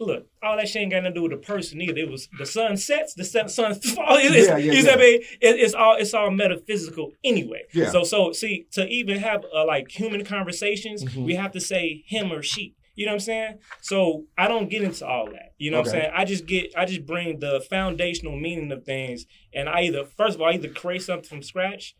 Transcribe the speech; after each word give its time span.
look, 0.00 0.26
all 0.42 0.56
that 0.56 0.68
shit 0.68 0.82
ain't 0.82 0.90
got 0.92 1.02
nothing 1.02 1.14
to 1.14 1.20
do 1.20 1.22
with 1.22 1.32
the 1.32 1.46
person 1.46 1.80
either. 1.80 1.98
It 1.98 2.10
was 2.10 2.28
the 2.38 2.46
sun 2.46 2.76
sets, 2.76 3.14
the 3.14 3.24
sun, 3.24 3.48
sun 3.48 3.74
falls. 3.74 4.20
It's, 4.22 4.48
Yeah, 4.48 4.56
yeah, 4.56 4.72
you 4.72 4.72
see 4.72 4.86
yeah. 4.86 4.90
what 4.92 4.98
I 4.98 5.02
mean? 5.02 5.20
It, 5.40 5.60
it's 5.60 5.74
all 5.74 5.96
it's 5.96 6.14
all 6.14 6.30
metaphysical 6.30 7.12
anyway. 7.22 7.62
Yeah. 7.72 7.90
So 7.90 8.04
so 8.04 8.32
see 8.32 8.66
to 8.72 8.86
even 8.88 9.18
have 9.18 9.44
uh, 9.54 9.66
like 9.66 9.90
human 9.90 10.24
conversations, 10.24 11.04
Mhm. 11.04 11.24
we 11.24 11.34
have 11.34 11.52
to 11.52 11.60
say 11.60 12.02
him 12.06 12.32
or 12.32 12.42
she. 12.42 12.74
You 12.96 13.06
know 13.06 13.12
what 13.12 13.16
I'm 13.16 13.20
saying? 13.20 13.58
So 13.82 14.24
I 14.38 14.46
don't 14.46 14.70
get 14.70 14.82
into 14.82 15.04
all 15.04 15.26
that. 15.26 15.52
You 15.58 15.72
know 15.72 15.78
what 15.78 15.86
I'm 15.88 15.92
saying? 15.92 16.12
I 16.14 16.24
just 16.24 16.46
get 16.46 16.72
I 16.76 16.84
just 16.84 17.04
bring 17.06 17.40
the 17.40 17.64
foundational 17.68 18.36
meaning 18.38 18.70
of 18.70 18.84
things, 18.84 19.26
and 19.52 19.68
I 19.68 19.82
either 19.82 20.04
first 20.04 20.36
of 20.36 20.40
all 20.40 20.48
I 20.48 20.52
either 20.52 20.68
create 20.68 21.02
something 21.02 21.28
from 21.28 21.42
scratch, 21.42 21.94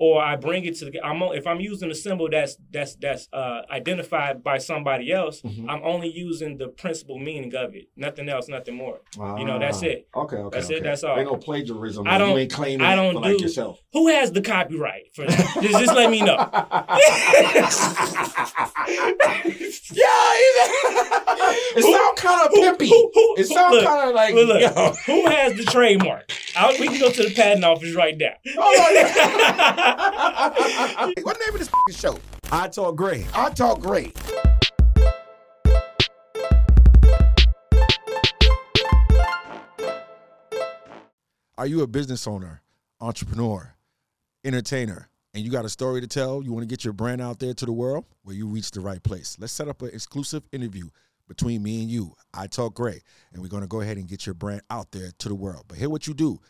or 0.00 0.20
I 0.22 0.34
bring 0.36 0.64
it 0.64 0.76
to 0.78 0.86
the. 0.86 1.00
I'm 1.04 1.22
o- 1.22 1.32
if 1.32 1.46
I'm 1.46 1.60
using 1.60 1.90
a 1.90 1.94
symbol 1.94 2.28
that's 2.30 2.56
that's 2.72 2.96
that's 2.96 3.28
uh, 3.32 3.60
identified 3.70 4.42
by 4.42 4.56
somebody 4.58 5.12
else, 5.12 5.42
Mhm. 5.42 5.66
I'm 5.68 5.82
only 5.84 6.08
using 6.10 6.56
the 6.56 6.68
principal 6.68 7.18
meaning 7.18 7.54
of 7.54 7.74
it. 7.74 7.88
Nothing 7.96 8.28
else, 8.30 8.48
nothing 8.48 8.76
more. 8.76 9.00
You 9.38 9.44
know, 9.44 9.58
that's 9.58 9.82
Ah, 9.82 9.86
it. 9.86 10.08
Okay, 10.16 10.36
okay. 10.36 10.56
That's 10.58 10.70
it, 10.70 10.82
that's 10.82 11.04
all. 11.04 11.18
Ain't 11.18 11.30
no 11.30 11.36
plagiarism. 11.36 12.08
I 12.08 12.16
don't- 12.18 12.30
You 12.30 12.38
ain't 12.38 12.52
claiming 12.52 12.86
I 12.86 12.94
don't 12.96 13.12
for 13.14 13.20
like 13.20 13.36
do- 13.36 13.42
yourself. 13.44 13.78
Who 13.92 14.08
has 14.08 14.32
the 14.32 14.40
copyright 14.40 15.14
for 15.14 15.26
that? 15.26 15.58
just, 15.62 15.78
just 15.78 15.94
let 15.94 16.10
me 16.10 16.22
know. 16.22 16.36
yeah, 19.92 20.06
it 21.76 21.82
sound 21.84 22.16
kind 22.16 22.46
of 22.46 22.52
pimpy. 22.52 22.88
Who- 22.88 23.10
who- 23.14 23.34
It 23.38 23.46
sounds 23.46 23.84
kind 23.84 24.08
of 24.08 24.14
like 24.14 24.34
look, 24.34 24.48
look. 24.48 24.96
Who 25.06 25.26
has 25.28 25.54
the 25.56 25.64
trademark? 25.64 26.30
I, 26.56 26.76
we 26.80 26.88
can 26.88 26.98
go 27.00 27.10
to 27.10 27.22
the 27.22 27.34
patent 27.34 27.64
office 27.64 27.94
right 27.94 28.16
now. 28.16 28.32
Oh, 28.58 29.89
What 31.22 31.38
the 31.38 31.44
name 31.46 31.54
of 31.54 31.58
this 31.58 31.96
show? 31.96 32.16
I 32.52 32.68
talk 32.68 32.94
great. 32.94 33.26
I 33.34 33.50
talk 33.50 33.80
great. 33.80 34.16
Are 41.58 41.66
you 41.66 41.82
a 41.82 41.86
business 41.86 42.26
owner, 42.26 42.62
entrepreneur, 43.00 43.74
entertainer, 44.44 45.10
and 45.34 45.44
you 45.44 45.50
got 45.50 45.64
a 45.64 45.68
story 45.68 46.00
to 46.00 46.06
tell? 46.06 46.42
You 46.42 46.52
want 46.52 46.62
to 46.62 46.68
get 46.68 46.84
your 46.84 46.92
brand 46.92 47.20
out 47.20 47.40
there 47.40 47.52
to 47.52 47.66
the 47.66 47.72
world? 47.72 48.04
Well, 48.24 48.36
you 48.36 48.46
reached 48.46 48.74
the 48.74 48.80
right 48.80 49.02
place. 49.02 49.36
Let's 49.40 49.52
set 49.52 49.68
up 49.68 49.82
an 49.82 49.90
exclusive 49.92 50.44
interview 50.52 50.88
between 51.26 51.62
me 51.62 51.82
and 51.82 51.90
you. 51.90 52.14
I 52.32 52.46
talk 52.46 52.74
great, 52.74 53.02
and 53.32 53.42
we're 53.42 53.48
going 53.48 53.62
to 53.62 53.68
go 53.68 53.80
ahead 53.80 53.96
and 53.96 54.08
get 54.08 54.24
your 54.24 54.34
brand 54.34 54.62
out 54.70 54.92
there 54.92 55.10
to 55.18 55.28
the 55.28 55.34
world. 55.34 55.64
But 55.66 55.78
hear 55.78 55.90
what 55.90 56.06
you 56.06 56.14
do: 56.14 56.40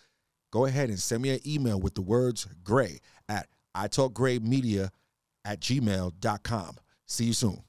go 0.50 0.66
ahead 0.66 0.88
and 0.88 0.98
send 0.98 1.22
me 1.22 1.30
an 1.30 1.40
email 1.46 1.80
with 1.80 1.94
the 1.94 2.02
words 2.02 2.46
"gray" 2.62 3.00
at 3.28 3.48
italkgraymedia 3.76 4.90
at 5.44 5.60
gmail.com. 5.60 6.76
See 7.06 7.24
you 7.24 7.32
soon. 7.32 7.62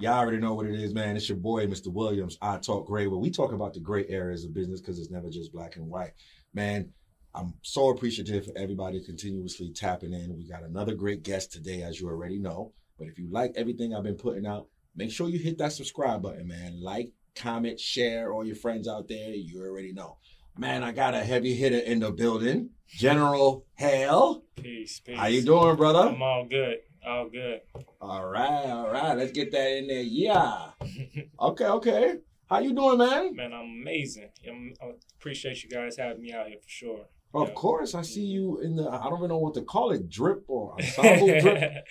Y'all 0.00 0.14
already 0.14 0.38
know 0.38 0.54
what 0.54 0.66
it 0.66 0.74
is, 0.74 0.92
man. 0.92 1.16
It's 1.16 1.28
your 1.28 1.38
boy, 1.38 1.66
Mr. 1.66 1.86
Williams. 1.86 2.36
I 2.42 2.58
talk 2.58 2.86
gray. 2.86 3.06
Where 3.06 3.18
we 3.18 3.30
talk 3.30 3.52
about 3.52 3.74
the 3.74 3.80
gray 3.80 4.04
areas 4.08 4.44
of 4.44 4.52
business 4.52 4.80
because 4.80 4.98
it's 4.98 5.10
never 5.10 5.30
just 5.30 5.52
black 5.52 5.76
and 5.76 5.88
white. 5.88 6.12
Man, 6.52 6.90
I'm 7.34 7.54
so 7.62 7.90
appreciative 7.90 8.44
for 8.44 8.52
everybody 8.56 9.04
continuously 9.04 9.72
tapping 9.72 10.12
in. 10.12 10.36
We 10.36 10.48
got 10.48 10.64
another 10.64 10.94
great 10.94 11.22
guest 11.22 11.52
today, 11.52 11.82
as 11.82 12.00
you 12.00 12.08
already 12.08 12.38
know. 12.38 12.72
But 12.98 13.06
if 13.06 13.18
you 13.18 13.28
like 13.30 13.52
everything 13.56 13.94
I've 13.94 14.02
been 14.02 14.16
putting 14.16 14.46
out, 14.46 14.66
make 14.96 15.12
sure 15.12 15.28
you 15.28 15.38
hit 15.38 15.58
that 15.58 15.72
subscribe 15.72 16.22
button, 16.22 16.46
man. 16.48 16.80
Like, 16.80 17.12
comment, 17.36 17.78
share, 17.78 18.32
all 18.32 18.44
your 18.44 18.56
friends 18.56 18.88
out 18.88 19.08
there. 19.08 19.30
You 19.30 19.62
already 19.62 19.92
know. 19.92 20.18
Man, 20.56 20.82
I 20.84 20.92
got 20.92 21.14
a 21.14 21.20
heavy 21.24 21.54
hitter 21.54 21.78
in 21.78 22.00
the 22.00 22.10
building. 22.12 22.70
General 22.88 23.66
Hale. 23.74 24.44
Peace, 24.56 25.00
peace. 25.00 25.18
How 25.18 25.26
you 25.26 25.42
doing, 25.42 25.74
brother? 25.76 26.10
I'm 26.14 26.22
all 26.22 26.46
good. 26.48 26.76
All 27.04 27.28
good. 27.28 27.60
All 28.00 28.24
right, 28.26 28.64
all 28.66 28.90
right. 28.90 29.16
Let's 29.16 29.32
get 29.32 29.50
that 29.52 29.76
in 29.78 29.88
there. 29.88 30.02
Yeah. 30.02 30.70
Okay, 31.40 31.64
okay. 31.66 32.14
How 32.48 32.60
you 32.60 32.72
doing, 32.74 32.98
man? 32.98 33.34
Man, 33.34 33.52
I'm 33.52 33.64
amazing. 33.82 34.28
I'm, 34.48 34.72
I 34.80 34.92
appreciate 35.18 35.62
you 35.62 35.68
guys 35.68 35.96
having 35.96 36.22
me 36.22 36.32
out 36.32 36.46
here 36.46 36.58
for 36.62 36.68
sure. 36.68 37.04
Of 37.34 37.48
Yeah. 37.48 37.54
course, 37.54 37.94
I 37.94 38.02
see 38.02 38.24
you 38.24 38.60
in 38.60 38.76
the. 38.76 38.88
I 38.88 39.08
don't 39.10 39.18
even 39.18 39.28
know 39.28 39.38
what 39.38 39.54
to 39.54 39.62
call 39.62 39.90
it. 39.90 40.08
Drip 40.08 40.44
or 40.48 40.74
ensemble 40.78 41.26
drip. 41.40 41.84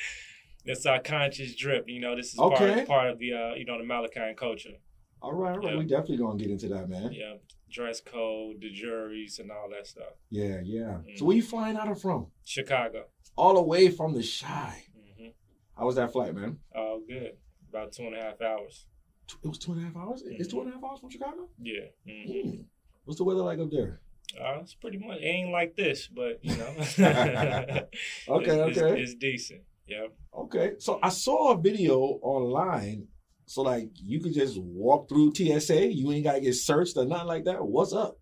It's 0.66 0.86
our 0.86 1.00
conscious 1.00 1.56
drip. 1.56 1.86
You 1.88 2.00
know, 2.00 2.16
this 2.16 2.34
is 2.34 2.40
Okay. 2.40 2.76
part, 2.76 2.88
part 2.88 3.10
of 3.10 3.20
the 3.20 3.34
uh, 3.34 3.54
you 3.56 3.66
know 3.66 3.78
the 3.78 3.84
Malachian 3.84 4.36
culture. 4.38 4.78
All 5.22 5.34
right, 5.34 5.52
all 5.52 5.58
right. 5.60 5.74
Yeah. 5.74 5.78
We 5.78 5.86
definitely 5.86 6.18
gonna 6.18 6.38
get 6.40 6.50
into 6.50 6.70
that, 6.70 6.88
man. 6.90 7.12
Yeah, 7.12 7.34
dress 7.74 8.00
code, 8.00 8.62
the 8.62 8.70
juries, 8.70 9.40
and 9.40 9.52
all 9.52 9.68
that 9.72 9.88
stuff. 9.88 10.14
Yeah, 10.30 10.60
yeah. 10.64 11.00
Mm. 11.10 11.18
So 11.18 11.26
where 11.26 11.36
you 11.36 11.42
flying 11.42 11.76
out 11.76 11.90
of 11.90 12.00
from? 12.00 12.28
Chicago. 12.46 13.06
All 13.36 13.56
the 13.56 13.62
way 13.64 13.90
from 13.90 14.14
the 14.14 14.22
Chi. 14.24 14.84
hmm 15.18 15.28
How 15.78 15.86
was 15.86 15.96
that 15.96 16.12
flight, 16.14 16.36
man? 16.36 16.60
Oh, 16.76 17.02
good. 17.08 17.34
About 17.70 17.92
two 17.92 18.04
and 18.04 18.16
a 18.16 18.22
half 18.22 18.40
hours. 18.42 18.86
It 19.44 19.48
was 19.48 19.58
two 19.58 19.72
and 19.74 19.82
a 19.82 19.86
half 19.86 19.96
hours. 19.98 20.24
It's 20.26 20.48
two 20.50 20.62
and 20.62 20.70
a 20.70 20.74
half 20.74 20.84
hours 20.84 21.00
from 21.00 21.10
Chicago. 21.10 21.50
Yeah. 21.60 21.88
Mm. 22.08 22.66
What's 23.06 23.18
the 23.18 23.24
weather 23.24 23.42
like 23.42 23.60
up 23.60 23.72
there? 23.72 24.00
Uh, 24.40 24.60
it's 24.62 24.74
pretty 24.76 24.98
much 24.98 25.18
it 25.20 25.26
ain't 25.26 25.52
like 25.52 25.76
this, 25.76 26.08
but 26.08 26.40
you 26.44 26.56
know. 26.56 26.74
Okay, 26.98 27.88
It's- 28.30 28.78
okay. 28.78 29.02
It's, 29.02 29.16
decent. 29.16 29.62
Yeah. 29.88 30.08
Okay, 30.38 30.74
so 30.80 31.00
I 31.04 31.10
saw 31.10 31.52
a 31.54 31.58
video 31.62 32.00
online. 32.22 33.08
So 33.46 33.62
like 33.62 33.90
you 33.96 34.22
could 34.22 34.34
just 34.34 34.58
walk 34.60 35.10
through 35.10 35.34
TSA. 35.36 35.94
You 35.94 36.12
ain't 36.12 36.24
gotta 36.24 36.42
get 36.42 36.56
searched 36.56 36.98
or 36.98 37.06
nothing 37.06 37.28
like 37.28 37.46
that. 37.46 37.66
What's 37.66 37.94
up? 37.94 38.18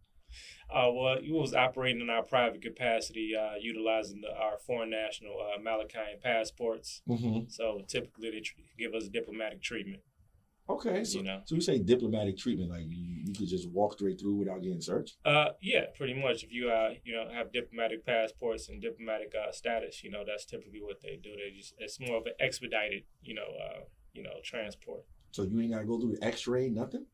Uh, 0.73 0.89
well, 0.93 1.17
we 1.21 1.31
was 1.31 1.53
operating 1.53 2.01
in 2.01 2.09
our 2.09 2.23
private 2.23 2.61
capacity, 2.61 3.33
uh, 3.37 3.55
utilizing 3.59 4.21
the, 4.21 4.29
our 4.29 4.57
foreign 4.65 4.89
national 4.89 5.35
uh, 5.37 5.59
Malachian 5.59 6.21
passports. 6.23 7.01
Mm-hmm. 7.09 7.49
So 7.49 7.81
typically, 7.89 8.31
they 8.31 8.39
tr- 8.39 8.53
give 8.79 8.93
us 8.93 9.09
diplomatic 9.09 9.61
treatment. 9.61 10.01
Okay, 10.69 11.03
so 11.03 11.17
You 11.17 11.25
know. 11.25 11.41
so 11.43 11.55
you 11.55 11.61
say 11.61 11.79
diplomatic 11.79 12.37
treatment, 12.37 12.69
like 12.69 12.83
you, 12.87 13.23
you 13.25 13.33
could 13.33 13.49
just 13.49 13.69
walk 13.71 13.93
straight 13.93 14.19
through 14.19 14.35
without 14.35 14.61
getting 14.61 14.79
searched. 14.79 15.17
Uh, 15.25 15.49
yeah, 15.61 15.85
pretty 15.97 16.13
much. 16.13 16.43
If 16.43 16.51
you 16.53 16.69
uh, 16.69 16.91
you 17.03 17.13
know, 17.13 17.27
have 17.33 17.51
diplomatic 17.51 18.05
passports 18.05 18.69
and 18.69 18.81
diplomatic 18.81 19.33
uh, 19.35 19.51
status, 19.51 20.03
you 20.03 20.11
know, 20.11 20.23
that's 20.25 20.45
typically 20.45 20.81
what 20.81 21.01
they 21.01 21.19
do. 21.21 21.31
They 21.31 21.57
just 21.57 21.73
it's 21.79 21.99
more 21.99 22.17
of 22.17 22.25
an 22.25 22.33
expedited, 22.39 23.03
you 23.21 23.33
know, 23.33 23.41
uh, 23.41 23.81
you 24.13 24.23
know, 24.23 24.33
transport. 24.44 25.03
So 25.31 25.44
you 25.44 25.59
ain't 25.61 25.72
gotta 25.72 25.85
go 25.85 25.99
through 25.99 26.17
X-ray, 26.22 26.69
nothing. 26.69 27.05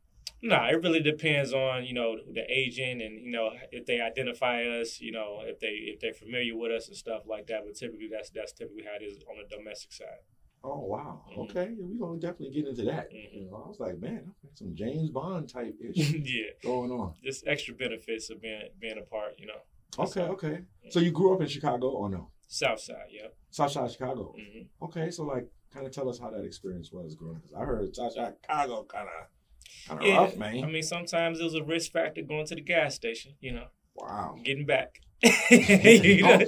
Nah, 0.41 0.68
it 0.68 0.81
really 0.84 1.00
depends 1.02 1.52
on 1.53 1.84
you 1.85 1.94
know 1.94 2.18
the 2.31 2.44
agent 2.52 3.02
and 3.02 3.19
you 3.19 3.31
know 3.31 3.52
if 3.72 3.85
they 3.85 4.02
identify 4.02 4.63
us, 4.63 5.00
you 5.02 5.12
know 5.12 5.40
if 5.44 5.59
they 5.59 5.68
if 5.68 6.00
they're 6.00 6.13
familiar 6.13 6.56
with 6.56 6.72
us 6.72 6.88
and 6.88 6.96
stuff 6.97 7.24
like 7.28 7.47
that. 7.47 7.62
But 7.66 7.75
typically, 7.75 8.09
that's 8.12 8.30
that's 8.30 8.52
typically 8.52 8.84
how 8.84 8.96
it 9.00 9.03
is 9.03 9.24
on 9.30 9.38
the 9.38 9.56
domestic 9.56 9.94
side. 9.94 10.22
Oh 10.63 10.80
wow. 10.85 11.24
Mhm. 11.31 11.38
Okay, 11.50 11.75
yeah, 11.78 11.85
we 11.85 11.97
gonna 11.97 12.19
definitely 12.19 12.52
get 12.52 12.68
into 12.68 12.84
that. 12.85 13.12
Mhm. 13.12 13.34
You 13.34 13.46
know, 13.50 13.64
I 13.66 13.68
was 13.68 13.79
like, 13.79 14.00
man, 14.00 14.34
some 14.53 14.75
James 14.75 15.09
Bond 15.09 15.50
type 15.50 15.75
ish 15.81 15.97
yeah, 16.14 16.52
going 16.64 16.91
on. 16.91 17.14
just 17.24 17.47
extra 17.47 17.74
benefits 17.74 18.29
of 18.29 18.41
being 18.41 18.62
being 18.79 18.97
a 19.00 19.03
part, 19.09 19.40
you 19.40 19.47
know. 19.47 19.62
Okay, 20.00 20.22
okay. 20.22 20.62
So 20.90 21.00
you 21.00 21.12
grew 21.12 21.34
up 21.34 21.41
in 21.41 21.47
Chicago 21.47 21.90
or 21.90 22.09
no? 22.09 22.29
South 22.47 22.79
side, 22.79 23.08
yeah. 23.09 23.28
South 23.50 23.72
Side 23.72 23.91
Chicago. 23.91 24.35
hmm 24.38 24.64
Okay, 24.85 25.09
so 25.09 25.24
like, 25.24 25.47
kind 25.73 25.85
of 25.85 25.91
tell 25.91 26.09
us 26.09 26.19
how 26.19 26.29
that 26.31 26.44
experience 26.44 26.91
was 26.91 27.16
growing 27.16 27.38
up. 27.38 27.41
Because 27.44 27.55
I 27.57 27.66
heard 27.66 27.95
Chicago 27.95 28.83
kind 28.83 29.07
of, 29.07 29.88
kind 29.88 30.01
of 30.01 30.07
Yeah, 30.07 30.17
rough, 30.17 30.38
man. 30.38 30.63
I 30.63 30.67
mean, 30.67 30.83
sometimes 30.83 31.39
it 31.39 31.44
was 31.44 31.55
a 31.55 31.63
risk 31.63 31.91
factor 31.91 32.22
going 32.22 32.45
to 32.47 32.55
the 32.55 32.61
gas 32.61 32.95
station, 32.95 33.33
you 33.39 33.53
know, 33.53 33.67
wow. 33.95 34.35
getting 34.44 34.66
back. 34.66 35.00
You 35.50 36.22
know, 36.23 36.39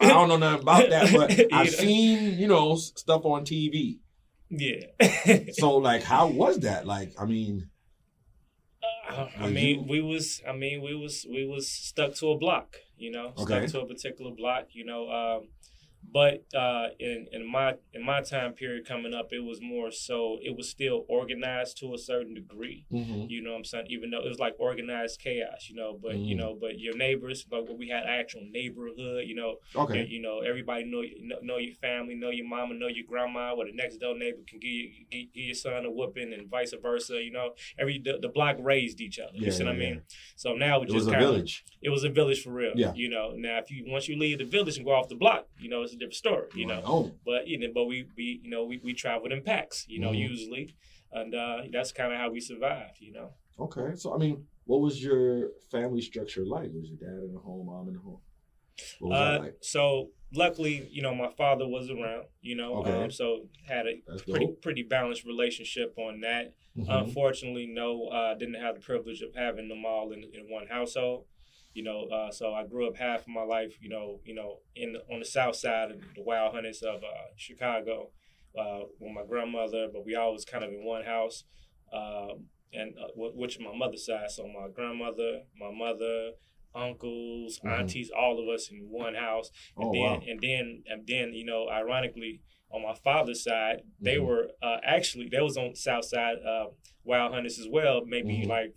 I 0.00 0.08
don't 0.08 0.28
know 0.28 0.36
nothing 0.36 0.62
about 0.62 0.90
that, 0.90 1.12
but 1.12 1.30
I've 1.52 1.66
know? 1.66 1.70
seen, 1.72 2.38
you 2.38 2.48
know, 2.48 2.76
stuff 2.76 3.24
on 3.24 3.44
TV. 3.44 3.98
Yeah. 4.50 4.86
So, 5.52 5.76
like, 5.76 6.02
how 6.02 6.26
was 6.28 6.58
that? 6.60 6.86
Like, 6.86 7.12
I 7.18 7.24
mean, 7.24 7.70
Uh, 9.08 9.28
I 9.38 9.48
mean, 9.48 9.80
you- 9.80 9.86
we 9.88 10.00
was. 10.00 10.40
I 10.48 10.52
mean, 10.52 10.82
we 10.82 10.94
was. 10.94 11.26
We 11.28 11.44
was 11.46 11.68
stuck 11.68 12.14
to 12.16 12.30
a 12.30 12.38
block. 12.38 12.76
You 12.96 13.10
know, 13.10 13.32
Okay. 13.38 13.66
stuck 13.66 13.70
to 13.72 13.80
a 13.80 13.86
particular 13.86 14.30
block. 14.32 14.68
You 14.72 14.84
know, 14.84 15.08
um, 15.10 15.48
but 16.02 16.44
uh, 16.54 16.88
in 16.98 17.26
in 17.32 17.46
my 17.50 17.74
in 17.92 18.04
my 18.04 18.20
time 18.22 18.52
period 18.52 18.86
coming 18.86 19.14
up, 19.14 19.32
it 19.32 19.44
was 19.44 19.60
more 19.60 19.90
so. 19.90 20.38
It 20.42 20.56
was 20.56 20.68
still 20.68 21.04
organized 21.08 21.78
to 21.78 21.94
a 21.94 21.98
certain 21.98 22.34
degree. 22.34 22.86
mhm. 22.92 23.28
You 23.30 23.42
know 23.42 23.50
what 23.52 23.58
I'm 23.58 23.64
saying? 23.64 23.86
Even 23.90 24.10
though 24.10 24.18
it 24.20 24.28
was 24.28 24.38
like 24.38 24.54
organized 24.58 25.20
chaos, 25.20 25.68
you 25.68 25.76
know, 25.76 25.98
but 26.00 26.16
you 26.16 26.34
Mm. 26.34 26.38
know, 26.38 26.56
but 26.60 26.78
your 26.78 26.96
neighbors, 26.96 27.46
like 27.50 27.68
when 27.68 27.78
we 27.78 27.88
had 27.88 28.04
actual 28.04 28.42
neighborhood, 28.50 29.26
you 29.26 29.34
know, 29.34 29.56
okay. 29.76 30.00
you, 30.00 30.16
you 30.16 30.22
know, 30.22 30.40
everybody 30.40 30.84
know, 30.84 31.02
know 31.20 31.36
know 31.42 31.56
your 31.58 31.74
family, 31.74 32.14
know 32.14 32.30
your 32.30 32.46
mama, 32.46 32.74
know 32.74 32.88
your 32.88 33.06
grandma, 33.06 33.54
where 33.54 33.66
the 33.66 33.72
next 33.72 33.98
door 33.98 34.16
neighbor 34.16 34.38
can 34.46 34.58
give, 34.58 34.70
you, 34.72 34.90
give, 35.10 35.32
give 35.32 35.44
your 35.44 35.54
son 35.54 35.84
a 35.84 35.90
whooping 35.90 36.32
and 36.32 36.48
vice 36.50 36.74
versa, 36.82 37.22
you 37.22 37.30
know. 37.30 37.50
Every 37.78 37.98
the, 37.98 38.18
the 38.20 38.28
block 38.28 38.56
raised 38.60 39.00
each 39.00 39.18
other. 39.18 39.32
Yeah, 39.34 39.46
you 39.46 39.52
see 39.52 39.64
what 39.64 39.74
I 39.74 39.76
yeah, 39.76 39.90
mean? 39.90 40.02
So 40.36 40.54
now 40.54 40.78
we 40.80 40.86
It 40.86 40.90
just 40.90 40.94
was 40.94 41.06
a 41.08 41.10
kinda, 41.10 41.26
village. 41.26 41.64
It 41.82 41.90
was 41.90 42.04
a 42.04 42.08
village 42.10 42.42
for 42.42 42.50
real. 42.52 42.72
Yeah. 42.74 42.92
You 42.94 43.08
know, 43.10 43.32
now 43.36 43.58
if 43.58 43.70
you 43.70 43.84
once 43.86 44.08
you 44.08 44.16
leave 44.18 44.38
the 44.38 44.44
village 44.44 44.76
and 44.76 44.84
go 44.86 44.92
off 44.92 45.08
the 45.08 45.14
block, 45.14 45.46
you 45.58 45.68
know, 45.68 45.86
a 45.92 45.96
different 45.96 46.14
story, 46.14 46.48
you 46.54 46.66
know. 46.66 46.80
On. 46.84 47.12
But 47.24 47.46
you 47.48 47.58
know, 47.58 47.68
but 47.74 47.84
we 47.84 48.06
we 48.16 48.40
you 48.42 48.50
know, 48.50 48.64
we, 48.64 48.78
we 48.82 48.92
traveled 48.94 49.32
in 49.32 49.42
packs, 49.42 49.84
you 49.88 49.98
know, 50.00 50.10
Mhm. 50.12 50.18
usually. 50.30 50.74
And 51.12 51.34
uh, 51.34 51.62
that's 51.72 51.90
kind 51.92 52.12
of 52.12 52.18
how 52.18 52.30
we 52.30 52.38
survived, 52.40 52.98
you 53.00 53.12
know. 53.12 53.30
Okay. 53.58 53.96
So, 53.96 54.14
I 54.14 54.18
mean, 54.18 54.46
what 54.64 54.80
was 54.80 55.02
your 55.02 55.50
family 55.70 56.00
structure 56.02 56.44
like? 56.46 56.70
Was 56.72 56.88
your 56.88 56.98
dad 56.98 57.22
in 57.24 57.32
the 57.32 57.40
home, 57.40 57.66
mom 57.66 57.88
in 57.88 57.94
the 57.94 58.00
home? 58.00 58.20
Uh, 59.02 59.38
like? 59.40 59.54
so 59.60 60.10
luckily, 60.32 60.86
you 60.90 61.02
know, 61.02 61.14
my 61.14 61.28
father 61.36 61.66
was 61.66 61.90
around. 61.90 62.26
You 62.40 62.56
know, 62.56 62.76
Okay. 62.76 63.04
um, 63.04 63.10
so 63.10 63.48
had 63.66 63.86
a 63.86 64.00
That's 64.06 64.22
pretty 64.22 64.46
dope. 64.46 64.62
pretty 64.62 64.82
balanced 64.84 65.24
relationship 65.24 65.94
on 65.98 66.20
that. 66.20 66.54
Mhm. 66.78 66.86
Unfortunately, 67.06 67.66
no, 67.66 68.06
uh, 68.06 68.34
didn't 68.34 68.54
have 68.54 68.76
the 68.76 68.80
privilege 68.80 69.20
of 69.22 69.34
having 69.34 69.68
them 69.68 69.84
all 69.84 70.12
in, 70.12 70.22
in 70.22 70.48
one 70.48 70.68
household. 70.68 71.26
You 71.72 71.84
know, 71.84 72.06
uh, 72.12 72.30
so 72.32 72.52
I 72.52 72.66
grew 72.66 72.88
up 72.88 72.96
half 72.96 73.20
of 73.20 73.28
my 73.28 73.42
life, 73.42 73.74
you 73.80 73.88
know, 73.88 74.20
you 74.24 74.34
know, 74.34 74.58
in 74.74 74.96
on 75.12 75.20
the 75.20 75.24
south 75.24 75.56
side 75.56 75.90
of 75.92 76.00
the 76.16 76.22
Wild 76.22 76.52
Hundreds 76.54 76.82
of 76.82 76.96
uh, 77.04 77.28
Chicago, 77.36 78.10
uh, 78.58 78.80
with 78.98 79.12
my 79.12 79.22
grandmother. 79.28 79.88
But 79.92 80.04
we 80.04 80.14
always 80.16 80.44
kind 80.44 80.64
of 80.64 80.70
in 80.70 80.84
one 80.84 81.04
house, 81.04 81.44
um, 81.92 82.46
and 82.72 82.94
uh, 82.98 83.08
wh- 83.14 83.36
which 83.36 83.56
is 83.56 83.60
my 83.62 83.76
mother's 83.76 84.04
side. 84.06 84.30
So 84.30 84.46
my 84.48 84.68
grandmother, 84.74 85.42
my 85.58 85.70
mother, 85.70 86.32
uncles, 86.74 87.60
Mhm. 87.64 87.78
aunties, 87.78 88.10
all 88.10 88.40
of 88.42 88.48
us 88.48 88.70
in 88.70 88.88
one 88.90 89.14
house. 89.14 89.50
And 89.76 89.88
Oh 89.88 89.92
then, 89.92 90.02
wow. 90.02 90.22
and 90.26 90.40
then, 90.40 90.82
and 90.86 91.06
then, 91.06 91.34
you 91.34 91.44
know, 91.44 91.68
ironically, 91.68 92.40
on 92.72 92.82
my 92.82 92.94
father's 92.94 93.42
side, 93.42 93.82
they 94.00 94.16
Mhm. 94.16 94.24
were 94.26 94.50
uh, 94.62 94.78
actually 94.84 95.28
they 95.28 95.40
was 95.40 95.56
on 95.56 95.74
South 95.74 96.04
Side 96.04 96.38
uh, 96.44 96.66
Wild 97.04 97.32
Hundreds 97.32 97.58
as 97.58 97.68
well, 97.68 98.04
maybe 98.04 98.42
Mhm. 98.44 98.48
like 98.48 98.74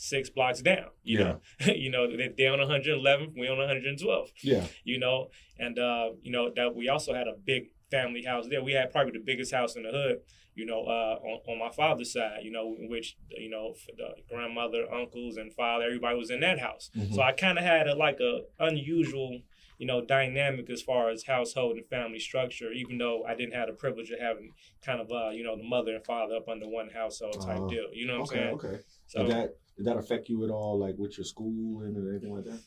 six 0.00 0.30
blocks 0.30 0.62
down. 0.62 0.86
You 1.02 1.18
know, 1.18 1.40
you 1.66 1.90
know 1.90 2.06
they 2.16 2.28
they 2.36 2.46
on 2.46 2.58
111th, 2.60 3.34
we 3.36 3.48
on 3.48 3.58
112th. 3.58 4.30
Yeah. 4.42 4.64
You 4.84 4.98
know, 5.00 5.28
and 5.58 5.78
uh, 5.78 6.10
you 6.22 6.30
know 6.32 6.50
that 6.54 6.74
we 6.74 6.88
also 6.88 7.12
had 7.14 7.26
a 7.26 7.34
big 7.44 7.64
family 7.90 8.22
house 8.22 8.46
there. 8.48 8.62
We 8.62 8.72
had 8.72 8.92
probably 8.92 9.12
the 9.12 9.24
biggest 9.24 9.52
house 9.52 9.76
in 9.76 9.82
the 9.82 9.90
hood. 9.90 10.18
You 10.54 10.66
know, 10.66 10.82
uh, 10.86 11.18
on, 11.22 11.40
on 11.52 11.58
my 11.60 11.70
father's 11.70 12.12
side, 12.12 12.40
you 12.42 12.50
know, 12.50 12.74
in 12.80 12.88
which 12.88 13.16
you 13.30 13.48
know 13.50 13.74
the 13.96 14.08
grandmother, 14.28 14.92
uncles, 14.92 15.36
and 15.36 15.52
father, 15.52 15.84
everybody 15.84 16.16
was 16.16 16.30
in 16.30 16.40
that 16.40 16.58
house. 16.58 16.90
Mhm. 16.96 17.14
So 17.14 17.22
I 17.22 17.32
kind 17.32 17.58
of 17.58 17.64
had 17.64 17.86
a 17.86 17.94
like 17.94 18.18
a 18.20 18.40
unusual, 18.58 19.40
you 19.78 19.86
know, 19.86 20.04
dynamic 20.04 20.68
as 20.70 20.82
far 20.82 21.10
as 21.10 21.24
household 21.24 21.76
and 21.76 21.86
family 21.86 22.18
structure. 22.18 22.72
Even 22.72 22.98
though 22.98 23.24
I 23.24 23.34
didn't 23.36 23.54
have 23.54 23.68
the 23.68 23.74
privilege 23.74 24.10
of 24.10 24.18
having 24.20 24.52
kind 24.84 25.00
of 25.00 25.10
uh, 25.12 25.30
you 25.30 25.44
know, 25.44 25.56
the 25.56 25.62
mother 25.62 25.94
and 25.94 26.04
father 26.04 26.34
up 26.36 26.48
under 26.48 26.66
one 26.68 26.90
household 26.90 27.40
type 27.40 27.58
Uh-huh. 27.58 27.68
deal. 27.68 27.88
You 27.92 28.06
know 28.08 28.20
what 28.20 28.30
okay. 28.32 28.40
I'm 28.48 28.58
saying? 28.60 28.72
Okay. 28.74 28.82
So 29.06 29.22
did 29.22 29.30
that 29.30 29.50
did 29.78 29.86
that 29.86 29.96
affect 29.96 30.28
you 30.28 30.44
at 30.44 30.50
all, 30.50 30.76
like 30.78 30.96
with 30.98 31.16
your 31.16 31.24
school 31.24 31.82
and 31.82 31.96
anything 31.96 32.34
like 32.34 32.44
that? 32.44 32.60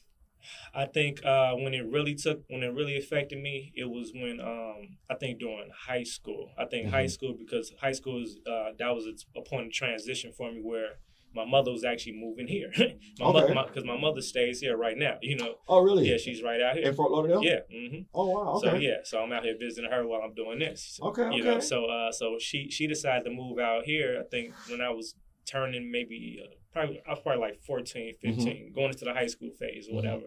I 0.73 0.85
think 0.85 1.23
uh, 1.25 1.53
when 1.55 1.73
it 1.73 1.85
really 1.85 2.15
took, 2.15 2.43
when 2.49 2.63
it 2.63 2.73
really 2.73 2.97
affected 2.97 3.39
me, 3.39 3.73
it 3.75 3.83
was 3.89 4.11
when 4.15 4.39
um, 4.39 4.97
I 5.09 5.15
think 5.15 5.39
during 5.39 5.69
high 5.87 6.03
school. 6.03 6.51
I 6.57 6.65
think 6.65 6.87
high 6.87 7.05
Mhm. 7.05 7.11
school 7.11 7.33
because 7.37 7.73
high 7.79 7.91
school 7.91 8.23
is 8.23 8.39
uh, 8.47 8.71
that 8.79 8.89
was 8.95 9.05
a, 9.05 9.39
a 9.39 9.43
point 9.43 9.67
of 9.67 9.73
transition 9.73 10.31
for 10.31 10.51
me 10.51 10.61
where 10.63 10.99
my 11.33 11.45
mother 11.45 11.71
was 11.71 11.83
actually 11.83 12.13
moving 12.13 12.47
here. 12.47 12.71
my 13.19 13.27
Okay. 13.27 13.53
mother, 13.53 13.67
because 13.67 13.85
my, 13.85 13.97
mother 13.97 14.21
stays 14.21 14.61
here 14.61 14.75
right 14.77 14.97
now. 14.97 15.17
You 15.21 15.35
know, 15.35 15.55
Oh 15.67 15.81
really? 15.81 16.09
yeah, 16.09 16.17
she's 16.17 16.41
right 16.41 16.61
out 16.61 16.75
here. 16.77 16.87
In 16.87 16.93
Fort 16.95 17.11
Lauderdale? 17.11 17.43
Yeah. 17.43 17.59
hmm 17.69 18.03
Oh 18.13 18.29
wow. 18.31 18.53
Okay. 18.55 18.69
So 18.69 18.75
yeah, 18.75 18.97
so 19.03 19.19
I'm 19.19 19.31
out 19.33 19.43
here 19.43 19.55
visiting 19.59 19.91
her 19.91 20.07
while 20.07 20.21
I'm 20.23 20.33
doing 20.33 20.59
this. 20.59 20.99
Okay. 21.03 21.23
Okay. 21.23 21.35
You 21.35 21.43
know, 21.43 21.59
so 21.59 21.85
uh, 21.85 22.11
so 22.13 22.37
she 22.39 22.69
she 22.71 22.87
decided 22.87 23.25
to 23.25 23.31
move 23.31 23.59
out 23.59 23.83
here. 23.83 24.21
I 24.25 24.27
think 24.29 24.55
when 24.69 24.81
I 24.81 24.89
was 24.89 25.15
turning 25.45 25.91
maybe 25.91 26.39
uh, 26.41 26.55
probably 26.73 27.01
I 27.07 27.11
was 27.11 27.19
probably 27.21 27.41
like 27.41 27.61
14, 27.61 28.13
Mm-hmm. 28.23 28.35
15, 28.41 28.71
going 28.73 28.89
into 28.91 29.05
the 29.05 29.13
high 29.13 29.27
school 29.27 29.51
phase 29.59 29.87
or 29.89 29.95
whatever. 29.95 30.23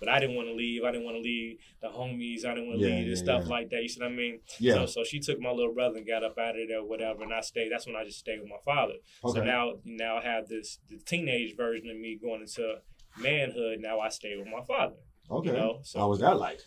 But 0.00 0.08
I 0.08 0.18
didn't 0.20 0.36
want 0.36 0.48
to 0.48 0.54
leave. 0.54 0.84
I 0.84 0.90
didn't 0.92 1.04
want 1.04 1.16
to 1.16 1.20
leave 1.22 1.58
the 1.82 1.88
homies. 1.88 2.44
I 2.44 2.54
didn't 2.54 2.68
want 2.68 2.80
to 2.80 2.86
Yeah, 2.86 2.94
leave 2.94 3.06
and 3.08 3.16
yeah, 3.16 3.22
stuff 3.22 3.42
yeah. 3.44 3.50
like 3.50 3.70
that. 3.70 3.82
You 3.82 3.88
see 3.88 4.00
what 4.00 4.10
I 4.10 4.14
mean? 4.14 4.40
yeah. 4.60 4.74
So 4.74 4.86
so 4.86 5.04
she 5.04 5.18
took 5.20 5.38
my 5.40 5.50
little 5.50 5.74
brother 5.74 5.96
and 5.98 6.06
got 6.06 6.22
up 6.24 6.38
out 6.38 6.58
of 6.58 6.68
there, 6.68 6.80
or 6.80 6.88
whatever, 6.88 7.22
and 7.22 7.32
I 7.34 7.40
stayed. 7.40 7.70
That's 7.72 7.86
when 7.86 7.96
I 7.96 8.04
just 8.04 8.18
stayed 8.20 8.40
with 8.40 8.48
my 8.48 8.62
father. 8.64 8.94
okay. 9.24 9.38
So 9.40 9.44
now 9.44 9.72
now 9.84 10.18
I 10.18 10.22
have 10.22 10.48
this 10.48 10.78
the 10.88 10.98
teenage 10.98 11.56
version 11.56 11.90
of 11.90 11.96
me 11.98 12.18
going 12.20 12.40
into 12.42 12.76
manhood. 13.18 13.78
Now 13.80 14.00
I 14.00 14.08
stay 14.08 14.36
with 14.36 14.46
my 14.46 14.64
father. 14.66 14.94
okay. 15.30 15.48
You 15.50 15.52
know, 15.56 15.78
so 15.82 15.98
How 15.98 16.08
was 16.08 16.20
that 16.20 16.36
like? 16.38 16.60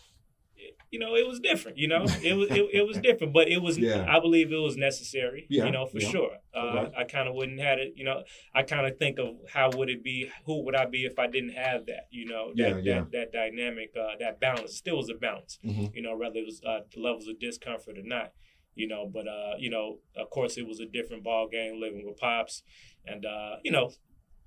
You 0.92 1.00
know, 1.00 1.16
it 1.16 1.28
was 1.28 1.40
different. 1.40 1.78
You 1.78 1.88
know, 1.88 2.04
it 2.24 2.34
was 2.36 2.50
it, 2.52 2.66
it 2.74 2.88
was 2.88 2.98
different, 2.98 3.34
but 3.34 3.48
it 3.48 3.62
was. 3.62 3.78
Yeah. 3.78 4.06
I 4.10 4.20
believe 4.20 4.52
it 4.52 4.58
was 4.58 4.76
necessary. 4.78 5.48
Yeah, 5.50 5.66
You 5.66 5.72
know, 5.72 5.86
for 5.86 6.00
yeah. 6.00 6.10
sure. 6.10 6.32
Uh, 6.54 6.60
Okay. 6.62 6.94
I 6.98 7.04
kind 7.06 7.28
of 7.30 7.36
wouldn't 7.36 7.60
had 7.60 7.80
it. 7.80 7.94
You 7.96 8.06
know, 8.06 8.24
I 8.54 8.64
kind 8.64 8.86
of 8.86 8.98
think 8.98 9.18
of 9.20 9.30
how 9.52 9.70
would 9.78 9.90
it 9.90 10.04
be? 10.04 10.30
Who 10.46 10.64
would 10.66 10.76
I 10.76 10.86
be 10.86 11.06
if 11.06 11.18
I 11.18 11.28
didn't 11.28 11.52
have 11.54 11.86
that? 11.88 12.08
You 12.12 12.26
know, 12.26 12.52
that 12.56 12.84
Yeah, 12.84 13.00
that, 13.02 13.12
that 13.12 13.32
dynamic, 13.32 13.92
uh, 14.00 14.16
that 14.20 14.40
balance. 14.40 14.76
Still 14.76 14.98
was 14.98 15.10
a 15.10 15.16
balance. 15.16 15.60
Mhm. 15.66 15.96
You 15.96 16.02
know, 16.02 16.16
whether 16.18 16.38
it 16.40 16.46
was 16.46 16.62
uh, 16.66 16.82
the 16.94 17.00
levels 17.02 17.28
of 17.28 17.40
discomfort 17.40 17.98
or 17.98 18.04
not. 18.04 18.34
You 18.76 18.88
know, 18.88 19.10
but 19.12 19.28
uh, 19.28 19.54
you 19.60 19.70
know, 19.70 20.00
of 20.16 20.30
course, 20.30 20.58
it 20.58 20.66
was 20.68 20.80
a 20.80 20.86
different 20.86 21.24
ball 21.24 21.48
game 21.50 21.80
living 21.82 22.06
with 22.06 22.18
pops, 22.18 22.64
and 23.06 23.26
uh, 23.26 23.56
you 23.64 23.72
know, 23.72 23.92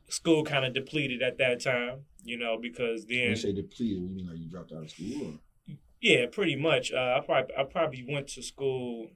school 0.08 0.44
kind 0.44 0.64
of 0.64 0.72
depleted 0.74 1.22
at 1.22 1.38
that 1.38 1.62
time. 1.62 2.04
You 2.24 2.38
know, 2.38 2.56
because 2.60 3.04
When 3.06 3.18
then 3.18 3.28
you 3.30 3.36
say 3.36 3.52
depleted, 3.52 3.98
you 4.02 4.08
mean 4.08 4.26
like 4.28 4.38
you 4.38 4.48
dropped 4.48 4.72
out 4.72 4.82
of 4.84 4.90
school? 4.90 5.26
Or? 5.26 5.32
Yeah, 6.08 6.22
pretty 6.36 6.56
much. 6.68 6.92
Uh, 6.92 7.18
I 7.18 7.20
probably 7.28 7.54
I 7.60 7.62
probably 7.76 8.04
went 8.14 8.26
to 8.34 8.42
school 8.42 9.08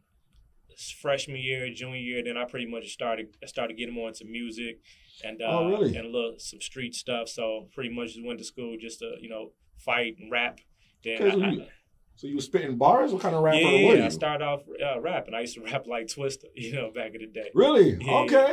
freshman 1.00 1.36
year, 1.40 1.68
junior 1.72 1.96
year. 1.98 2.22
Then 2.24 2.36
I 2.36 2.44
pretty 2.44 2.66
much 2.66 2.88
started 2.98 3.26
I 3.42 3.46
started 3.46 3.76
getting 3.76 3.94
more 3.94 4.08
into 4.08 4.24
music 4.24 4.80
and 5.24 5.40
uh, 5.42 5.46
Oh, 5.48 5.68
really? 5.70 5.96
and 5.96 6.06
a 6.06 6.10
little 6.16 6.34
some 6.38 6.60
street 6.60 6.94
stuff. 6.94 7.28
So 7.28 7.68
pretty 7.74 7.90
much 7.94 8.08
just 8.14 8.24
went 8.24 8.38
to 8.38 8.44
school 8.44 8.76
just 8.80 9.00
to 9.00 9.08
you 9.20 9.28
know 9.28 9.52
fight 9.78 10.16
and 10.18 10.30
rap. 10.30 10.60
Then 11.04 11.22
Okay, 11.22 11.30
so 11.30 11.42
I, 11.42 11.48
you- 11.50 11.62
I, 11.62 11.68
So 12.16 12.26
you 12.26 12.34
were 12.36 12.40
spitting 12.50 12.76
bars? 12.78 13.12
What 13.12 13.22
kind 13.22 13.34
of 13.36 13.42
rapper 13.42 13.58
were 13.64 13.94
you? 13.94 13.98
yeah. 13.98 14.06
I 14.06 14.08
started 14.08 14.44
off 14.44 14.62
uh, 14.86 15.00
rapping. 15.00 15.34
I 15.34 15.40
used 15.42 15.54
to 15.58 15.62
rap 15.70 15.86
like 15.86 16.06
Twista, 16.14 16.46
you 16.54 16.72
know, 16.74 16.90
back 16.98 17.10
in 17.14 17.20
the 17.20 17.26
day. 17.40 17.50
really? 17.54 17.96
Yeah, 18.00 18.12
okay. 18.24 18.52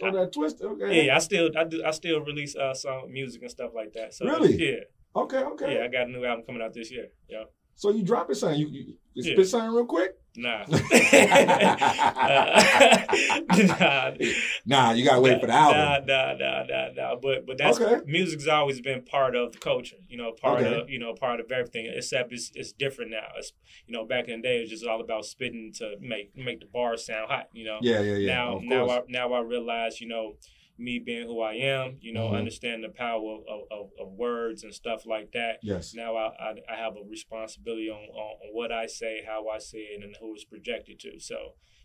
Yeah. 0.00 0.08
Oh, 0.08 0.12
that 0.12 0.32
twist. 0.32 0.56
Okay. 0.62 1.06
yeah, 1.06 1.16
I 1.16 1.18
still 1.18 1.50
I 1.60 1.64
do 1.64 1.82
I 1.84 1.90
still 1.92 2.20
release 2.20 2.54
uh 2.56 2.74
song 2.74 3.10
music 3.12 3.42
and 3.42 3.50
stuff 3.50 3.70
like 3.74 3.92
that. 3.94 4.14
So 4.14 4.24
Really? 4.26 4.54
Yeah. 4.68 4.80
Okay. 5.22 5.42
Okay. 5.52 5.70
Yeah, 5.76 5.84
I 5.84 5.88
got 5.88 6.08
a 6.08 6.10
new 6.10 6.24
album 6.24 6.44
coming 6.46 6.62
out 6.62 6.72
this 6.74 6.90
year. 6.90 7.08
Yeah. 7.28 7.44
So 7.76 7.90
you 7.90 8.02
dropping 8.02 8.36
something? 8.36 8.58
You, 8.60 8.68
you, 8.68 8.80
you 9.14 9.22
Yeah. 9.22 9.32
spit 9.34 9.48
something 9.48 9.70
real 9.72 9.86
quick? 9.86 10.12
Nah. 10.36 10.64
Nah. 13.54 14.10
Nah, 14.66 14.92
you 14.92 15.04
gotta 15.04 15.20
wait 15.20 15.40
for 15.40 15.46
the 15.46 15.52
album. 15.52 15.78
Nah, 15.78 15.98
nah, 16.06 16.32
nah, 16.34 16.62
nah, 16.64 16.88
nah. 16.94 17.14
But 17.16 17.46
but 17.46 17.58
that's 17.58 17.80
Okay. 17.80 18.02
music's 18.06 18.46
always 18.48 18.80
been 18.80 19.02
part 19.02 19.36
of 19.36 19.52
the 19.52 19.58
culture. 19.58 19.96
You 20.08 20.16
know, 20.16 20.32
part 20.32 20.64
Okay. 20.64 20.74
of 20.74 20.90
you 20.90 20.98
know 20.98 21.14
part 21.14 21.38
of 21.40 21.50
everything. 21.52 21.86
Except 21.94 22.32
it's 22.32 22.50
it's 22.54 22.72
different 22.72 23.10
now. 23.12 23.28
It's 23.36 23.52
you 23.86 23.94
know 23.94 24.04
back 24.04 24.28
in 24.28 24.40
the 24.40 24.48
day 24.48 24.56
it's 24.60 24.70
just 24.70 24.84
all 24.86 25.00
about 25.00 25.24
spitting 25.24 25.72
to 25.78 25.96
make 26.00 26.36
make 26.36 26.60
the 26.60 26.66
bars 26.66 27.06
sound 27.06 27.30
hot. 27.30 27.48
You 27.52 27.64
know. 27.66 27.78
Yeah, 27.82 28.00
yeah, 28.00 28.16
yeah. 28.16 28.34
Now 28.34 28.60
now. 28.62 28.88
I 28.90 29.00
now 29.08 29.32
I 29.32 29.40
realize 29.40 30.00
you 30.00 30.08
know 30.08 30.34
me 30.76 30.98
being 30.98 31.26
who 31.26 31.40
I 31.40 31.54
am. 31.54 31.98
You 32.00 32.12
know, 32.12 32.30
Mhm. 32.30 32.38
understand 32.38 32.82
the 32.84 32.88
power 32.88 33.38
of, 33.48 33.60
of, 33.70 33.90
of 34.00 34.12
words 34.12 34.64
and 34.64 34.74
stuff 34.74 35.06
like 35.06 35.32
that 35.32 35.58
yes. 35.62 35.94
now 35.94 36.16
I, 36.16 36.26
I, 36.38 36.54
I 36.72 36.76
have 36.76 36.94
a 36.96 37.08
responsibility 37.08 37.88
on, 37.90 37.98
on, 38.02 38.36
on 38.42 38.48
what 38.52 38.72
I 38.72 38.86
say, 38.86 39.22
how 39.26 39.48
I 39.48 39.58
say 39.58 39.78
it, 39.78 40.02
and 40.02 40.16
who 40.20 40.34
it's 40.34 40.44
projected 40.44 40.98
to. 41.00 41.18
So, 41.20 41.36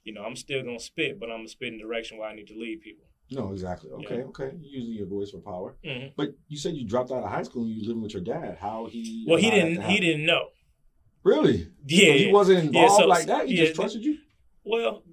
you 0.04 0.14
know, 0.14 0.24
I'm 0.24 0.36
still 0.36 0.64
gonna 0.64 0.80
spit, 0.80 1.20
but 1.20 1.30
I'm 1.30 1.40
gonna 1.40 1.48
spit 1.50 1.70
in 1.74 1.78
the 1.78 1.84
direction 1.84 2.18
where 2.18 2.30
I 2.30 2.36
need 2.36 2.48
to 2.48 2.58
lead 2.58 2.82
people. 2.82 3.06
No, 3.32 3.52
exactly. 3.52 3.92
Okay, 3.92 4.18
Yeah. 4.18 4.24
okay. 4.24 4.52
You're 4.60 4.80
using 4.82 4.96
your 4.96 5.06
voice 5.06 5.30
for 5.32 5.38
power. 5.40 5.78
hmm 5.84 6.08
But 6.18 6.30
you 6.48 6.58
said 6.58 6.74
you 6.76 6.88
dropped 6.88 7.12
out 7.12 7.24
of 7.24 7.30
high 7.30 7.44
school 7.44 7.62
and 7.64 7.72
you 7.72 7.88
living 7.88 8.02
with 8.02 8.14
your 8.14 8.24
dad. 8.24 8.58
How 8.60 8.88
he? 8.88 9.24
Well, 9.28 9.38
he 9.38 9.52
didn't. 9.52 9.84
He 9.84 10.00
didn't 10.00 10.26
know. 10.26 10.50
Really? 11.24 11.68
Yeah. 11.86 12.14
So 12.14 12.18
he 12.18 12.32
wasn't 12.32 12.58
Yeah, 12.74 12.82
involved 12.84 13.02
so- 13.04 13.08
like 13.08 13.28
that. 13.28 13.48
He 13.48 13.56
yeah, 13.56 13.66
just 13.66 13.76
trusted 13.76 14.04
you. 14.04 14.18
Well, 14.64 15.04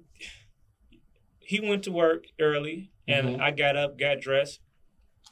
he 1.39 1.59
went 1.59 1.83
to 1.83 1.91
work 1.91 2.25
early, 2.39 2.91
and 3.07 3.37
Mhm. 3.37 3.39
I 3.41 3.51
got 3.51 3.75
up, 3.75 3.97
got 3.97 4.19
dressed, 4.21 4.59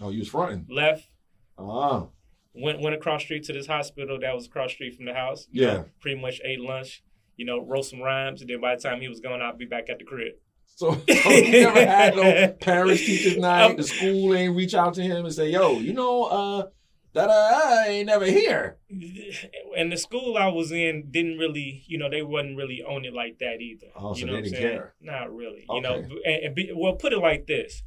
Oh, 0.02 0.10
you 0.10 0.20
was 0.20 0.28
fronting. 0.30 0.66
left, 0.70 1.10
Ah, 1.58 2.08
went 2.54 2.80
went 2.82 2.96
across 2.96 3.22
street 3.24 3.44
to 3.46 3.54
this 3.54 3.68
hospital 3.68 4.20
that 4.20 4.34
was 4.34 4.46
across 4.48 4.72
street 4.72 4.96
from 4.96 5.06
the 5.06 5.14
house. 5.14 5.48
Yeah. 5.52 5.66
know, 5.74 5.86
pretty 6.02 6.20
much 6.20 6.42
ate 6.44 6.60
lunch. 6.60 7.04
You 7.38 7.46
know, 7.46 7.60
wrote 7.60 7.84
some 7.86 8.00
rhymes, 8.02 8.42
and 8.42 8.50
then 8.50 8.62
by 8.62 8.76
the 8.76 8.82
time 8.82 9.02
he 9.02 9.10
was 9.10 9.20
gone, 9.20 9.42
I'd 9.42 9.58
be 9.58 9.66
back 9.66 9.90
at 9.90 10.00
the 10.00 10.06
crib. 10.06 10.36
so, 10.78 10.92
so 11.10 11.30
you 11.32 11.52
never 11.52 11.86
had 11.86 12.16
no 12.16 12.48
parents 12.60 13.06
teachers 13.06 13.38
night. 13.38 13.64
Um, 13.72 13.76
the 13.78 13.84
school 13.84 14.34
ain't 14.34 14.56
reach 14.56 14.74
out 14.74 14.94
to 14.96 15.02
him 15.02 15.26
and 15.26 15.34
say, 15.34 15.50
"Yo, 15.50 15.80
you 15.80 15.94
know, 15.94 16.24
uh, 16.26 16.64
that 17.16 17.30
uh, 17.30 17.62
I 17.64 17.88
ain't 17.90 18.06
never 18.08 18.26
here." 18.26 18.78
and 19.78 19.92
the 19.92 19.98
school 19.98 20.38
I 20.38 20.48
was 20.48 20.72
in 20.72 21.10
didn't 21.12 21.38
really, 21.38 21.84
you 21.88 21.98
know, 21.98 22.10
they 22.10 22.22
wasn't 22.22 22.58
really 22.58 22.82
on 22.84 23.04
it 23.06 23.14
like 23.14 23.40
that 23.40 23.60
either. 23.62 23.88
Oh, 23.96 24.14
so 24.14 24.20
you 24.20 24.26
know 24.28 24.32
they 24.34 24.36
what 24.36 24.38
I'm 24.38 24.44
didn't 24.52 24.58
saying? 24.62 24.78
care. 24.78 24.94
Not 25.02 25.36
really. 25.36 25.66
Okay. 25.70 25.76
You 25.76 25.82
know, 25.82 25.96
and, 26.26 26.44
and 26.46 26.56
be, 26.56 26.72
well, 26.76 26.94
put 26.94 27.14
it 27.14 27.20
like 27.20 27.48
this: 27.48 27.84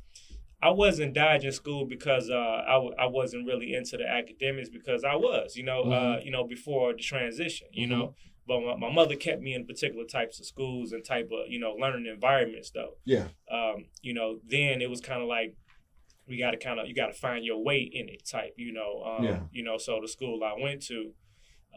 I 0.62 0.70
wasn't 0.70 1.14
dodging 1.14 1.52
school 1.52 1.86
because 1.86 2.28
uh, 2.30 2.62
I 2.68 2.72
w- 2.74 2.94
I 2.98 3.06
wasn't 3.06 3.46
really 3.46 3.74
into 3.74 3.96
the 3.96 4.06
academics 4.08 4.68
because 4.68 5.04
I 5.04 5.14
was, 5.14 5.56
you 5.56 5.62
know, 5.64 5.82
uh, 5.84 6.16
Mhm. 6.18 6.24
you 6.24 6.30
know, 6.32 6.44
before 6.44 6.92
the 6.94 7.02
transition, 7.02 7.68
you 7.72 7.86
Mhm. 7.86 7.90
know. 7.90 8.14
But 8.46 8.60
my, 8.62 8.76
my 8.76 8.90
mother 8.90 9.14
kept 9.14 9.42
me 9.42 9.52
in 9.54 9.66
particular 9.66 10.06
types 10.06 10.40
of 10.40 10.46
schools 10.46 10.92
and 10.92 11.04
type 11.04 11.28
of, 11.30 11.50
you 11.50 11.60
know, 11.60 11.72
learning 11.74 12.06
environments 12.06 12.70
though 12.70 12.94
Yeah. 13.04 13.28
um, 13.52 13.84
you 14.00 14.14
know, 14.14 14.40
then 14.46 14.80
it 14.80 14.88
was 14.88 15.02
kind 15.02 15.20
of 15.20 15.28
like 15.28 15.54
we 16.28 16.38
got 16.38 16.52
to 16.52 16.56
kind 16.58 16.78
of 16.78 16.86
you 16.88 16.94
got 16.94 17.06
to 17.06 17.12
find 17.12 17.44
your 17.44 17.62
way 17.62 17.80
in 17.80 18.08
it 18.08 18.26
type, 18.28 18.54
you 18.56 18.72
know. 18.72 19.02
Um, 19.04 19.24
Yeah. 19.24 19.40
You 19.50 19.64
know, 19.64 19.78
so 19.78 19.98
the 20.00 20.08
school 20.08 20.42
I 20.44 20.54
went 20.60 20.82
to, 20.86 21.12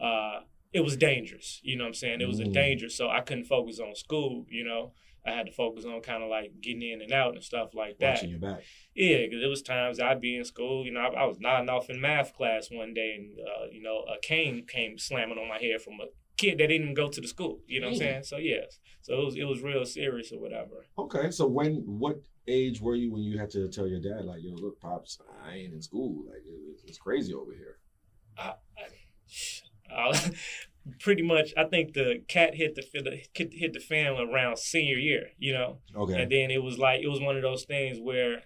uh, 0.00 0.40
it 0.72 0.80
was 0.80 0.96
dangerous. 0.96 1.60
You 1.62 1.76
know 1.76 1.84
what 1.84 1.88
I'm 1.88 1.94
saying? 1.94 2.20
It 2.20 2.28
was 2.28 2.40
a 2.40 2.44
Mm. 2.44 2.52
danger, 2.52 2.88
so 2.88 3.08
I 3.08 3.20
couldn't 3.20 3.44
focus 3.44 3.78
on 3.78 3.94
school. 3.94 4.46
You 4.48 4.64
know, 4.64 4.92
I 5.24 5.32
had 5.32 5.46
to 5.46 5.52
focus 5.52 5.84
on 5.84 6.00
kind 6.00 6.22
of 6.22 6.28
like 6.30 6.60
getting 6.60 6.82
in 6.82 7.00
and 7.02 7.12
out 7.12 7.34
and 7.34 7.44
stuff 7.44 7.74
like 7.74 7.98
that. 7.98 8.14
Watching 8.14 8.30
your 8.30 8.38
back. 8.38 8.62
Yeah, 8.94 9.18
because 9.18 9.42
it 9.42 9.46
was 9.46 9.62
times 9.62 10.00
I'd 10.00 10.20
be 10.20 10.36
in 10.36 10.44
school, 10.44 10.84
you 10.84 10.92
know, 10.92 11.00
I, 11.00 11.08
I 11.22 11.24
was 11.24 11.38
nodding 11.40 11.68
off 11.68 11.88
in 11.90 12.00
math 12.00 12.32
class 12.34 12.68
one 12.70 12.92
day, 12.94 13.14
and 13.18 13.38
uh, 13.40 13.66
you 13.70 13.82
know, 13.82 13.98
a 13.98 14.18
cane 14.20 14.66
came 14.66 14.98
slamming 14.98 15.38
on 15.38 15.48
my 15.48 15.58
head 15.58 15.80
from 15.82 15.94
a 16.00 16.06
kid 16.36 16.52
that 16.58 16.66
didn't 16.68 16.82
even 16.82 16.94
go 16.94 17.08
to 17.08 17.20
the 17.20 17.28
school. 17.28 17.60
You 17.66 17.80
know 17.80 17.86
what 17.88 17.92
I'm 17.92 17.98
saying? 17.98 18.24
So 18.24 18.38
yes, 18.38 18.78
so 19.02 19.20
it 19.20 19.24
was 19.24 19.36
it 19.36 19.44
was 19.44 19.62
real 19.62 19.84
serious 19.84 20.32
or 20.32 20.40
whatever. 20.40 20.86
Okay, 20.98 21.30
so 21.30 21.46
when 21.46 21.74
what 21.86 22.16
age 22.48 22.80
were 22.80 22.94
you 22.94 23.10
when 23.12 23.22
you 23.22 23.38
had 23.38 23.50
to 23.50 23.68
tell 23.68 23.86
your 23.86 24.00
dad 24.00 24.24
like, 24.24 24.42
"Yo, 24.42 24.54
look, 24.54 24.80
pops, 24.80 25.18
I 25.44 25.54
ain't 25.54 25.72
in 25.74 25.82
school. 25.82 26.24
Like, 26.28 26.42
it, 26.46 26.80
it's 26.86 26.98
crazy 26.98 27.32
over 27.34 27.52
here." 27.52 27.78
I, 28.38 28.54
I, 28.78 30.10
I, 30.10 30.30
pretty 31.00 31.22
much, 31.22 31.52
I 31.56 31.64
think 31.64 31.94
the 31.94 32.22
cat 32.28 32.54
hit 32.54 32.74
the 32.74 32.82
hit 33.34 33.72
the 33.72 33.80
fan 33.80 34.14
around 34.18 34.58
senior 34.58 34.96
year. 34.98 35.28
You 35.38 35.52
know, 35.54 35.78
Okay. 35.96 36.22
and 36.22 36.30
then 36.30 36.50
it 36.50 36.62
was 36.62 36.78
like 36.78 37.00
it 37.02 37.08
was 37.08 37.20
one 37.20 37.36
of 37.36 37.42
those 37.42 37.64
things 37.64 37.98
where 38.00 38.42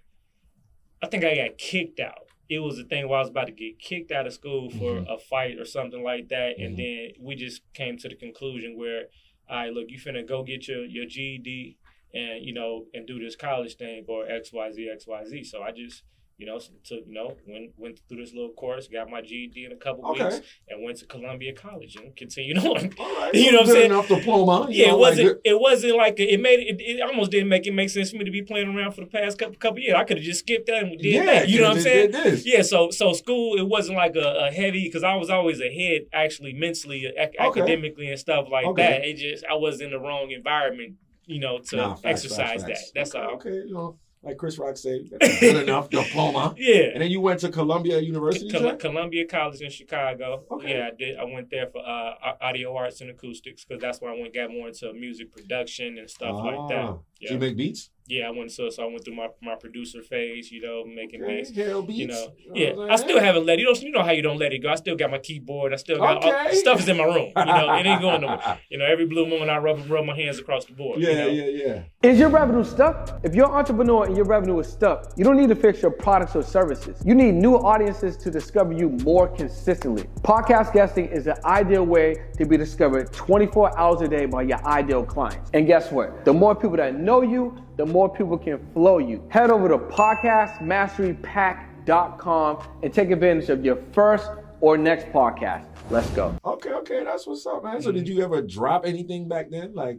I 1.03 1.07
think 1.09 1.25
I 1.25 1.37
got 1.37 1.59
kicked 1.59 2.01
out. 2.01 2.27
It 2.49 2.61
was 2.61 2.77
the 2.77 2.85
thing 2.85 3.09
where 3.09 3.19
I 3.19 3.23
was 3.23 3.31
about 3.31 3.47
to 3.47 3.53
get 3.53 3.81
kicked 3.81 4.13
out 4.13 4.27
of 4.27 4.33
school 4.33 4.71
for 4.71 5.01
Mhm. 5.01 5.15
a 5.15 5.19
fight 5.19 5.59
or 5.59 5.65
something 5.65 6.03
like 6.03 6.29
that, 6.29 6.59
and 6.59 6.77
Mhm. 6.77 7.15
then 7.17 7.25
we 7.25 7.35
just 7.35 7.63
came 7.75 7.99
to 7.99 8.09
the 8.09 8.15
conclusion 8.15 8.77
where, 8.77 9.09
all 9.49 9.57
right, 9.57 9.73
look, 9.73 9.91
you 9.91 9.99
finna 9.99 10.27
go 10.27 10.43
get 10.43 10.69
your 10.69 10.85
your 10.85 11.07
GED 11.07 11.77
and 12.17 12.45
you 12.45 12.55
know 12.55 12.85
and 12.95 13.07
do 13.07 13.19
this 13.19 13.37
college 13.37 13.77
thing 13.77 14.05
or 14.09 14.29
X 14.29 14.53
Y 14.53 14.73
Z 14.73 14.91
X 14.93 15.07
Y 15.07 15.25
Z. 15.27 15.45
So 15.45 15.63
I 15.63 15.71
just 15.73 16.03
you 16.39 16.45
know 16.45 16.59
took 16.85 17.01
you 17.07 17.15
know 17.15 17.35
went 17.49 17.71
went 17.79 17.99
through 18.09 18.19
this 18.23 18.35
little 18.35 18.51
course, 18.53 18.89
got 18.89 19.09
my 19.09 19.23
GED 19.23 19.65
in 19.65 19.73
a 19.73 19.77
couple 19.77 20.05
Okay. 20.11 20.25
weeks, 20.25 20.41
and 20.69 20.85
went 20.85 20.99
to 20.99 21.07
Columbia 21.07 21.55
College 21.55 21.97
and 21.97 22.15
continued 22.15 22.59
on. 22.73 22.91
Right. 22.99 23.31
You 23.33 23.53
know 23.53 23.61
what 23.61 23.69
I'm 23.69 23.73
saying? 23.73 23.91
Enough 23.91 24.09
diploma. 24.09 24.67
Yeah, 24.71 24.89
know, 24.89 24.97
it 24.97 24.99
wasn't. 24.99 25.29
good- 25.29 25.41
it 25.47 25.59
wasn't 25.59 25.97
like 25.97 26.21
it 26.21 26.39
made 26.41 26.61
it. 26.61 26.77
It 26.79 27.01
almost 27.01 27.31
didn't 27.31 27.49
make 27.49 27.67
it 27.67 27.73
make 27.73 27.89
sense 27.89 28.11
for 28.11 28.19
me 28.19 28.25
to 28.27 28.31
be 28.31 28.43
playing 28.43 28.69
around 28.69 28.93
for 28.93 29.01
the 29.01 29.07
past 29.07 29.39
couple 29.39 29.55
couple 29.57 29.79
years. 29.79 29.95
I 29.97 30.05
could 30.05 30.19
have 30.19 30.27
just 30.27 30.41
skipped 30.41 30.67
that 30.67 30.83
and 30.83 30.99
did 30.99 31.07
yeah, 31.15 31.25
that. 31.25 31.49
You 31.49 31.61
know 31.63 31.69
what 31.69 31.79
I'm 31.79 31.83
saying? 31.83 32.43
Yeah. 32.45 32.61
So 32.61 32.91
so 32.91 33.15
school 33.15 33.57
it 33.59 33.67
wasn't 33.67 33.97
like 33.97 34.15
a, 34.17 34.49
a 34.49 34.51
heavy 34.51 34.85
because 34.85 35.05
I 35.05 35.15
was 35.17 35.31
always 35.31 35.59
ahead 35.63 36.03
actually 36.13 36.53
mentally, 36.53 37.07
ac- 37.07 37.33
Okay. 37.41 37.61
academically 37.63 38.11
and 38.11 38.19
stuff 38.21 38.47
like 38.53 38.67
Okay. 38.67 38.83
that. 38.83 39.05
It 39.07 39.15
just 39.17 39.43
I 39.51 39.55
was 39.55 39.81
in 39.81 39.91
the 39.91 39.99
wrong 39.99 40.31
environment. 40.33 40.97
You 41.27 41.41
know 41.41 41.59
to 41.59 41.77
Nah, 41.77 41.95
facts, 41.97 42.25
exercise 42.25 42.37
facts, 42.37 42.63
facts. 42.65 42.91
that. 42.93 42.95
That's 42.95 43.15
okay, 43.15 43.25
all. 43.25 43.35
Okay, 43.35 43.51
you 43.67 43.75
know, 43.75 43.99
like 44.23 44.37
Chris 44.39 44.59
Rock 44.59 44.77
said, 44.77 45.01
that's 45.11 45.37
a 45.37 45.41
good 45.41 45.63
enough 45.65 45.91
diploma. 45.91 46.55
Yeah. 46.57 46.91
And 46.95 47.03
then 47.03 47.11
you 47.11 47.21
went 47.21 47.41
to 47.41 47.49
Columbia 47.49 48.01
University. 48.01 48.51
Col- 48.51 48.77
Columbia 48.77 49.27
College 49.27 49.61
in 49.61 49.71
Chicago. 49.71 50.45
Okay. 50.51 50.71
Yeah, 50.79 50.89
I 50.93 50.97
did. 50.97 51.17
I 51.19 51.25
went 51.25 51.51
there 51.51 51.67
for 51.67 51.79
uh, 51.87 52.15
audio 52.41 52.75
arts 52.77 53.01
and 53.01 53.11
acoustics 53.11 53.65
because 53.65 53.81
that's 53.81 54.01
where 54.01 54.13
I 54.13 54.19
went 54.21 54.35
got 54.35 54.51
more 54.51 54.69
into 54.69 54.93
music 54.95 55.33
production 55.33 55.99
and 55.99 56.09
stuff 56.11 56.35
like 56.45 56.55
Ah, 56.57 56.69
that. 56.69 56.87
Do 56.93 57.01
Yeah. 57.21 57.33
you 57.35 57.39
make 57.39 57.57
beats? 57.57 57.91
Yeah, 58.09 58.29
I 58.29 58.31
went 58.31 58.51
so 58.53 58.69
so 58.71 58.83
I 58.85 58.87
went 58.87 59.05
through 59.05 59.17
my, 59.17 59.29
my 59.43 59.55
producer 59.57 60.03
phase, 60.03 60.51
you 60.51 60.61
know, 60.63 60.85
making 60.85 61.23
Okay, 61.23 61.37
beats. 61.39 61.57
hell 61.57 61.83
beats. 61.83 61.99
You 61.99 62.07
know, 62.09 62.33
You 62.39 62.49
know 62.49 62.55
yeah, 62.61 62.73
what 62.75 62.89
I 62.89 62.93
I'm 62.93 62.99
still 62.99 63.09
saying? 63.17 63.25
haven't 63.25 63.47
let. 63.47 63.59
You 63.59 63.65
know, 63.67 63.73
you 63.81 63.91
know 63.91 64.03
how 64.03 64.13
you 64.13 64.23
don't 64.23 64.39
let 64.39 64.53
it 64.53 64.59
go. 64.59 64.69
I 64.71 64.75
still 64.77 64.97
got 64.97 65.11
my 65.11 65.19
keyboard. 65.19 65.73
I 65.73 65.77
still 65.77 65.99
got 65.99 66.23
all, 66.25 66.55
stuff 66.55 66.81
is 66.81 66.89
in 66.89 66.97
my 66.97 67.05
room. 67.05 67.33
You 67.37 67.45
know, 67.45 67.75
it 67.75 67.87
ain't 67.87 68.01
going 68.01 68.21
nowhere. 68.23 68.59
You 68.71 68.79
know, 68.79 68.85
every 68.85 69.07
blue 69.07 69.27
moon 69.27 69.49
I 69.49 69.59
rub 69.59 69.89
rub 69.91 70.05
my 70.05 70.15
hands 70.17 70.39
across 70.39 70.65
the 70.67 70.73
board. 70.73 71.01
Yeah, 71.01 71.11
you 71.11 71.17
know? 71.17 71.27
yeah, 71.29 71.65
yeah. 72.03 72.11
Is 72.11 72.19
your 72.19 72.29
revenue 72.29 72.65
stuck? 72.65 73.21
If 73.25 73.35
you're 73.35 73.47
an 73.47 73.53
entrepreneur 73.53 74.05
and 74.07 74.17
your 74.17 74.27
revenue 74.27 74.59
is 74.61 74.69
stuck, 74.69 75.13
you 75.17 75.25
don't 75.25 75.37
need 75.37 75.49
to 75.49 75.55
fix 75.55 75.83
your 75.83 75.91
products 75.91 76.37
or 76.37 76.43
services. 76.43 77.01
You 77.05 77.15
need 77.15 77.35
new 77.35 77.55
audiences 77.57 78.17
to 78.19 78.31
discover 78.31 78.73
you 78.73 78.91
more 79.05 79.29
consistently. 79.29 80.05
Podcast 80.23 80.73
guesting 80.73 81.07
is 81.07 81.25
the 81.25 81.45
ideal 81.47 81.85
way 81.85 82.17
to 82.39 82.45
be 82.45 82.57
discovered 82.57 83.13
24 83.13 83.79
hours 83.79 84.01
a 84.03 84.09
day 84.09 84.27
by 84.27 84.43
your 84.43 84.65
ideal 84.67 85.05
clients. 85.05 85.51
And 85.55 85.67
guess 85.67 85.91
what? 85.91 86.25
The 86.25 86.33
more 86.33 86.55
people 86.55 86.77
that 86.77 86.95
know 86.99 87.23
you, 87.23 87.57
the 87.77 87.87
more 87.87 88.09
people 88.09 88.39
can 88.39 88.59
flow 88.73 88.99
you. 88.99 89.23
Head 89.29 89.51
over 89.51 89.69
to 89.69 89.79
podcastmasterypack.com 89.79 92.69
and 92.83 92.93
take 92.93 93.11
advantage 93.11 93.49
of 93.51 93.65
your 93.65 93.79
first 93.93 94.29
or 94.61 94.77
next 94.79 95.07
podcast. 95.07 95.67
Let's 95.91 96.09
go. 96.11 96.37
Okay, 96.45 96.71
okay, 96.71 97.05
that's 97.05 97.27
what's 97.27 97.47
up, 97.47 97.63
man. 97.63 97.81
So, 97.83 97.93
did 97.93 98.09
you 98.09 98.25
ever 98.25 98.43
drop 98.43 98.85
anything 98.87 99.29
back 99.29 99.51
then, 99.51 99.75
like 99.75 99.99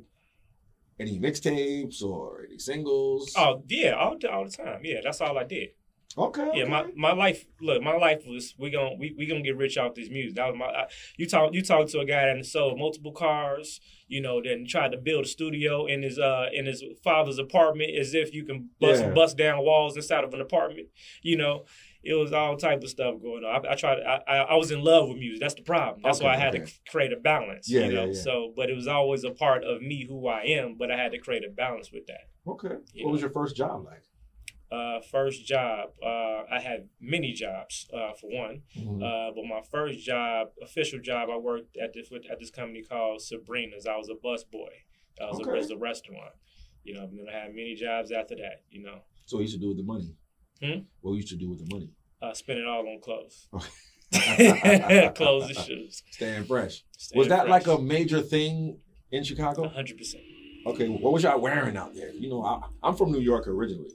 any 0.99 1.19
mixtapes 1.19 2.03
or 2.03 2.45
any 2.47 2.57
singles? 2.57 3.31
Oh 3.37 3.61
yeah, 3.67 3.91
all 3.91 4.17
the, 4.19 4.31
all 4.31 4.45
the 4.45 4.51
time. 4.51 4.81
Yeah, 4.83 5.01
that's 5.03 5.21
all 5.21 5.37
I 5.37 5.43
did. 5.43 5.69
Okay. 6.17 6.51
Yeah, 6.53 6.65
my, 6.65 6.81
okay. 6.81 6.93
my 6.95 7.13
life. 7.13 7.45
Look, 7.61 7.81
my 7.81 7.95
life 7.95 8.25
was 8.27 8.55
we 8.57 8.69
gonna 8.69 8.95
we, 8.97 9.15
we 9.17 9.25
gonna 9.25 9.41
get 9.41 9.57
rich 9.57 9.77
off 9.77 9.95
this 9.95 10.09
music. 10.09 10.35
That 10.35 10.47
was 10.47 10.55
my. 10.57 10.65
I, 10.65 10.87
you 11.17 11.27
talk 11.27 11.53
you 11.53 11.61
talk 11.61 11.87
to 11.89 11.99
a 11.99 12.05
guy 12.05 12.33
that 12.33 12.45
sold 12.45 12.77
multiple 12.77 13.11
cars. 13.11 13.79
You 14.07 14.21
know, 14.21 14.41
then 14.41 14.65
tried 14.65 14.93
to 14.93 14.97
build 14.97 15.25
a 15.25 15.27
studio 15.27 15.85
in 15.85 16.01
his 16.01 16.17
uh 16.17 16.47
in 16.53 16.65
his 16.65 16.83
father's 17.03 17.39
apartment 17.39 17.91
as 17.99 18.13
if 18.13 18.33
you 18.33 18.45
can 18.45 18.69
bust 18.79 19.01
Yeah. 19.01 19.11
bust 19.11 19.37
down 19.37 19.63
walls 19.63 19.95
inside 19.95 20.23
of 20.23 20.33
an 20.33 20.41
apartment. 20.41 20.87
You 21.21 21.37
know, 21.37 21.65
it 22.03 22.13
was 22.13 22.31
all 22.31 22.55
type 22.55 22.83
of 22.83 22.89
stuff 22.89 23.15
going 23.21 23.43
on. 23.43 23.65
I, 23.65 23.73
I 23.73 23.75
tried. 23.75 23.97
I, 23.99 24.37
I 24.37 24.55
was 24.55 24.71
in 24.71 24.81
love 24.81 25.09
with 25.09 25.17
music. 25.17 25.41
That's 25.41 25.55
the 25.55 25.61
problem. 25.61 26.01
That's 26.03 26.21
why 26.21 26.35
I 26.35 26.37
had 26.37 26.55
okay. 26.55 26.65
to 26.65 26.71
create 26.89 27.11
a 27.11 27.17
balance. 27.17 27.69
Yeah, 27.69 27.81
you 27.81 27.93
know. 27.93 28.05
yeah, 28.05 28.11
yeah. 28.13 28.21
So, 28.21 28.53
but 28.55 28.69
it 28.69 28.75
was 28.75 28.87
always 28.87 29.23
a 29.25 29.31
part 29.31 29.63
of 29.63 29.81
me 29.81 30.05
who 30.07 30.27
I 30.27 30.43
am. 30.43 30.75
But 30.79 30.89
I 30.89 30.97
had 30.97 31.11
to 31.11 31.17
create 31.17 31.43
a 31.43 31.49
balance 31.49 31.91
with 31.91 32.07
that. 32.07 32.29
Okay. 32.47 32.75
What 33.03 33.11
was 33.11 33.21
your 33.21 33.29
first 33.29 33.57
job 33.57 33.83
like? 33.85 34.03
Uh, 34.71 34.99
first 35.11 35.45
job, 35.45 35.89
uh, 36.03 36.43
I 36.51 36.59
had 36.61 36.89
many 36.99 37.31
jobs. 37.31 37.87
Uh, 37.93 38.11
for 38.19 38.29
one. 38.29 38.63
Mhm. 38.77 39.01
Uh, 39.01 39.31
but 39.33 39.45
my 39.45 39.61
first 39.71 39.99
job, 39.99 40.49
official 40.61 40.99
job, 40.99 41.29
I 41.31 41.37
worked 41.37 41.77
at 41.77 41.93
this 41.93 42.09
at 42.29 42.39
this 42.39 42.51
company 42.51 42.83
called 42.83 43.21
Sabrina's. 43.21 43.85
I 43.87 43.95
was 43.95 44.09
a 44.09 44.15
bus 44.15 44.43
boy. 44.43 44.69
I 45.21 45.25
was, 45.29 45.39
a, 45.39 45.43
Okay. 45.43 45.51
was 45.57 45.71
a 45.71 45.77
restaurant. 45.77 46.33
You 46.83 46.95
know, 46.95 47.03
and 47.03 47.17
then 47.19 47.25
I 47.29 47.37
had 47.43 47.49
many 47.55 47.75
jobs 47.75 48.11
after 48.11 48.35
that. 48.35 48.63
You 48.69 48.83
know, 48.83 48.99
so, 49.25 49.37
what 49.37 49.41
you 49.41 49.43
used 49.45 49.55
to 49.55 49.59
do 49.61 49.67
with 49.69 49.77
the 49.77 49.83
money? 49.83 50.15
Hmm? 50.61 50.79
What 51.01 51.11
you 51.11 51.17
used 51.17 51.29
to 51.29 51.35
do 51.35 51.49
with 51.49 51.59
the 51.59 51.73
money? 51.73 51.91
uh, 52.21 52.33
spend 52.33 52.59
it 52.59 52.65
all 52.67 52.79
on 52.87 52.99
clothes, 52.99 53.47
clothes 55.15 55.49
and 55.49 55.57
shoes. 55.59 56.01
Staying 56.11 56.45
fresh. 56.45 56.83
Staying 56.97 57.17
was 57.19 57.27
that 57.27 57.47
fresh. 57.47 57.65
like 57.65 57.67
a 57.67 57.81
major 57.81 58.21
thing 58.21 58.79
in 59.11 59.23
Chicago? 59.23 59.67
hundred 59.69 59.97
percent? 59.97 60.23
Okay, 60.65 60.87
what 60.89 61.13
was 61.13 61.23
y'all 61.23 61.39
wearing 61.39 61.77
out 61.77 61.93
there? 61.93 62.11
You 62.11 62.29
know, 62.29 62.43
I, 62.43 62.61
I'm 62.83 62.95
from 62.95 63.11
New 63.11 63.19
York 63.21 63.47
originally, 63.47 63.91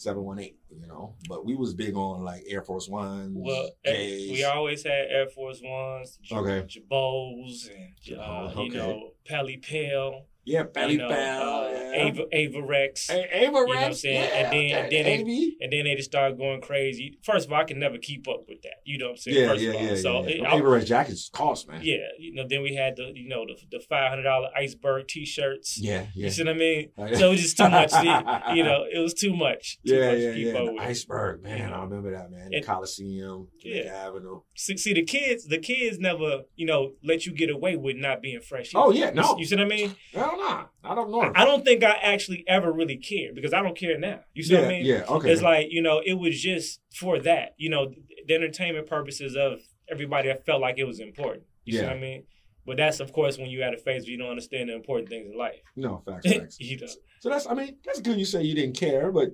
seven 0.00 0.22
one 0.24 0.38
eight. 0.38 0.56
You 0.70 0.86
know, 0.86 1.14
but 1.28 1.44
we 1.44 1.54
was 1.56 1.74
big 1.74 1.94
on 1.96 2.22
like 2.24 2.42
Air 2.48 2.62
Force 2.62 2.88
Ones, 2.88 3.32
Well, 3.34 3.70
eh, 3.84 3.92
J's. 3.92 4.30
we 4.32 4.44
always 4.44 4.82
had 4.84 5.06
Air 5.10 5.28
Force 5.28 5.60
Ones, 5.62 6.18
J- 6.22 6.36
Okay. 6.36 6.62
Jabos, 6.66 7.68
and 7.68 8.18
uh, 8.18 8.52
Jabot, 8.52 8.64
you 8.66 8.74
know, 8.74 9.10
Pelle 9.26 9.48
Pelle, 9.62 10.26
yeah, 10.44 10.62
Belly 10.64 10.92
you 10.92 10.98
know, 10.98 11.08
Pal, 11.08 11.42
uh, 11.42 11.68
yeah. 11.70 11.92
Ava 12.06 12.22
Avirex. 12.32 13.10
A- 13.10 13.42
Ava 13.44 13.52
know 13.52 13.64
what 13.64 13.76
I'm 13.78 13.82
Rex, 13.84 14.00
saying? 14.00 14.14
yeah, 14.14 14.36
And 14.38 14.52
then- 14.52 14.84
and 14.84 14.92
then 14.92 15.06
AV. 15.20 15.52
And 15.60 15.72
then 15.72 15.84
they 15.84 15.94
just 15.96 16.10
started 16.10 16.38
going 16.38 16.60
crazy. 16.60 17.18
First 17.22 17.46
of 17.46 17.52
all, 17.52 17.60
I 17.60 17.64
can 17.64 17.78
never 17.78 17.98
keep 17.98 18.28
up 18.28 18.44
with 18.48 18.62
that. 18.62 18.76
You 18.84 18.98
know 18.98 19.06
what 19.06 19.10
I'm 19.12 19.16
saying? 19.18 19.36
Yeah, 19.36 19.48
First 19.48 19.62
yeah, 19.62 19.70
of 19.70 19.76
all. 19.76 19.82
yeah, 19.82 19.94
So 19.96 20.22
yeah. 20.22 20.28
it- 20.28 20.42
Them 20.42 20.50
Avirex 20.62 20.86
jackets 20.86 21.30
cost, 21.32 21.68
man. 21.68 21.80
yeah, 21.82 21.96
you 22.18 22.34
know, 22.34 22.44
then 22.48 22.62
we 22.62 22.74
had 22.74 22.96
the 22.96 23.10
you 23.14 23.28
know 23.28 23.44
the 23.46 23.54
the 23.70 23.84
five 23.88 24.08
hundred 24.10 24.22
dollar 24.24 24.48
iceberg 24.56 25.08
t 25.08 25.24
shirts. 25.24 25.78
yeah, 25.80 26.06
yeah. 26.14 26.24
You 26.26 26.30
see 26.30 26.44
what 26.44 26.54
I 26.54 26.58
mean? 26.58 26.90
Oh. 26.96 27.12
So 27.14 27.26
it 27.28 27.30
was 27.32 27.40
just 27.42 27.56
too 27.56 27.68
much. 27.68 27.90
to- 27.90 28.42
you 28.54 28.62
know, 28.64 28.84
it 28.92 28.98
was 28.98 29.14
too 29.14 29.34
much. 29.36 29.78
Too 29.86 29.94
yeah, 29.94 30.10
much 30.12 30.18
yeah, 30.20 30.28
to 30.30 30.34
keep 30.34 30.46
yeah. 30.46 30.52
up 30.54 30.66
The 30.66 30.72
with. 30.72 30.82
iceberg, 30.82 31.42
man. 31.42 31.58
You 31.58 31.66
know? 31.66 31.72
I 31.72 31.82
remember 31.84 32.10
that, 32.12 32.30
man. 32.30 32.50
The 32.50 32.62
Coliseum, 32.62 33.48
Yeah. 33.62 34.06
Avenue. 34.06 34.40
See, 34.54 34.76
see, 34.76 34.92
the 34.94 35.02
kids, 35.04 35.46
the 35.46 35.58
kids 35.58 35.98
never, 35.98 36.42
you 36.56 36.66
know, 36.66 36.92
let 37.04 37.26
you 37.26 37.32
get 37.32 37.50
away 37.50 37.76
with 37.76 37.96
not 37.96 38.22
being 38.22 38.40
fresh. 38.40 38.72
Oh, 38.74 38.90
yeah, 38.92 39.10
no. 39.10 39.36
You 39.38 39.44
see 39.44 39.56
what 39.56 39.64
I 39.64 39.68
mean? 39.68 39.94
Nah. 40.36 40.64
I 40.82 40.94
don't 40.94 41.10
know. 41.10 41.32
I 41.34 41.44
don't 41.44 41.64
think 41.64 41.82
I 41.84 41.90
actually 42.02 42.44
ever 42.46 42.72
really 42.72 42.96
cared 42.96 43.34
because 43.34 43.52
I 43.52 43.62
don't 43.62 43.76
care 43.76 43.98
now. 43.98 44.20
You 44.34 44.42
see 44.42 44.54
yeah, 44.54 44.60
what 44.60 44.66
I 44.66 44.70
mean? 44.70 44.84
yeah, 44.86 45.04
okay. 45.08 45.30
It's 45.32 45.42
like, 45.42 45.68
you 45.70 45.82
know, 45.82 46.00
it 46.04 46.14
was 46.14 46.40
just 46.40 46.80
for 46.94 47.18
that, 47.20 47.54
you 47.58 47.70
know, 47.70 47.92
the 48.26 48.34
entertainment 48.34 48.86
purposes 48.86 49.36
of 49.36 49.60
everybody 49.90 50.28
that 50.28 50.44
felt 50.46 50.60
like 50.60 50.78
it 50.78 50.84
was 50.84 51.00
important. 51.00 51.44
You 51.64 51.78
see 51.78 51.84
what 51.84 51.92
I 51.92 51.98
mean? 51.98 52.24
But 52.66 52.76
that's, 52.76 53.00
of 53.00 53.12
course, 53.12 53.38
when 53.38 53.50
you're 53.50 53.64
at 53.64 53.74
a 53.74 53.78
phase 53.78 54.02
where 54.04 54.10
you 54.12 54.18
don't 54.18 54.30
understand 54.30 54.68
the 54.68 54.74
important 54.74 55.08
things 55.08 55.30
in 55.30 55.36
life. 55.36 55.60
no, 55.76 56.02
facts, 56.06 56.26
facts. 56.32 56.60
you 56.60 56.78
know? 56.78 56.86
So 57.20 57.28
that's, 57.30 57.46
I 57.46 57.54
mean, 57.54 57.76
that's 57.84 58.00
good 58.00 58.18
you 58.18 58.24
say 58.24 58.42
you 58.42 58.54
didn't 58.54 58.76
care, 58.76 59.10
but 59.10 59.30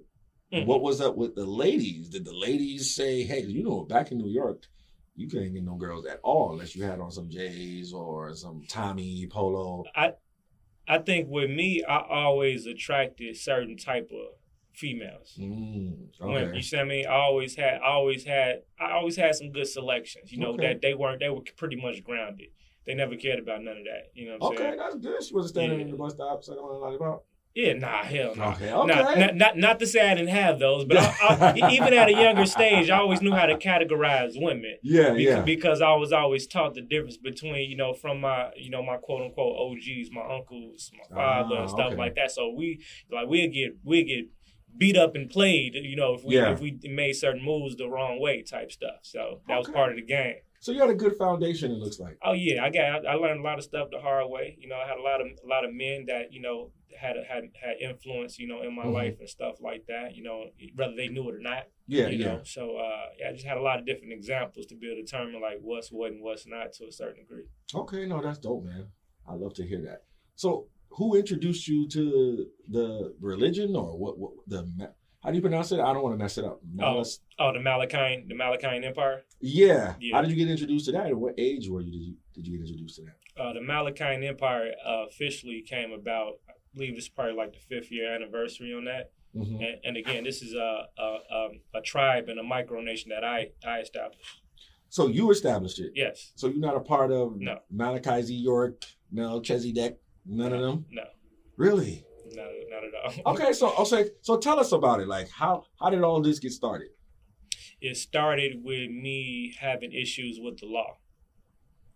Mhm. 0.52 0.64
what 0.66 0.80
was 0.80 1.00
up 1.00 1.16
with 1.16 1.34
the 1.34 1.44
ladies? 1.44 2.08
Did 2.08 2.24
the 2.24 2.32
ladies 2.34 2.94
say, 2.94 3.24
hey, 3.24 3.40
you 3.42 3.64
know, 3.64 3.82
back 3.82 4.12
in 4.12 4.18
New 4.18 4.30
York, 4.30 4.64
you 5.16 5.28
couldn't 5.28 5.54
get 5.54 5.64
no 5.64 5.74
girls 5.74 6.06
at 6.06 6.20
all 6.22 6.52
unless 6.52 6.76
you 6.76 6.84
had 6.84 7.00
on 7.00 7.10
some 7.10 7.28
J's 7.28 7.92
or 7.92 8.32
some 8.34 8.62
Tommy 8.68 9.26
Polo. 9.26 9.84
I 9.96 10.12
think 10.98 11.28
with 11.28 11.50
me, 11.50 11.82
I 11.84 11.98
always 12.08 12.66
attracted 12.66 13.36
certain 13.36 13.76
type 13.76 14.10
of 14.12 14.34
females. 14.72 15.36
Mm, 15.40 16.08
When, 16.20 16.44
okay. 16.44 16.56
you 16.56 16.62
see 16.62 16.76
what 16.76 16.84
I 16.84 16.88
mean? 16.88 17.06
I 17.06 17.14
always 17.14 17.56
had, 17.56 17.80
I 17.82 17.88
always 17.88 18.24
had, 18.24 18.62
I 18.78 18.92
always 18.92 19.16
had 19.16 19.34
some 19.34 19.50
good 19.50 19.66
selections. 19.66 20.30
You 20.30 20.38
know 20.38 20.50
Okay. 20.52 20.66
that 20.68 20.82
they 20.82 20.94
weren't, 20.94 21.20
they 21.20 21.28
were 21.30 21.40
pretty 21.56 21.76
much 21.76 22.04
grounded. 22.04 22.48
They 22.86 22.94
never 22.94 23.16
cared 23.16 23.38
about 23.40 23.62
none 23.62 23.78
of 23.78 23.84
that. 23.84 24.10
You 24.14 24.26
know 24.28 24.36
what 24.38 24.42
I'm 24.42 24.52
Okay, 24.52 24.64
saying? 24.64 24.76
that's 24.76 24.94
good. 24.96 25.22
She 25.24 25.34
wasn't 25.34 25.54
standing 25.54 25.78
Yeah. 25.80 25.84
in 25.86 25.90
the 25.90 25.96
bus 25.96 26.12
stop 26.12 26.44
sucking 26.44 26.62
on 26.62 26.74
a 26.74 26.78
lollipop. 26.78 27.24
Yeah, 27.56 27.72
nah, 27.72 28.02
hell 28.04 28.34
no. 28.36 28.44
Okay, 28.50 28.66
Nah, 28.70 28.82
okay. 28.82 29.18
not, 29.20 29.36
not 29.36 29.56
not 29.56 29.78
to 29.80 29.86
say 29.86 30.10
I 30.10 30.14
didn't 30.14 30.28
have 30.28 30.58
those, 30.58 30.84
but 30.84 30.98
I, 30.98 31.54
I, 31.56 31.70
even 31.72 31.94
at 31.94 32.08
a 32.08 32.12
younger 32.12 32.44
stage, 32.44 32.90
I 32.90 32.98
always 32.98 33.22
knew 33.22 33.32
how 33.32 33.46
to 33.46 33.56
categorize 33.56 34.32
women. 34.36 34.76
Yeah, 34.82 35.14
Because, 35.14 35.20
yeah. 35.22 35.40
because 35.40 35.80
I 35.80 35.94
was 35.94 36.12
always 36.12 36.46
taught 36.46 36.74
the 36.74 36.82
difference 36.82 37.16
between, 37.16 37.70
you 37.70 37.76
know, 37.78 37.94
from 37.94 38.20
my, 38.20 38.50
you 38.56 38.68
know, 38.68 38.82
my 38.82 38.98
quote 38.98 39.22
unquote 39.22 39.56
OGs, 39.58 40.10
my 40.12 40.20
uncles, 40.36 40.90
my 40.98 41.16
father, 41.16 41.56
Ah, 41.56 41.60
and 41.62 41.70
stuff 41.70 41.86
okay. 41.92 41.96
like 41.96 42.14
that. 42.16 42.30
So 42.30 42.52
we 42.54 42.84
like 43.10 43.26
we'd 43.26 43.54
get 43.54 43.76
we 43.82 44.04
get 44.04 44.26
beat 44.76 44.96
up 44.98 45.14
and 45.14 45.30
played, 45.30 45.74
you 45.76 45.96
know, 45.96 46.12
if 46.12 46.24
we 46.24 46.36
Yeah. 46.36 46.52
if 46.52 46.60
we 46.60 46.78
made 46.84 47.14
certain 47.14 47.42
moves 47.42 47.76
the 47.76 47.88
wrong 47.88 48.20
way 48.20 48.42
type 48.42 48.70
stuff. 48.70 48.98
So 49.00 49.40
that 49.48 49.56
was 49.56 49.68
part 49.70 49.92
of 49.92 49.96
the 49.96 50.02
game. 50.04 50.34
So 50.66 50.72
you 50.72 50.80
had 50.80 50.90
a 50.90 50.94
good 50.94 51.16
foundation. 51.16 51.70
It 51.70 51.78
looks 51.78 52.00
like. 52.00 52.18
Oh 52.24 52.32
yeah, 52.32 52.64
I 52.64 52.70
got 52.70 53.06
I 53.06 53.14
learned 53.14 53.38
a 53.38 53.42
lot 53.44 53.56
of 53.56 53.62
stuff 53.62 53.86
the 53.92 54.00
hard 54.00 54.28
way. 54.28 54.58
You 54.58 54.66
know, 54.66 54.74
I 54.74 54.88
had 54.88 54.98
a 54.98 55.00
lot 55.00 55.20
of 55.20 55.28
a 55.28 55.46
lot 55.46 55.64
of 55.64 55.72
men 55.72 56.06
that 56.08 56.32
you 56.32 56.40
know 56.40 56.72
had 57.00 57.14
had 57.28 57.44
had 57.62 57.76
influence, 57.80 58.36
you 58.36 58.48
know, 58.48 58.62
in 58.62 58.74
my 58.74 58.82
Mhm. 58.86 58.92
life 58.92 59.16
and 59.20 59.28
stuff 59.28 59.60
like 59.60 59.86
that. 59.86 60.16
You 60.16 60.24
know, 60.24 60.50
whether 60.74 60.96
they 60.96 61.06
knew 61.06 61.28
it 61.28 61.36
or 61.36 61.38
not. 61.38 61.68
Yeah, 61.86 62.08
you 62.08 62.18
yeah. 62.18 62.26
know. 62.26 62.40
So 62.42 62.78
uh, 62.78 63.10
yeah, 63.16 63.28
I 63.28 63.32
just 63.32 63.46
had 63.46 63.58
a 63.58 63.60
lot 63.60 63.78
of 63.78 63.86
different 63.86 64.12
examples 64.12 64.66
to 64.66 64.74
be 64.74 64.88
able 64.88 64.96
to 64.96 65.02
determine 65.04 65.40
like 65.40 65.58
what's 65.60 65.92
what 65.92 66.10
and 66.10 66.20
what's 66.20 66.48
not 66.48 66.72
to 66.78 66.86
a 66.88 66.90
certain 66.90 67.22
degree. 67.22 67.44
Okay, 67.72 68.04
no, 68.04 68.20
that's 68.20 68.40
dope, 68.40 68.64
man. 68.64 68.88
I 69.24 69.34
love 69.34 69.54
to 69.54 69.64
hear 69.64 69.82
that. 69.82 70.02
So, 70.34 70.66
who 70.88 71.14
introduced 71.14 71.68
you 71.68 71.86
to 71.90 72.48
the 72.68 73.14
religion, 73.20 73.76
or 73.76 73.96
what? 73.96 74.18
What 74.18 74.32
the? 74.48 74.92
How 75.26 75.32
do 75.32 75.36
you 75.36 75.42
pronounce 75.42 75.72
it? 75.72 75.80
I 75.80 75.92
don't 75.92 76.04
want 76.04 76.14
to 76.14 76.18
mess 76.22 76.38
it 76.38 76.44
up. 76.44 76.60
Malis- 76.72 77.18
Oh, 77.40 77.52
the 77.52 77.58
Malachine, 77.58 78.28
the 78.28 78.34
Malachine 78.36 78.84
Empire. 78.84 79.22
yeah. 79.40 79.94
Yeah. 79.98 80.14
How 80.14 80.22
did 80.22 80.30
you 80.30 80.36
get 80.36 80.48
introduced 80.48 80.86
to 80.86 80.92
that? 80.92 81.06
At 81.08 81.16
what 81.16 81.34
age 81.36 81.68
were 81.68 81.80
you? 81.80 81.90
Did 81.90 82.00
you 82.00 82.14
did 82.34 82.46
you 82.46 82.52
get 82.58 82.60
introduced 82.68 82.94
to 82.96 83.02
that? 83.02 83.42
Uh, 83.42 83.52
the 83.52 83.60
Malachine 83.60 84.22
Empire 84.22 84.70
uh, 84.86 85.06
officially 85.08 85.62
came 85.68 85.90
about. 85.90 86.34
I 86.48 86.52
believe 86.74 86.94
this 86.94 87.04
is 87.06 87.08
probably 87.10 87.34
like 87.34 87.52
the 87.54 87.58
fifth 87.58 87.90
year 87.90 88.14
anniversary 88.14 88.72
on 88.72 88.84
that. 88.84 89.10
Mhm. 89.34 89.56
And, 89.56 89.80
and 89.84 89.96
again, 89.96 90.22
this 90.22 90.42
is 90.42 90.54
a 90.54 90.84
a, 90.96 91.18
um, 91.36 91.60
a 91.74 91.80
tribe 91.80 92.28
and 92.28 92.38
a 92.38 92.44
micronation 92.44 93.08
that 93.08 93.24
I 93.24 93.50
I 93.66 93.80
established. 93.80 94.42
So 94.90 95.08
you 95.08 95.32
established 95.32 95.80
it. 95.80 95.90
Yes. 95.96 96.32
So 96.36 96.46
you're 96.46 96.60
not 96.60 96.76
a 96.76 96.80
part 96.80 97.10
of 97.10 97.36
No. 97.40 97.58
Malachi 97.68 98.22
Z. 98.22 98.32
York, 98.36 98.84
Melchizedek, 99.10 99.98
none 100.24 100.52
of 100.52 100.60
them. 100.60 100.86
No, 100.92 101.02
Really? 101.56 102.04
Not, 102.32 102.48
not 102.70 102.84
at 102.84 103.16
all. 103.26 103.34
Okay, 103.34 103.52
so 103.52 103.68
I'll 103.76 103.84
say. 103.84 104.10
So 104.22 104.38
tell 104.38 104.58
us 104.58 104.72
about 104.72 105.00
it. 105.00 105.08
Like 105.08 105.28
how 105.28 105.64
how 105.80 105.90
did 105.90 106.02
all 106.02 106.20
this 106.20 106.38
get 106.38 106.52
started? 106.52 106.88
It 107.80 107.96
started 107.96 108.62
with 108.64 108.90
me 108.90 109.54
having 109.60 109.92
issues 109.92 110.38
with 110.40 110.58
the 110.58 110.66
law. 110.66 110.98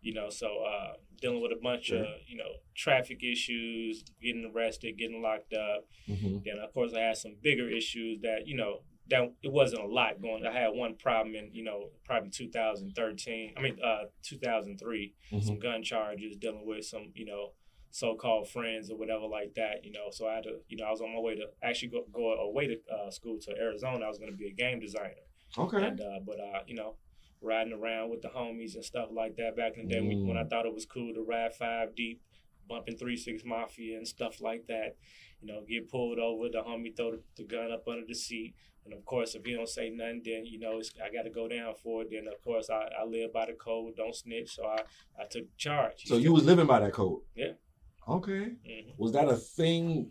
You 0.03 0.15
know, 0.15 0.31
so 0.31 0.47
uh, 0.47 0.93
dealing 1.21 1.43
with 1.43 1.53
a 1.53 1.61
bunch 1.63 1.91
of 1.91 2.07
you 2.27 2.37
know 2.37 2.51
traffic 2.75 3.23
issues, 3.23 4.05
getting 4.23 4.51
arrested, 4.55 4.99
getting 4.99 5.23
locked 5.23 5.53
up. 5.53 5.87
Mm-hmm. 6.09 6.39
Then 6.45 6.59
of 6.63 6.73
course 6.73 6.93
I 6.95 7.01
had 7.01 7.17
some 7.17 7.37
bigger 7.43 7.69
issues 7.69 8.21
that 8.23 8.47
you 8.47 8.57
know 8.57 8.83
that 9.11 9.33
it 9.43 9.53
wasn't 9.53 9.83
a 9.83 9.87
lot 9.87 10.23
going. 10.23 10.47
I 10.47 10.53
had 10.53 10.69
one 10.69 10.97
problem 10.97 11.35
in 11.35 11.51
you 11.53 11.65
know 11.65 11.91
probably 12.05 12.31
2013. 12.31 13.55
I 13.57 13.61
mean 13.61 13.79
uh 13.85 14.05
2003. 14.23 15.15
Mm-hmm. 15.33 15.47
Some 15.47 15.59
gun 15.59 15.83
charges 15.83 16.37
dealing 16.37 16.67
with 16.67 16.85
some 16.85 17.13
you 17.15 17.27
know 17.27 17.53
so-called 17.91 18.49
friends 18.49 18.91
or 18.91 18.97
whatever 18.97 19.27
like 19.27 19.55
that. 19.55 19.85
You 19.85 19.93
know, 19.93 20.09
so 20.11 20.29
I 20.29 20.35
had 20.37 20.45
to 20.45 20.59
you 20.69 20.77
know 20.77 20.85
I 20.87 20.91
was 20.91 21.01
on 21.01 21.13
my 21.15 21.21
way 21.21 21.35
to 21.37 21.47
actually 21.63 21.89
go 21.89 22.05
go 22.13 22.33
away 22.35 22.67
to 22.69 22.77
uh, 22.95 23.11
school 23.11 23.39
to 23.43 23.57
Arizona. 23.57 24.05
I 24.05 24.09
was 24.09 24.19
going 24.19 24.31
to 24.31 24.37
be 24.37 24.47
a 24.49 24.53
game 24.53 24.81
designer. 24.81 25.25
Okay. 25.59 25.83
And 25.85 26.01
uh, 26.01 26.21
but 26.25 26.39
uh, 26.41 26.61
you 26.67 26.75
know, 26.75 26.95
riding 27.43 27.73
around 27.73 28.11
with 28.11 28.23
the 28.23 28.29
homies 28.29 28.75
and 28.75 28.85
stuff 28.85 29.09
like 29.13 29.37
that 29.37 29.57
back 29.57 29.77
in 29.77 29.89
the 29.89 29.95
day 29.95 30.01
Mm. 30.01 30.27
when 30.27 30.37
I 30.37 30.45
thought 30.45 30.67
it 30.67 30.75
was 30.75 30.87
cool 30.87 31.13
to 31.15 31.23
ride 31.23 31.55
five 31.55 31.95
deep, 31.97 32.21
bumping 32.69 32.97
three 32.97 33.17
six 33.17 33.43
mafia 33.45 33.97
and 33.97 34.07
stuff 34.07 34.41
like 34.41 34.67
that. 34.69 34.97
You 35.41 35.49
know, 35.49 35.63
get 35.69 35.89
pulled 35.91 36.19
over, 36.19 36.49
the 36.51 36.59
homie 36.63 36.95
throw 36.95 37.13
the, 37.13 37.23
the 37.37 37.45
gun 37.45 37.73
up 37.73 37.89
under 37.89 38.05
the 38.07 38.15
seat. 38.15 38.55
And 38.85 38.95
of 38.95 39.05
course, 39.05 39.35
if 39.35 39.45
he 39.45 39.55
don't 39.55 39.69
say 39.69 39.91
nothing, 39.91 40.23
then 40.25 40.45
you 40.47 40.59
know 40.59 40.79
it's, 40.79 40.91
I 41.05 41.13
got 41.13 41.23
to 41.25 41.31
go 41.31 41.49
down 41.49 41.75
for 41.83 42.03
it. 42.03 42.09
Then 42.11 42.27
of 42.33 42.41
course 42.43 42.71
I, 42.71 42.89
I 43.01 43.05
live 43.05 43.33
by 43.33 43.47
the 43.47 43.53
code, 43.55 43.97
don't 43.97 44.15
snitch. 44.15 44.55
So 44.55 44.65
I, 44.67 44.83
I 45.21 45.27
took 45.31 45.45
charge. 45.57 46.05
So 46.07 46.17
you 46.17 46.33
was 46.33 46.45
living 46.45 46.67
by 46.67 46.81
that 46.81 46.93
code. 46.93 47.21
Yeah. 47.35 47.53
Okay. 48.11 48.45
hmm 48.67 48.91
Was 48.99 49.13
that 49.13 49.29
a 49.29 49.37
thing 49.37 50.11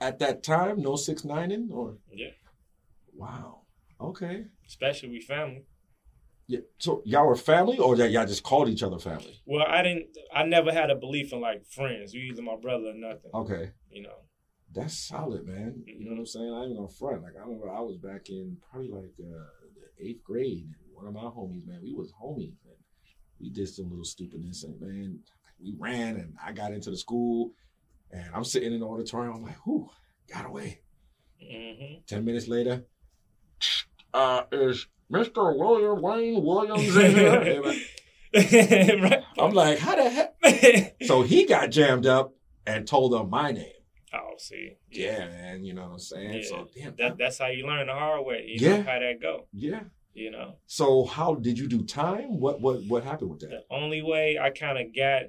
at 0.00 0.18
that 0.20 0.42
time? 0.42 0.80
No 0.80 0.96
six 0.96 1.24
nineing 1.24 1.68
or 1.72 1.96
Yeah, 2.12 2.30
wow. 3.14 3.62
Okay. 4.00 4.44
especially 4.66 5.10
we 5.10 5.20
family. 5.20 5.64
Yeah. 6.48 6.60
So 6.78 7.02
y'all 7.04 7.26
were 7.26 7.36
family, 7.36 7.78
or 7.78 7.96
that 7.96 8.10
y'all 8.10 8.26
just 8.26 8.44
called 8.44 8.68
each 8.68 8.82
other 8.82 8.98
family? 8.98 9.40
Well, 9.46 9.66
I 9.66 9.82
didn't. 9.82 10.06
I 10.32 10.44
never 10.44 10.72
had 10.72 10.90
a 10.90 10.94
belief 10.94 11.32
in 11.32 11.40
like 11.40 11.66
friends. 11.66 12.14
You 12.14 12.22
either 12.22 12.42
my 12.42 12.56
brother 12.56 12.88
or 12.90 12.94
nothing. 12.94 13.30
Okay. 13.34 13.72
You 13.90 14.02
know. 14.02 14.18
That's 14.72 14.96
solid, 14.98 15.46
man. 15.46 15.82
You 15.86 16.04
know 16.04 16.10
what 16.12 16.18
I'm 16.20 16.26
saying? 16.26 16.52
I 16.52 16.64
ain't 16.64 16.76
gonna 16.76 16.88
front. 16.88 17.22
Like 17.22 17.32
I 17.36 17.40
remember 17.40 17.70
I 17.70 17.80
was 17.80 17.96
back 17.98 18.28
in 18.28 18.58
probably 18.70 18.90
like 18.90 19.14
uh, 19.18 19.48
the 19.98 20.06
eighth 20.06 20.22
grade. 20.22 20.66
and 20.66 20.92
One 20.92 21.06
of 21.06 21.14
my 21.14 21.22
homies, 21.22 21.66
man, 21.66 21.80
we 21.82 21.94
was 21.94 22.12
homies, 22.22 22.58
man. 22.64 22.76
We 23.40 23.50
did 23.50 23.68
some 23.68 23.88
little 23.88 24.04
stupidness, 24.04 24.64
and 24.64 24.80
man, 24.80 25.20
we 25.62 25.74
ran, 25.78 26.16
and 26.16 26.34
I 26.44 26.52
got 26.52 26.72
into 26.72 26.90
the 26.90 26.96
school, 26.96 27.52
and 28.10 28.34
I'm 28.34 28.44
sitting 28.44 28.72
in 28.72 28.80
the 28.80 28.86
auditorium. 28.86 29.34
I'm 29.36 29.42
like, 29.42 29.64
whew, 29.66 29.88
got 30.32 30.46
away. 30.46 30.80
hmm 31.40 31.94
Ten 32.06 32.24
minutes 32.24 32.48
later, 32.48 32.84
uh, 34.14 34.42
is 34.52 34.86
Mr. 35.12 35.56
William 35.56 36.00
Wayne 36.02 36.42
Williams 36.42 36.96
in 36.96 37.14
here? 37.14 37.62
right. 38.34 39.22
I'm 39.38 39.52
like, 39.52 39.78
how 39.78 39.96
the 39.96 40.10
heck? 40.10 40.32
So 41.06 41.22
he 41.22 41.46
got 41.46 41.70
jammed 41.70 42.06
up 42.06 42.34
and 42.66 42.86
told 42.86 43.12
them 43.12 43.30
my 43.30 43.52
name. 43.52 43.70
oh, 44.12 44.34
see. 44.38 44.72
Yeah, 44.90 45.26
man, 45.26 45.64
you 45.64 45.72
know 45.74 45.82
what 45.82 45.92
I'm 45.92 45.98
saying? 45.98 46.32
Yeah. 46.42 46.48
So 46.48 46.68
damn, 46.74 46.94
That, 46.96 47.18
that's 47.18 47.38
how 47.38 47.46
you 47.48 47.66
learn 47.66 47.86
the 47.86 47.92
hard 47.92 48.24
way. 48.26 48.44
You 48.48 48.60
Yeah. 48.60 48.76
know 48.78 48.82
how 48.82 48.98
that 48.98 49.20
go. 49.22 49.46
yeah. 49.52 49.80
You 50.14 50.30
know. 50.30 50.54
So 50.66 51.04
how 51.04 51.34
did 51.34 51.58
you 51.58 51.68
do 51.68 51.82
time? 51.84 52.40
What 52.40 52.60
what 52.60 52.82
what 52.88 53.04
happened 53.04 53.30
with 53.30 53.40
that? 53.40 53.50
The 53.50 53.56
that? 53.56 53.74
only 53.74 54.02
way 54.02 54.38
I 54.40 54.50
kind 54.50 54.78
of 54.78 54.94
got 54.96 55.24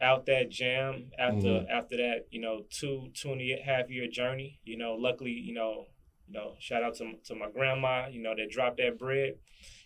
out 0.00 0.26
that 0.26 0.48
jam 0.50 1.10
after 1.18 1.48
Mhm. 1.48 1.70
after 1.70 1.96
that, 1.96 2.26
you 2.30 2.40
know, 2.40 2.64
two 2.70 3.10
two 3.14 3.32
and 3.32 3.40
a 3.40 3.60
half 3.62 3.90
year 3.90 4.06
journey. 4.08 4.60
You 4.64 4.76
know, 4.76 4.94
luckily, 4.94 5.32
you 5.32 5.52
know, 5.54 5.86
you 6.26 6.34
know, 6.34 6.56
shout 6.60 6.82
out 6.82 6.94
to 6.96 7.14
to 7.24 7.34
my 7.34 7.50
grandma. 7.50 8.08
You 8.08 8.20
know, 8.22 8.34
that 8.36 8.50
dropped 8.50 8.76
that 8.78 8.98
bread. 8.98 9.38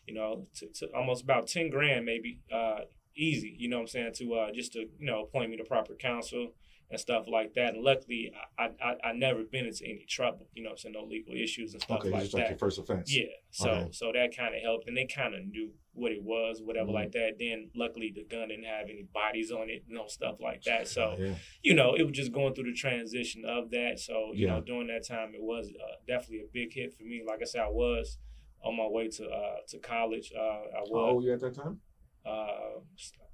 You 0.06 0.14
know, 0.14 0.48
to, 0.56 0.66
to 0.68 0.86
almost 0.94 1.22
about 1.22 1.46
ten 1.46 1.70
grand 1.70 2.04
maybe, 2.04 2.40
uh, 2.50 2.80
easy. 3.16 3.54
You 3.58 3.68
know 3.68 3.76
what 3.76 3.82
I'm 3.82 3.86
saying? 3.88 4.12
To 4.14 4.34
uh, 4.34 4.52
just 4.52 4.72
to 4.72 4.80
you 4.80 5.06
know 5.06 5.22
appoint 5.22 5.50
me 5.50 5.56
to 5.56 5.64
proper 5.64 5.94
counsel 5.94 6.54
and 6.92 7.00
stuff 7.00 7.24
like 7.26 7.54
that. 7.54 7.74
And 7.74 7.82
luckily, 7.82 8.30
I 8.58 8.68
I 8.80 8.94
I 9.08 9.12
never 9.14 9.42
been 9.42 9.66
into 9.66 9.84
any 9.84 10.04
trouble. 10.08 10.46
You 10.54 10.62
know, 10.62 10.70
I'm 10.70 10.76
saying 10.76 10.92
no 10.94 11.04
legal 11.04 11.34
issues 11.34 11.72
and 11.72 11.82
stuff 11.82 12.00
Okay, 12.00 12.10
like 12.10 12.20
just 12.22 12.32
that. 12.32 12.38
like 12.42 12.48
your 12.50 12.58
first 12.58 12.78
offense. 12.78 13.12
Yeah, 13.16 13.24
so 13.50 13.70
Okay. 13.70 13.88
so 13.92 14.12
that 14.12 14.36
kind 14.36 14.54
of 14.54 14.60
helped, 14.62 14.86
and 14.86 14.96
they 14.96 15.06
kind 15.06 15.34
of 15.34 15.44
knew 15.46 15.72
what 15.94 16.12
it 16.12 16.22
was, 16.22 16.60
whatever 16.62 16.90
Mhm. 16.90 16.94
like 16.94 17.12
that. 17.12 17.38
Then 17.38 17.70
luckily 17.74 18.12
the 18.14 18.24
gun 18.24 18.48
didn't 18.48 18.64
have 18.64 18.88
any 18.90 19.02
bodies 19.12 19.50
on 19.50 19.70
it, 19.70 19.84
no 19.88 20.06
stuff 20.06 20.36
like 20.40 20.62
that. 20.64 20.86
So 20.86 21.16
yeah. 21.18 21.34
you 21.62 21.74
know, 21.74 21.94
it 21.94 22.02
was 22.02 22.12
just 22.12 22.30
going 22.32 22.54
through 22.54 22.70
the 22.70 22.74
transition 22.74 23.44
of 23.46 23.70
that. 23.70 23.98
So 23.98 24.32
you 24.34 24.46
Yeah. 24.46 24.54
know, 24.56 24.60
during 24.60 24.86
that 24.88 25.06
time, 25.06 25.34
it 25.34 25.42
was 25.42 25.72
uh, 25.72 25.94
definitely 26.06 26.40
a 26.40 26.50
big 26.52 26.72
hit 26.74 26.92
for 26.92 27.04
me. 27.04 27.22
Like 27.26 27.40
I 27.40 27.44
said, 27.46 27.62
I 27.62 27.68
was 27.68 28.18
on 28.62 28.76
my 28.76 28.86
way 28.86 29.08
to 29.08 29.24
uh, 29.28 29.56
to 29.68 29.78
college. 29.78 30.30
Uh, 30.36 30.40
I 30.40 30.66
How 30.74 30.84
old 30.92 31.16
were 31.16 31.22
you 31.22 31.32
at 31.32 31.40
that 31.40 31.54
time? 31.54 31.80
uh, 32.24 32.78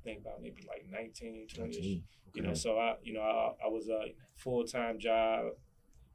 think 0.05 0.21
about 0.21 0.41
maybe 0.43 0.63
like 0.69 0.85
19, 0.91 1.47
20 1.55 1.71
Nineteen. 1.71 2.05
You 2.35 2.43
know, 2.43 2.55
so 2.55 2.79
I, 2.79 2.97
you 3.03 3.15
know, 3.15 3.21
I, 3.23 3.67
I 3.67 3.69
was 3.69 3.89
a 3.89 4.15
full 4.37 4.65
time 4.65 4.99
job, 4.99 5.47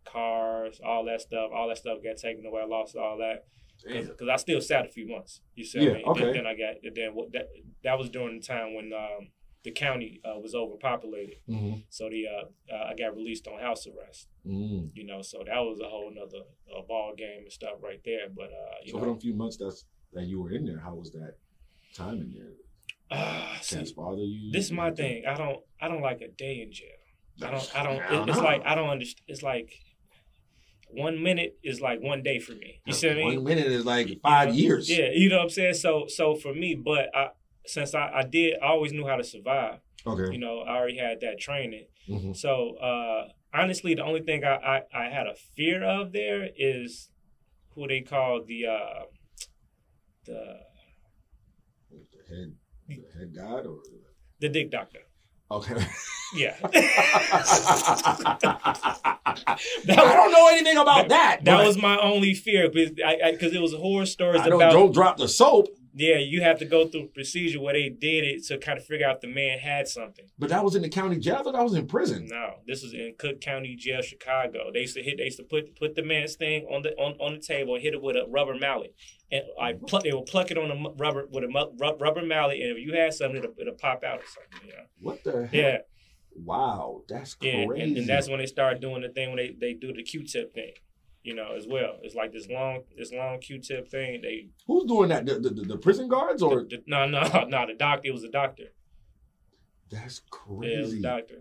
cars, 0.05 0.79
all 0.85 1.05
that 1.05 1.21
stuff. 1.21 1.51
All 1.53 1.67
that 1.69 1.77
stuff 1.77 1.99
got 2.03 2.17
taken 2.17 2.45
away. 2.45 2.61
I 2.61 2.65
lost 2.65 2.95
all 2.95 3.17
that 3.17 3.45
Damn. 3.83 4.07
because 4.07 4.27
I 4.29 4.35
still 4.37 4.61
sat 4.61 4.85
a 4.85 4.89
few 4.89 5.07
months. 5.07 5.41
You 5.55 5.65
see, 5.65 5.79
Yeah, 5.81 5.91
I 5.91 5.93
mean? 5.95 6.03
okay. 6.07 6.23
Then, 6.25 6.33
then 6.33 6.47
I 6.47 6.53
got 6.55 6.75
then 6.95 7.15
what 7.15 7.31
that 7.33 7.47
that 7.83 7.97
was 7.97 8.09
during 8.09 8.39
the 8.39 8.45
time 8.45 8.75
when 8.75 8.91
um, 8.93 9.29
the 9.63 9.71
county 9.71 10.21
uh, 10.23 10.39
was 10.39 10.53
overpopulated. 10.53 11.37
Mhm. 11.49 11.83
So 11.89 12.09
the 12.09 12.25
uh, 12.27 12.73
uh, 12.73 12.89
I 12.91 12.95
got 12.95 13.15
released 13.15 13.47
on 13.47 13.59
house 13.59 13.87
arrest. 13.87 14.27
Mm. 14.45 14.91
You 14.93 15.05
know, 15.05 15.21
so 15.21 15.39
that 15.45 15.59
was 15.59 15.79
a 15.79 15.89
whole 15.89 16.11
nother 16.13 16.45
uh, 16.77 16.81
ball 16.87 17.13
game 17.17 17.43
and 17.43 17.51
stuff 17.51 17.75
right 17.81 18.01
there. 18.05 18.27
But 18.33 18.45
uh, 18.51 18.75
you 18.83 18.91
So 18.91 18.99
for 18.99 19.05
know, 19.05 19.11
them 19.13 19.19
few 19.21 19.33
months 19.33 19.57
that's 19.57 19.85
that 20.13 20.25
you 20.25 20.41
were 20.41 20.51
in 20.51 20.65
there, 20.65 20.79
how 20.79 20.93
was 20.95 21.11
that 21.11 21.35
time 21.95 22.21
in 22.21 22.33
there? 22.33 22.51
Uh, 23.13 23.55
see, 23.61 23.77
Cats 23.77 23.91
bother 23.91 24.21
you? 24.21 24.51
this 24.51 24.65
is 24.65 24.71
my 24.71 24.91
thing. 24.91 25.23
I 25.27 25.35
don't 25.35 25.59
I 25.81 25.87
don't 25.87 26.01
like 26.01 26.21
a 26.21 26.27
day 26.29 26.61
in 26.61 26.71
jail. 26.71 26.89
I 27.47 27.51
don't 27.51 27.71
I 27.75 27.83
don't. 27.83 28.01
I 28.01 28.09
don't 28.11 28.29
it's 28.29 28.37
like 28.39 28.61
I 28.65 28.75
don't 28.75 28.89
understand. 28.89 29.23
It's 29.27 29.41
like 29.43 29.73
one 30.91 31.23
minute 31.23 31.57
is 31.63 31.81
like 31.81 31.99
one 32.01 32.21
day 32.21 32.39
for 32.39 32.53
me. 32.53 32.81
You 32.85 32.93
see 32.93 33.07
what 33.07 33.17
I 33.17 33.19
mean? 33.21 33.35
One 33.35 33.43
minute 33.45 33.67
is 33.67 33.85
like 33.85 34.07
You 34.09 34.19
five 34.21 34.49
know? 34.49 34.53
years. 34.53 34.89
Yeah, 34.89 35.09
you 35.13 35.29
know 35.29 35.37
what 35.37 35.43
I'm 35.43 35.49
saying. 35.49 35.73
So 35.75 36.05
so 36.07 36.35
for 36.35 36.53
me, 36.53 36.75
but 36.75 37.05
I 37.15 37.29
since 37.65 37.95
I, 37.95 38.11
I 38.13 38.23
did, 38.23 38.55
I 38.61 38.67
always 38.67 38.91
knew 38.93 39.07
how 39.07 39.15
to 39.15 39.23
survive. 39.23 39.79
Okay. 40.05 40.33
You 40.33 40.37
know, 40.37 40.59
I 40.59 40.75
already 40.75 40.97
had 40.97 41.21
that 41.21 41.39
training. 41.39 41.85
Mhm. 42.09 42.35
So 42.35 42.75
uh, 42.77 43.29
honestly, 43.53 43.95
the 43.95 44.03
only 44.03 44.21
thing 44.21 44.43
I, 44.43 44.55
I 44.55 44.81
I 44.93 45.09
had 45.09 45.25
a 45.27 45.35
fear 45.55 45.83
of 45.83 46.11
there 46.11 46.49
is 46.57 47.09
who 47.73 47.87
they 47.87 48.01
call 48.01 48.43
the 48.45 48.67
uh, 48.67 49.03
the 50.25 50.57
The 51.89 52.35
head, 52.35 52.53
the 53.01 53.19
head 53.19 53.35
god, 53.35 53.65
or 53.65 53.79
the 54.39 54.49
dick 54.49 54.71
doctor. 54.71 54.99
Okay. 55.51 55.85
Yeah. 56.35 56.55
I 56.63 56.69
don't 59.85 60.31
know 60.31 60.47
anything 60.49 60.77
about 60.77 61.09
that. 61.09 61.43
That 61.43 61.57
but 61.57 61.67
was 61.67 61.77
my 61.77 61.99
only 61.99 62.33
fear 62.33 62.69
because 62.69 63.53
it 63.53 63.61
was 63.61 63.71
horror 63.73 64.07
stories 64.07 64.41
I 64.41 64.49
don't, 64.49 64.61
about 64.61 64.73
don't 64.73 64.91
drop 64.93 65.17
the 65.17 65.27
soap. 65.27 65.67
Yeah 65.93 66.17
you 66.17 66.41
have 66.41 66.59
to 66.59 66.65
go 66.65 66.87
through 66.87 67.03
a 67.03 67.07
procedure 67.07 67.61
where 67.61 67.73
they 67.73 67.89
did 67.89 68.23
it 68.23 68.43
to 68.45 68.57
kind 68.57 68.77
of 68.77 68.85
figure 68.85 69.07
out 69.07 69.15
if 69.15 69.21
the 69.21 69.27
man 69.27 69.59
had 69.59 69.87
something. 69.87 70.25
But 70.37 70.49
that 70.49 70.63
was 70.63 70.75
in 70.75 70.81
the 70.81 70.89
county 70.89 71.17
jail. 71.17 71.37
I 71.39 71.43
thought 71.43 71.53
that 71.53 71.63
was 71.63 71.75
in 71.75 71.87
prison. 71.87 72.27
No, 72.29 72.55
this 72.67 72.83
was 72.83 72.93
in 72.93 73.15
Cook 73.17 73.41
County 73.41 73.75
Jail, 73.75 74.01
Chicago. 74.01 74.71
They 74.73 74.81
used 74.81 74.95
to 74.95 75.03
hit. 75.03 75.17
They 75.17 75.25
used 75.25 75.37
to 75.37 75.43
put 75.43 75.75
put 75.77 75.95
the 75.95 76.03
man's 76.03 76.35
thing 76.35 76.65
on 76.71 76.83
the 76.83 76.91
on, 76.95 77.13
on 77.19 77.33
the 77.33 77.39
table 77.39 77.75
and 77.75 77.83
hit 77.83 77.93
it 77.93 78.01
with 78.01 78.15
a 78.15 78.25
rubber 78.29 78.55
mallet, 78.55 78.95
and 79.31 79.43
I 79.59 79.73
mm-hmm. 79.73 79.85
pluck. 79.85 80.03
They 80.03 80.13
would 80.13 80.25
pluck 80.25 80.51
it 80.51 80.57
on 80.57 80.71
a 80.71 80.89
rubber 80.97 81.27
with 81.31 81.43
a 81.43 81.95
rubber 81.99 82.25
mallet, 82.25 82.59
and 82.59 82.77
if 82.77 82.85
you 82.85 82.93
had 82.93 83.13
something, 83.13 83.37
it'll, 83.37 83.53
it'll 83.59 83.75
pop 83.75 84.03
out 84.03 84.19
or 84.19 84.27
something. 84.27 84.69
You 84.69 84.75
know? 84.75 84.83
What 84.99 85.23
the 85.23 85.47
heck? 85.47 85.53
Yeah, 85.53 85.77
Wow, 86.35 87.03
that's 87.07 87.35
yeah, 87.41 87.61
and, 87.61 87.97
and 87.97 88.07
that's 88.07 88.27
when 88.27 88.39
they 88.39 88.45
start 88.45 88.81
doing 88.81 89.01
the 89.01 89.09
thing 89.09 89.29
when 89.29 89.37
they 89.37 89.55
they 89.59 89.73
do 89.73 89.93
the 89.93 90.03
Q-tip 90.03 90.53
thing. 90.53 90.73
You 91.23 91.33
know, 91.35 91.55
as 91.57 91.65
well. 91.67 91.99
It's 92.01 92.15
like 92.15 92.33
this 92.33 92.47
long, 92.49 92.83
this 92.97 93.13
long 93.13 93.39
Q-tip 93.39 93.87
thing. 93.89 94.21
They 94.21 94.49
Who's 94.67 94.83
doing 94.83 95.07
that? 95.09 95.25
The, 95.25 95.39
the, 95.39 95.49
the 95.49 95.77
prison 95.77 96.09
guards 96.09 96.41
or 96.43 96.63
the, 96.63 96.77
the, 96.77 96.83
no, 96.85 97.05
no, 97.05 97.21
no. 97.47 97.65
The 97.67 97.75
doctor. 97.77 98.09
It 98.09 98.11
was 98.13 98.23
a 98.25 98.29
doctor. 98.29 98.73
that's 99.89 100.21
Yeah, 100.31 100.69
it 100.69 100.79
was 100.81 100.89
a 100.89 100.91
crazy. 100.91 101.01
doctor. 101.01 101.35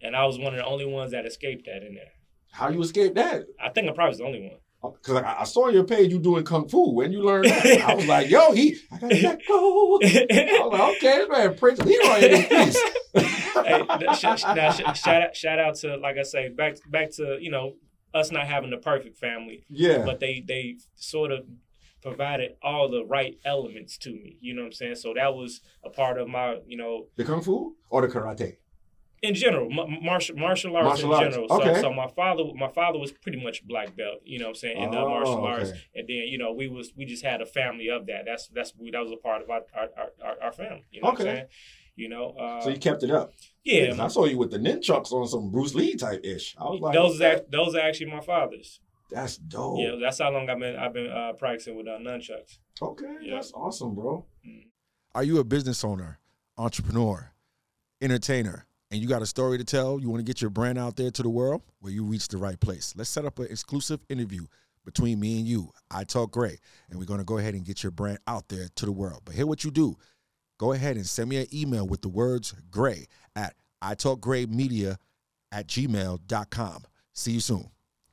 And 0.00 0.16
I 0.16 0.24
was 0.26 0.38
one 0.38 0.54
of 0.54 0.58
the 0.58 0.64
only 0.66 0.86
ones 0.86 1.12
that 1.12 1.24
escaped 1.24 1.66
that 1.66 1.86
in 1.86 1.94
there. 1.94 2.12
How 2.50 2.68
you 2.70 2.82
escape 2.82 3.14
that? 3.14 3.44
I 3.62 3.68
think 3.68 3.88
I 3.88 3.92
probably 3.92 4.10
was 4.10 4.18
the 4.18 4.24
only 4.24 4.40
one. 4.42 4.58
Oh, 4.84 4.90
because 4.90 5.22
I, 5.22 5.42
I 5.42 5.44
saw 5.44 5.68
your 5.68 5.84
page 5.84 6.10
you 6.10 6.18
doing 6.18 6.42
kung 6.44 6.68
fu. 6.68 6.90
When 6.92 7.12
you 7.12 7.22
learned 7.22 7.44
that, 7.44 7.64
I 7.88 7.94
was 7.94 8.06
like, 8.08 8.28
yo, 8.28 8.50
he, 8.50 8.76
I 8.90 8.98
gotta 8.98 9.14
let 9.14 9.46
go. 9.46 10.00
I 10.02 10.58
was 10.64 10.72
like, 10.72 10.96
okay, 10.96 11.18
this 11.18 11.28
man 11.28 11.54
Prince 11.56 11.78
Leroy 11.82 12.16
in 12.18 12.30
his 12.42 12.46
piece. 12.48 12.82
hey, 13.14 13.86
sh- 14.14 14.40
sh- 14.40 14.44
now, 14.56 14.72
sh- 14.72 14.98
shout 15.00 15.22
out, 15.22 15.36
shout 15.36 15.58
out 15.60 15.76
to 15.76 15.96
like 15.98 16.16
I 16.18 16.24
say, 16.24 16.48
back 16.48 16.78
back 16.90 17.12
to 17.12 17.38
you 17.40 17.52
know 17.52 17.74
us 18.14 18.30
not 18.30 18.46
having 18.46 18.70
the 18.70 18.76
perfect 18.78 19.16
family, 19.18 19.64
yeah. 19.68 20.04
but 20.04 20.20
they 20.20 20.42
they 20.46 20.76
sort 20.94 21.30
of 21.32 21.44
provided 22.02 22.56
all 22.62 22.88
the 22.88 23.04
right 23.04 23.38
elements 23.44 23.96
to 23.98 24.10
me. 24.10 24.36
You 24.40 24.54
know 24.54 24.62
what 24.62 24.66
I'm 24.66 24.72
saying? 24.72 24.94
So 24.96 25.14
that 25.14 25.34
was 25.34 25.60
a 25.84 25.90
part 25.90 26.18
of 26.18 26.28
my 26.28 26.58
you 26.66 26.76
know 26.76 27.06
the 27.16 27.24
kung 27.24 27.42
fu 27.42 27.76
or 27.90 28.06
the 28.06 28.08
karate? 28.08 28.56
in 29.22 29.36
general 29.36 29.70
martial 29.70 30.34
martial 30.36 30.74
arts 30.76 31.00
Martial 31.00 31.14
in 31.14 31.22
arts, 31.24 31.36
general. 31.36 31.52
okay. 31.52 31.74
So 31.76 31.82
so 31.82 31.92
my 31.92 32.08
father 32.08 32.42
my 32.56 32.68
father 32.68 32.98
was 32.98 33.12
pretty 33.12 33.40
much 33.40 33.64
black 33.64 33.94
belt. 33.96 34.18
You 34.24 34.40
know 34.40 34.46
what 34.46 34.50
I'm 34.50 34.54
saying 34.56 34.82
in 34.82 34.90
the 34.90 34.98
Oh, 34.98 35.08
martial 35.08 35.44
arts, 35.44 35.70
and 35.94 36.08
then 36.08 36.24
you 36.26 36.38
know 36.38 36.52
we 36.52 36.66
was 36.66 36.92
we 36.96 37.04
just 37.04 37.24
had 37.24 37.40
a 37.40 37.46
family 37.46 37.88
of 37.88 38.06
that. 38.06 38.24
That's 38.26 38.48
that's 38.48 38.72
that 38.72 39.00
was 39.00 39.12
a 39.12 39.16
part 39.16 39.42
of 39.42 39.48
our 39.50 39.60
our, 39.76 39.88
our, 40.24 40.42
our 40.42 40.52
family. 40.52 40.82
You 40.90 41.02
know 41.02 41.10
what 41.10 41.20
I'm 41.20 41.26
Okay. 41.26 41.34
saying? 41.36 41.46
You 41.94 42.08
know, 42.08 42.30
uh, 42.30 42.62
So 42.62 42.70
you 42.70 42.78
kept 42.78 43.04
it 43.04 43.10
up. 43.12 43.32
Yeah, 43.64 43.94
I 44.02 44.08
saw 44.08 44.24
you 44.24 44.38
with 44.38 44.50
the 44.50 44.58
nunchucks 44.58 45.12
on 45.12 45.26
some 45.28 45.50
Bruce 45.50 45.74
Lee 45.74 45.94
type 45.96 46.20
ish. 46.24 46.54
I 46.58 46.64
was 46.64 46.80
like, 46.80 46.94
those 46.94 47.16
okay, 47.20 47.36
are, 47.36 47.44
those 47.50 47.74
are 47.74 47.80
actually 47.80 48.10
my 48.10 48.20
father's. 48.20 48.80
that's 49.10 49.36
dope. 49.36 49.78
Yeah, 49.78 49.96
that's 50.00 50.18
how 50.18 50.30
long 50.32 50.48
I've 50.50 50.58
been 50.58 50.76
I've 50.76 50.92
been 50.92 51.10
uh, 51.10 51.32
practicing 51.34 51.76
with 51.76 51.86
uh, 51.86 51.98
nunchucks. 51.98 52.58
Okay, 52.80 53.14
Yeah. 53.22 53.34
that's 53.36 53.52
awesome, 53.52 53.94
bro. 53.94 54.24
Are 55.14 55.22
you 55.24 55.38
a 55.38 55.44
business 55.44 55.84
owner, 55.84 56.18
entrepreneur, 56.56 57.32
entertainer, 58.00 58.66
and 58.90 59.00
you 59.00 59.06
got 59.08 59.22
a 59.22 59.26
story 59.26 59.58
to 59.58 59.64
tell? 59.64 60.00
You 60.00 60.08
want 60.08 60.20
to 60.20 60.24
get 60.24 60.40
your 60.40 60.50
brand 60.50 60.78
out 60.78 60.96
there 60.96 61.10
to 61.10 61.22
the 61.22 61.28
world? 61.30 61.62
Well, 61.80 61.92
you 61.92 62.04
reached 62.04 62.30
the 62.30 62.38
right 62.38 62.58
place. 62.58 62.94
Let's 62.96 63.10
set 63.10 63.24
up 63.24 63.38
an 63.38 63.46
exclusive 63.50 64.00
interview 64.08 64.46
between 64.84 65.20
me 65.20 65.38
and 65.38 65.46
you. 65.46 65.70
I 65.90 66.04
talk 66.04 66.30
great, 66.32 66.58
and 66.90 66.98
we're 66.98 67.04
going 67.04 67.20
to 67.20 67.24
go 67.24 67.38
ahead 67.38 67.54
and 67.54 67.64
get 67.64 67.82
your 67.82 67.92
brand 67.92 68.18
out 68.26 68.48
there 68.48 68.66
to 68.76 68.86
the 68.86 68.92
world. 68.92 69.22
But 69.24 69.34
hear 69.34 69.46
what 69.46 69.62
you 69.64 69.70
do: 69.70 69.96
go 70.62 70.70
ahead 70.70 70.94
and 70.94 71.04
send 71.04 71.28
me 71.28 71.38
an 71.38 71.46
email 71.52 71.84
with 71.84 72.02
the 72.02 72.08
words 72.08 72.54
"gray" 72.70 73.04
at 73.34 73.52
italkgraymedia 73.82 74.96
at 75.50 75.66
gmail.com. 75.66 76.84
See 77.12 77.32
you 77.32 77.40
soon. 77.40 77.68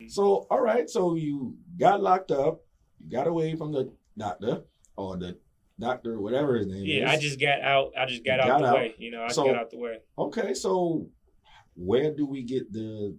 So, 0.08 0.48
all 0.50 0.60
right. 0.62 0.90
So 0.90 1.14
you 1.14 1.56
got 1.80 2.02
locked 2.02 2.32
up. 2.32 2.62
You 3.00 3.12
got 3.12 3.28
away 3.28 3.56
from 3.56 3.72
the 3.72 3.94
doctor 4.18 4.64
or 4.98 5.16
the 5.18 5.38
doctor, 5.80 6.20
whatever 6.20 6.56
his 6.58 6.66
name 6.66 6.82
is. 6.82 6.88
Yeah, 6.88 7.12
I 7.12 7.18
just 7.20 7.40
got 7.40 7.62
out. 7.62 7.92
I 7.96 8.08
just 8.08 8.26
got 8.26 8.38
You 8.38 8.52
out 8.52 8.60
got 8.60 8.62
the 8.62 8.68
out. 8.70 8.76
way. 8.76 8.96
You 8.98 9.12
know, 9.12 9.22
I 9.24 9.28
So- 9.32 9.46
got 9.46 9.56
out 9.56 9.70
the 9.70 9.78
way. 9.78 9.98
Okay, 10.18 10.54
so 10.56 11.08
where 11.76 12.12
do 12.12 12.26
we 12.26 12.42
get 12.42 12.74
the 12.74 13.16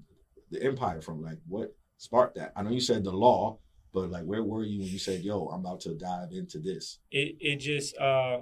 the 0.51 0.61
empire 0.65 1.01
from? 1.01 1.23
Like, 1.23 1.39
what 1.47 1.73
sparked 1.99 2.35
that? 2.35 2.53
I 2.57 2.63
know 2.65 2.71
you 2.71 2.81
said 2.81 3.05
the 3.05 3.13
law, 3.13 3.61
but 3.93 4.11
like, 4.11 4.25
where 4.25 4.43
were 4.43 4.65
you 4.65 4.81
when 4.81 4.89
you 4.89 4.99
said, 4.99 5.23
"Yo, 5.23 5.47
I'm 5.47 5.61
about 5.61 5.81
to 5.83 5.95
dive 5.95 6.33
into 6.33 6.59
this"? 6.59 6.99
It 7.13 7.37
it 7.41 7.57
just 7.59 7.97
uh 7.97 8.41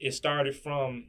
it 0.00 0.12
started 0.12 0.56
from 0.56 1.06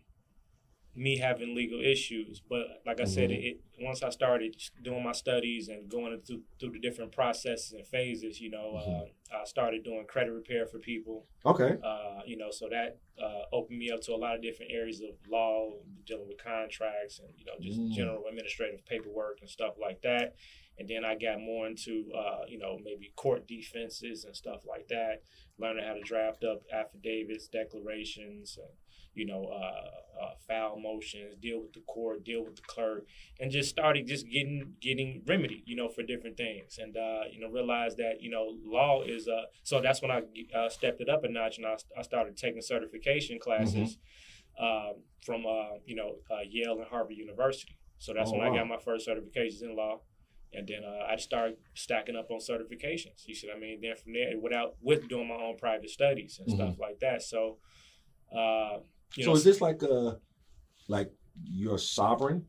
me 0.96 1.18
having 1.18 1.56
legal 1.56 1.80
issues, 1.80 2.42
but 2.50 2.82
like 2.86 3.00
I 3.00 3.06
said, 3.06 3.30
Mhm. 3.30 3.44
it 3.46 3.62
once 3.82 4.04
I 4.04 4.10
started 4.10 4.56
doing 4.82 5.04
my 5.04 5.14
studies 5.14 5.70
and 5.70 5.88
going 5.90 6.20
through 6.22 6.44
through 6.60 6.72
the 6.72 6.80
different 6.80 7.12
processes 7.14 7.72
and 7.72 7.88
phases, 7.88 8.42
you 8.42 8.50
know, 8.50 8.76
uh, 8.76 9.06
I 9.34 9.46
started 9.46 9.84
doing 9.84 10.06
credit 10.08 10.32
repair 10.32 10.66
for 10.66 10.80
people. 10.80 11.28
Okay, 11.46 11.78
uh, 11.82 12.22
you 12.26 12.36
know, 12.36 12.52
so 12.52 12.68
that 12.70 12.98
uh, 13.18 13.44
opened 13.54 13.80
me 13.80 13.90
up 13.92 14.02
to 14.02 14.14
a 14.14 14.18
lot 14.18 14.36
of 14.36 14.42
different 14.42 14.72
areas 14.72 15.00
of 15.02 15.16
law, 15.30 15.72
dealing 16.06 16.28
with 16.28 16.38
contracts 16.44 17.20
and 17.20 17.30
you 17.38 17.46
know 17.46 17.54
just 17.62 17.80
Mm. 17.80 17.92
general 17.94 18.26
administrative 18.28 18.84
paperwork 18.86 19.40
and 19.42 19.50
stuff 19.50 19.78
like 19.80 20.02
that. 20.02 20.36
And 20.78 20.88
then 20.88 21.04
I 21.06 21.16
got 21.16 21.40
more 21.40 21.68
into 21.68 22.12
uh, 22.14 22.46
you 22.48 22.58
know 22.58 22.78
maybe 22.84 23.14
court 23.16 23.48
defenses 23.48 24.26
and 24.26 24.36
stuff 24.36 24.66
like 24.66 24.88
that, 24.90 25.24
learning 25.58 25.86
how 25.86 25.94
to 25.94 26.02
draft 26.02 26.44
up 26.44 26.64
affidavits, 26.74 27.48
declarations, 27.48 28.58
and 28.58 28.70
you 29.14 29.26
know 29.26 29.44
uh, 29.46 30.24
uh, 30.24 30.32
file 30.48 30.78
motions, 30.80 31.36
deal 31.42 31.62
with 31.62 31.74
the 31.74 31.82
court, 31.82 32.24
deal 32.24 32.44
with 32.44 32.56
the 32.56 32.62
clerk, 32.68 33.06
and 33.40 33.52
just 33.52 33.70
started 33.70 34.06
just 34.08 34.28
getting 34.30 34.74
getting 34.82 35.22
remedy, 35.26 35.64
you 35.66 35.76
know, 35.76 35.90
for 35.90 36.04
different 36.04 36.38
things, 36.38 36.78
and 36.78 36.96
uh, 36.98 37.22
you 37.32 37.40
know 37.40 37.50
realized 37.50 37.98
that 37.98 38.22
you 38.22 38.30
know 38.30 38.56
law 38.66 39.02
is 39.02 39.28
uh 39.28 39.44
so 39.64 39.82
that's 39.82 40.02
when 40.02 40.12
I 40.12 40.22
uh, 40.56 40.70
stepped 40.70 41.02
it 41.02 41.10
up 41.10 41.24
a 41.24 41.30
notch, 41.30 41.58
and 41.58 41.66
I, 41.66 41.76
I 41.98 42.02
started 42.02 42.38
taking 42.38 42.62
certification 42.62 43.40
classes 43.40 43.98
um, 44.60 44.96
from 45.26 45.46
uh, 45.46 45.78
you 45.86 45.96
know 45.96 46.16
uh, 46.30 46.42
Yale 46.50 46.74
and 46.74 46.86
Harvard 46.86 47.16
University. 47.16 47.78
So 47.98 48.14
that's 48.14 48.32
Oh, 48.34 48.38
when 48.38 48.48
I 48.48 48.56
got 48.56 48.68
my 48.68 48.78
first 48.78 49.08
certifications 49.08 49.62
in 49.62 49.76
law, 49.76 50.02
and 50.54 50.68
then 50.68 50.84
uh, 50.86 51.06
I 51.12 51.18
started 51.18 51.58
stacking 51.74 52.16
up 52.16 52.30
on 52.32 52.40
certifications. 52.40 53.26
You 53.26 53.36
see 53.36 53.48
what 53.48 53.58
I 53.58 53.60
mean? 53.60 53.80
Then 53.82 53.96
from 53.96 54.14
there, 54.14 54.40
without 54.40 54.76
with 54.82 55.08
doing 55.10 55.28
my 55.28 55.36
own 55.36 55.58
private 55.58 55.90
studies 55.90 56.40
and 56.40 56.52
stuff 56.52 56.76
like 56.80 57.00
that. 57.00 57.22
So. 57.22 57.58
Uh, 58.36 58.80
you 59.16 59.24
so 59.24 59.32
know, 59.32 59.36
is 59.36 59.44
this 59.44 59.62
like 59.62 59.82
a 59.84 60.18
like 60.88 61.12
you're 61.44 61.78
sovereign? 61.78 62.46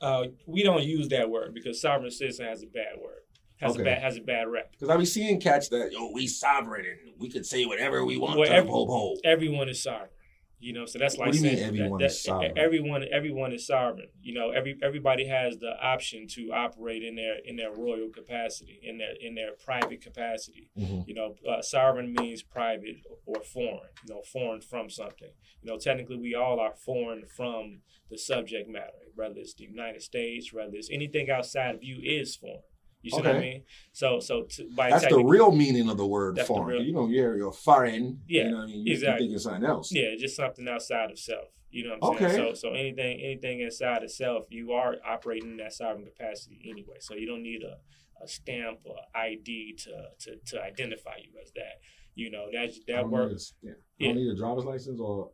uh, 0.00 0.24
we 0.46 0.62
don't 0.62 0.84
use 0.84 1.08
that 1.08 1.28
word 1.28 1.52
because 1.54 1.80
sovereign 1.80 2.10
citizen 2.10 2.46
has 2.46 2.62
a 2.62 2.66
bad 2.66 2.98
word. 3.02 3.20
Has 3.56 3.72
Okay. 3.72 3.82
a 3.82 3.84
bad 3.84 4.02
has 4.02 4.16
a 4.16 4.20
bad 4.20 4.46
rep. 4.48 4.70
Because 4.72 4.88
I 4.88 4.96
be 4.96 5.04
seeing 5.04 5.40
cats 5.40 5.68
that 5.70 5.90
yo, 5.92 6.12
we 6.12 6.28
sovereign 6.28 6.84
and 6.86 7.14
we 7.18 7.28
could 7.28 7.44
say 7.44 7.64
whatever 7.64 8.04
we 8.04 8.16
want. 8.16 8.38
Well, 8.38 8.48
to 8.48 8.54
every-. 8.54 9.16
Everyone 9.24 9.68
is 9.68 9.82
sovereign. 9.82 10.10
You 10.60 10.72
know, 10.72 10.86
so 10.86 10.98
that's 10.98 11.16
like 11.16 11.26
What 11.26 11.32
do 11.34 11.38
you 11.38 11.44
mean 11.44 11.56
saying 11.56 11.68
everyone 11.68 12.00
that- 12.00 12.06
is 12.06 12.22
that- 12.22 12.28
sovereign? 12.30 12.58
Everyone, 12.58 13.04
everyone 13.12 13.52
is 13.52 13.66
sovereign. 13.66 14.08
You 14.20 14.34
know, 14.34 14.50
every 14.50 14.76
everybody 14.82 15.26
has 15.26 15.58
the 15.58 15.72
option 15.80 16.26
to 16.30 16.50
operate 16.52 17.02
in 17.04 17.14
their 17.14 17.36
in 17.44 17.54
their 17.56 17.72
royal 17.72 18.08
capacity, 18.10 18.80
in 18.82 18.98
their 18.98 19.14
in 19.20 19.34
their 19.36 19.52
private 19.52 20.00
capacity. 20.00 20.70
Mhm. 20.76 21.06
You 21.06 21.14
know, 21.14 21.36
uh, 21.48 21.62
sovereign 21.62 22.12
means 22.12 22.42
private 22.42 22.96
or 23.24 23.40
foreign. 23.42 23.90
You 24.06 24.14
know, 24.14 24.22
foreign 24.22 24.60
from 24.60 24.90
something. 24.90 25.30
You 25.62 25.70
know, 25.70 25.78
technically, 25.78 26.16
we 26.16 26.34
all 26.34 26.58
are 26.58 26.74
foreign 26.74 27.26
from 27.26 27.82
the 28.10 28.18
subject 28.18 28.68
matter. 28.68 28.92
Whether 29.14 29.40
it's 29.40 29.54
the 29.54 29.64
United 29.64 30.02
States, 30.02 30.52
whether 30.52 30.74
it's 30.74 30.90
anything 30.90 31.30
outside 31.30 31.74
of 31.76 31.84
you, 31.84 32.00
is 32.02 32.34
foreign. 32.36 32.62
You 33.02 33.10
see 33.10 33.16
what 33.18 33.26
I 33.28 33.38
mean? 33.40 33.62
So, 33.92 34.18
so 34.20 34.42
to, 34.42 34.68
by 34.76 34.90
That's 34.90 35.06
the 35.08 35.22
real 35.24 35.52
meaning 35.52 35.88
of 35.88 35.96
the 35.96 36.06
word 36.06 36.36
That's 36.36 36.48
the 36.48 36.54
foreign. 36.54 36.76
real- 36.78 36.82
You 36.82 36.92
know, 36.92 37.08
you're 37.08 37.36
you're 37.36 37.52
foreign. 37.52 38.20
Yeah, 38.28 38.44
you 38.44 38.50
know 38.50 38.56
what 38.58 38.62
I 38.64 38.66
mean? 38.66 38.86
You, 38.86 38.92
exactly. 38.92 39.24
You 39.26 39.30
think 39.30 39.36
it's 39.36 39.44
something 39.44 39.64
else. 39.64 39.92
Yeah, 39.92 40.14
just 40.18 40.36
something 40.36 40.66
outside 40.68 41.10
of 41.10 41.18
self. 41.18 41.48
You 41.70 41.84
know 41.84 41.96
what 41.98 42.10
I'm 42.10 42.16
Okay. 42.16 42.34
saying? 42.34 42.54
So 42.56 42.68
so 42.68 42.74
anything 42.74 43.20
anything 43.22 43.60
inside 43.60 44.02
of 44.02 44.10
self, 44.10 44.44
you 44.50 44.72
are 44.72 44.96
operating 45.06 45.52
in 45.52 45.56
that 45.58 45.72
sovereign 45.74 46.06
capacity 46.06 46.60
anyway. 46.68 46.96
So 47.00 47.14
you 47.14 47.26
don't 47.26 47.42
need 47.42 47.62
a, 47.62 47.76
a 48.24 48.26
stamp 48.26 48.78
or 48.84 48.96
ID 49.14 49.76
to, 49.84 49.90
to 50.20 50.36
to 50.46 50.62
identify 50.62 51.16
you 51.22 51.30
as 51.42 51.52
that. 51.52 51.80
You 52.14 52.30
know, 52.32 52.46
that 52.52 52.70
that 52.88 53.02
don't 53.02 53.10
work 53.12 53.30
need 53.30 53.36
a- 53.38 53.66
yeah. 53.66 53.72
I 54.00 54.04
don't 54.12 54.16
need 54.16 54.30
a 54.32 54.36
driver's 54.36 54.64
license 54.64 54.98
or 54.98 55.30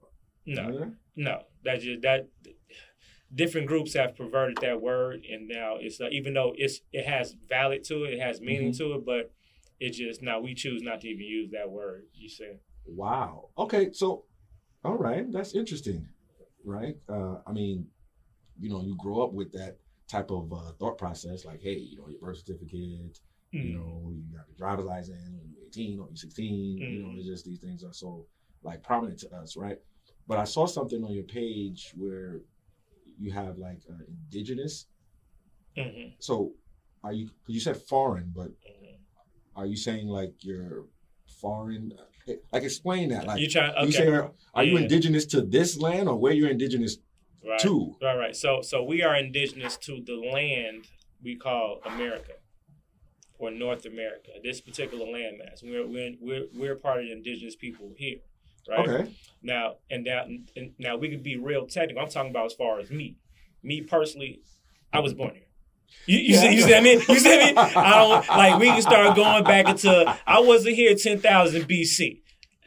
no, 0.47 0.63
none 0.63 0.73
of 0.75 0.79
that? 0.81 0.93
no. 1.17 1.43
That 1.65 1.81
just 1.81 2.03
that 2.03 2.29
different 3.35 3.67
groups 3.67 3.95
have 3.95 4.17
perverted 4.17 4.57
that 4.61 4.81
word 4.81 5.25
and 5.31 5.49
now 5.49 5.77
it's 5.81 6.01
uh, 6.01 6.09
even 6.11 6.35
though 6.35 6.53
it's 6.57 6.81
it 6.93 7.05
has 7.07 7.35
valid 7.49 7.83
to 7.85 8.05
it, 8.05 8.15
it 8.15 8.21
has 8.21 8.41
meaning 8.41 8.71
Mm-hmm. 8.73 8.91
to 8.91 8.95
it, 8.95 9.05
but 9.05 9.33
it 9.81 9.91
just 9.91 10.23
now 10.23 10.41
we 10.41 10.55
choose 10.55 10.83
not 10.83 11.01
to 11.01 11.09
even 11.09 11.25
use 11.27 11.51
that 11.51 11.71
word. 11.71 12.05
You 12.15 12.29
see. 12.29 12.53
Wow. 12.87 13.49
Okay, 13.59 13.91
so 13.93 14.25
all 14.85 14.97
right, 14.97 15.31
that's 15.33 15.55
interesting, 15.55 16.07
right? 16.65 16.97
Uh, 17.09 17.37
I 17.47 17.53
mean, 17.53 17.87
you 18.61 18.69
know, 18.71 18.83
you 18.83 18.95
grow 18.97 19.23
up 19.23 19.33
with 19.33 19.51
that 19.53 19.79
type 20.09 20.31
of 20.31 20.53
uh, 20.53 20.73
thought 20.79 20.99
process, 20.99 21.45
like, 21.45 21.61
hey, 21.63 21.75
you 21.79 21.97
know, 21.97 22.09
your 22.09 22.21
birth 22.21 22.39
certificate, 22.39 23.19
you 23.53 23.71
Mm. 23.71 23.75
know, 23.75 24.13
you 24.15 24.23
got 24.37 24.47
your 24.49 24.57
driver's 24.57 24.85
license 24.85 25.31
when 25.31 25.51
you're 25.53 25.67
18 25.67 25.99
or 26.01 26.07
you're 26.09 26.17
16. 26.17 26.79
You 26.93 27.03
know, 27.03 27.09
Mhm. 27.09 27.19
it's 27.19 27.27
just 27.27 27.45
these 27.47 27.61
things 27.61 27.83
are 27.83 27.93
so 27.93 28.27
like 28.63 28.83
prominent 28.83 29.19
to 29.21 29.35
us, 29.35 29.57
right? 29.57 29.79
But 30.27 30.39
I 30.39 30.45
saw 30.45 30.67
something 30.67 31.03
on 31.05 31.13
your 31.13 31.25
page 31.25 31.93
where 31.97 32.41
you 33.19 33.33
have 33.33 33.59
like 33.59 33.81
uh, 33.91 34.03
indigenous. 34.09 34.87
hmm 35.77 36.09
So 36.19 36.53
are 37.03 37.13
you? 37.13 37.27
'cause 37.27 37.55
You 37.55 37.61
said 37.61 37.77
foreign, 37.77 38.33
but 38.35 38.49
hmm 38.67 38.97
are 39.57 39.67
you 39.67 39.77
saying 39.77 40.09
like 40.09 40.35
you're 40.41 40.85
foreign? 41.41 41.93
Like 42.53 42.63
explain 42.65 43.11
that. 43.11 43.27
Like 43.27 43.41
You 43.41 43.49
try? 43.49 43.69
Okay. 43.71 43.87
you 43.87 43.93
say, 43.93 44.09
are, 44.09 44.33
are 44.55 44.65
you 44.65 44.77
indigenous 44.79 45.27
to 45.27 45.43
this 45.43 45.79
land 45.79 46.09
or 46.09 46.17
where 46.17 46.33
you're 46.33 46.51
indigenous 46.51 46.97
right. 47.47 47.61
to? 47.61 47.95
Right, 48.03 48.17
right. 48.17 48.37
So, 48.37 48.63
so 48.63 48.83
we 48.83 49.03
are 49.03 49.15
indigenous 49.17 49.77
to 49.87 50.03
the 50.05 50.15
land 50.17 50.87
we 51.23 51.37
call 51.37 51.81
America 51.85 52.33
or 53.39 53.51
North 53.51 53.85
America. 53.87 54.31
This 54.43 54.61
particular 54.61 55.07
landmass. 55.07 55.63
We're 55.63 55.87
we're 55.87 56.15
we're, 56.21 56.47
we're 56.55 56.75
part 56.77 57.01
of 57.01 57.07
the 57.07 57.13
indigenous 57.13 57.55
people 57.55 57.93
here, 57.97 58.19
right? 58.69 58.89
Okay. 58.89 59.15
Now, 59.43 59.75
and 59.91 60.05
now, 60.05 60.25
and 60.57 60.73
now 60.79 60.97
we 60.97 61.11
could 61.11 61.23
be 61.23 61.37
real 61.37 61.67
technical. 61.67 62.03
I'm 62.03 62.09
talking 62.09 62.31
about 62.31 62.47
as 62.47 62.55
far 62.55 62.81
as 62.81 62.91
me. 62.91 63.17
Me 63.63 63.83
personally, 63.83 64.41
I 64.93 65.01
was 65.01 65.15
born 65.15 65.33
here. 65.35 65.43
You, 66.07 66.19
you, 66.19 66.35
see, 66.37 66.55
you 66.55 66.63
see 66.63 66.71
what 66.71 66.79
I 66.79 66.81
mean? 66.81 67.01
You 67.09 67.19
see 67.21 67.29
what 67.29 67.43
I 67.43 67.47
mean? 67.47 67.59
I 67.59 67.91
don't 67.99 68.29
like. 68.29 68.59
We 68.61 68.67
can 68.67 68.83
start 68.83 69.15
going 69.17 69.45
back 69.45 69.69
into. 69.69 70.19
I 70.27 70.41
wasn't 70.41 70.77
here 70.77 70.95
ten 70.95 71.21
thousand 71.21 71.63
BC. 71.69 72.23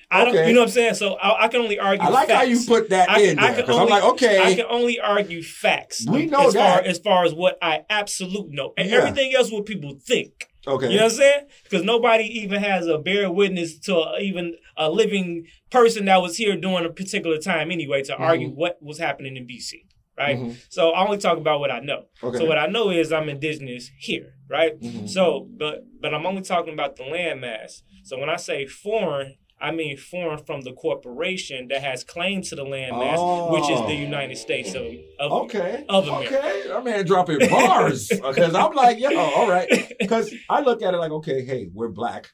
I 0.09 0.23
don't. 0.23 0.47
You 0.47 0.53
know 0.53 0.61
what 0.61 0.67
I'm 0.67 0.71
saying? 0.71 0.93
So 0.95 1.15
I, 1.15 1.45
I 1.45 1.47
can 1.49 1.61
only 1.61 1.79
argue. 1.79 2.05
I 2.05 2.09
like 2.09 2.29
how 2.29 2.43
you 2.43 2.59
put 2.65 2.89
that 2.91 3.09
I- 3.09 3.19
in 3.21 3.39
I 3.39 3.47
there 3.47 3.55
can 3.55 3.61
because 3.65 3.75
I'm 3.75 3.81
only- 3.81 3.91
like, 3.91 4.03
okay, 4.03 4.41
I 4.41 4.55
can 4.55 4.65
only 4.69 4.99
argue 4.99 5.43
facts. 5.43 6.05
We 6.07 6.27
know 6.27 6.47
as 6.47 6.53
that. 6.53 6.79
Far, 6.79 6.87
as 6.89 6.99
far 6.99 7.25
as 7.25 7.33
what 7.33 7.57
I 7.61 7.81
absolute 7.89 8.49
know, 8.51 8.73
and 8.77 8.89
Yeah. 8.89 8.97
everything 8.97 9.33
else, 9.35 9.51
what 9.51 9.65
people 9.65 9.97
think. 10.01 10.47
Okay, 10.67 10.89
You 10.91 10.97
know 10.97 11.03
what 11.03 11.11
I'm 11.13 11.17
saying? 11.17 11.47
Because 11.63 11.83
nobody 11.83 12.23
even 12.41 12.61
has 12.61 12.87
a 12.87 12.97
bear 12.97 13.31
witness 13.31 13.79
to 13.87 13.95
a, 13.95 14.19
even 14.19 14.55
a 14.77 14.89
living 14.91 15.45
person 15.71 16.05
that 16.05 16.21
was 16.21 16.37
here 16.37 16.55
during 16.55 16.85
a 16.85 16.89
particular 16.89 17.37
time 17.37 17.71
anyway 17.71 18.03
to 18.03 18.15
argue 18.15 18.49
what 18.49 18.77
was 18.81 18.99
happening 18.99 19.37
in 19.37 19.47
BC. 19.47 19.85
Right. 20.17 20.37
Mhm. 20.37 20.55
So 20.69 20.91
I 20.91 21.05
only 21.05 21.19
talk 21.19 21.37
about 21.37 21.59
what 21.59 21.69
I 21.69 21.79
know. 21.79 22.05
okay, 22.23 22.37
So 22.39 22.45
what 22.45 22.57
I 22.57 22.65
know 22.65 22.89
is 22.89 23.11
I'm 23.13 23.29
indigenous 23.29 23.91
here, 23.99 24.33
right? 24.49 24.79
Mhm. 24.79 25.07
So, 25.07 25.47
but 25.57 25.83
but 26.01 26.13
I'm 26.15 26.25
only 26.25 26.41
talking 26.41 26.73
about 26.73 26.95
the 26.95 27.03
landmass. 27.03 27.83
So 28.03 28.17
when 28.19 28.27
I 28.29 28.37
say 28.37 28.65
foreign, 28.65 29.35
I 29.59 29.71
mean 29.71 29.97
foreign 29.97 30.37
from 30.45 30.61
the 30.61 30.73
corporation 30.73 31.67
that 31.69 31.81
has 31.81 32.03
claim 32.03 32.41
to 32.43 32.55
the 32.55 32.63
landmass, 32.63 33.51
which 33.51 33.63
is 33.69 33.79
Oh. 33.79 33.87
the 33.87 33.95
United 33.95 34.37
States 34.37 34.73
of, 34.75 34.85
of 35.19 35.31
okay, 35.45 35.83
of 35.89 36.07
America. 36.07 36.37
okay. 36.37 36.63
That 36.67 36.83
man 36.85 37.05
dropping 37.05 37.39
bars 37.49 38.07
because 38.09 38.53
I'm 38.53 38.73
like, 38.73 38.99
yo, 38.99 39.15
all 39.17 39.49
right. 39.49 39.67
Because 39.99 40.33
I 40.49 40.61
look 40.61 40.81
at 40.83 40.93
it 40.93 40.97
like, 40.97 41.11
okay, 41.11 41.43
hey, 41.43 41.69
we're 41.73 41.89
black, 41.89 42.29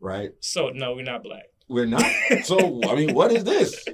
right? 0.00 0.30
So 0.40 0.70
no, 0.70 0.94
we're 0.94 1.04
not 1.04 1.22
black. 1.22 1.44
We're 1.68 1.86
not. 1.86 2.04
So 2.44 2.80
I 2.88 2.94
mean, 2.94 3.14
what 3.14 3.30
is 3.32 3.44
this? 3.44 3.84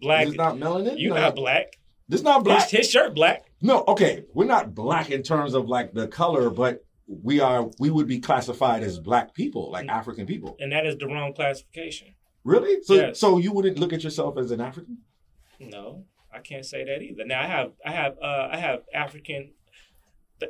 Black. 0.00 0.26
It's 0.28 0.36
not 0.36 0.56
melanin. 0.56 0.94
You're 0.98 1.14
No, 1.14 1.20
not 1.20 1.34
black. 1.36 1.78
This 2.08 2.22
not 2.22 2.44
black. 2.44 2.68
His, 2.68 2.80
his 2.80 2.90
shirt 2.90 3.14
black. 3.14 3.46
No, 3.62 3.84
okay, 3.88 4.24
we're 4.34 4.44
not 4.44 4.74
black 4.74 5.10
in 5.10 5.22
terms 5.22 5.54
of 5.54 5.66
like 5.68 5.92
the 5.94 6.08
color, 6.08 6.50
but 6.50 6.84
we 7.06 7.40
are. 7.40 7.70
We 7.78 7.90
would 7.90 8.06
be 8.06 8.20
classified 8.20 8.82
as 8.82 8.98
black 8.98 9.34
people, 9.34 9.70
like 9.70 9.88
African 9.88 10.26
people. 10.26 10.56
and 10.60 10.72
that 10.72 10.86
is 10.86 10.96
the 10.96 11.06
wrong 11.06 11.32
classification. 11.34 12.14
Really? 12.44 12.82
So, 12.82 12.94
Yes. 12.94 13.20
so 13.20 13.38
you 13.38 13.52
wouldn't 13.52 13.78
look 13.78 13.92
at 13.92 14.02
yourself 14.02 14.36
as 14.38 14.50
an 14.50 14.60
African? 14.60 14.98
No, 15.60 16.04
I 16.34 16.40
can't 16.40 16.64
say 16.66 16.84
that 16.84 17.02
either. 17.02 17.24
Now 17.24 17.40
I 17.42 17.46
have 17.46 17.72
I 17.84 17.92
have 17.92 18.14
uh, 18.22 18.48
I 18.50 18.56
have 18.56 18.80
African. 18.94 19.52